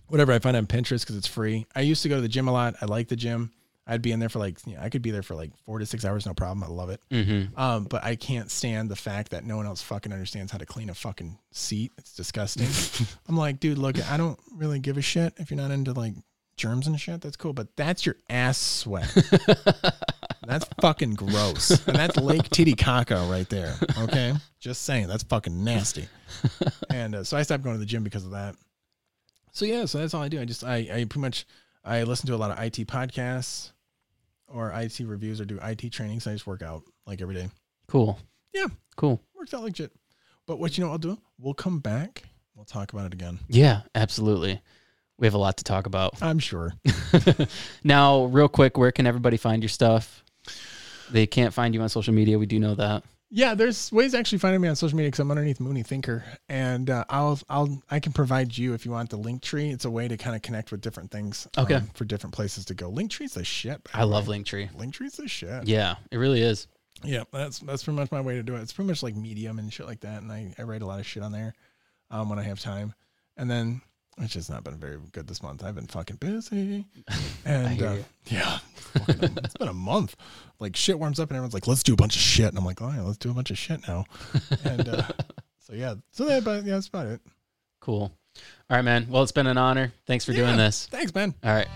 [0.09, 1.66] whatever I find on Pinterest because it's free.
[1.74, 2.74] I used to go to the gym a lot.
[2.80, 3.51] I like the gym.
[3.87, 5.79] I'd be in there for like, you know, I could be there for like four
[5.79, 6.63] to six hours, no problem.
[6.63, 7.01] I love it.
[7.11, 7.59] Mm-hmm.
[7.59, 10.67] Um, but I can't stand the fact that no one else fucking understands how to
[10.67, 11.91] clean a fucking seat.
[11.99, 12.69] It's disgusting.
[13.29, 16.15] I'm like, dude, look, I don't really give a shit if you're not into like
[16.57, 17.21] germs and shit.
[17.21, 19.13] That's cool, but that's your ass sweat.
[20.47, 21.71] that's fucking gross.
[21.89, 23.75] And that's Lake Titicaca right there.
[23.99, 26.09] Okay, just saying, that's fucking nasty.
[26.91, 28.55] And uh, so I stopped going to the gym because of that.
[29.53, 30.41] So yeah, so that's all I do.
[30.41, 31.47] I just I I pretty much
[31.85, 33.73] I listen to a lot of IT podcasts
[34.47, 36.27] or IT reviews or do IT trainings.
[36.27, 37.49] I just work out like every day.
[37.89, 38.19] Cool.
[38.55, 38.67] Yeah.
[38.97, 39.21] Cool.
[39.35, 39.93] Works out like shit.
[40.47, 41.19] But what you know I'll do?
[41.39, 42.25] We'll come back.
[42.55, 43.39] We'll talk about it again.
[43.49, 44.61] Yeah, absolutely.
[45.19, 46.21] We have a lot to talk about.
[46.23, 46.75] I'm sure.
[47.85, 50.25] now, real quick, where can everybody find your stuff?
[51.11, 52.39] They can't find you on social media.
[52.39, 53.05] We do know that.
[53.35, 56.91] Yeah, there's ways actually finding me on social media because I'm underneath Moony Thinker, and
[56.91, 59.73] uh, I'll I'll I can provide you if you want the Linktree.
[59.73, 61.49] It's a way to kind of connect with different things.
[61.57, 61.77] Okay.
[61.77, 62.93] um, for different places to go.
[62.93, 63.81] Linktree's the shit.
[63.95, 64.39] I love way.
[64.39, 64.75] Linktree.
[64.75, 65.67] Linktree's the shit.
[65.67, 66.67] Yeah, it really is.
[67.03, 68.61] Yeah, that's that's pretty much my way to do it.
[68.61, 71.01] It's pretty much like Medium and shit like that, and I, I write a lot
[71.01, 71.55] of shit on there
[72.11, 72.93] um, when I have time.
[73.39, 73.81] And then
[74.18, 75.64] it's just not been very good this month.
[75.64, 76.86] I've been fucking busy,
[77.44, 78.59] and uh, yeah,
[79.09, 80.16] it's been a month.
[80.60, 82.64] Like shit warms up, and everyone's like, "Let's do a bunch of shit," and I'm
[82.64, 84.05] like, "Oh yeah, let's do a bunch of shit now."
[84.64, 85.09] And uh,
[85.60, 87.20] so yeah, so that, but yeah, that's about it.
[87.80, 88.12] Cool.
[88.70, 89.06] All right, man.
[89.09, 89.93] Well, it's been an honor.
[90.06, 90.86] Thanks for doing this.
[90.86, 91.34] Thanks, man.
[91.43, 91.68] All right.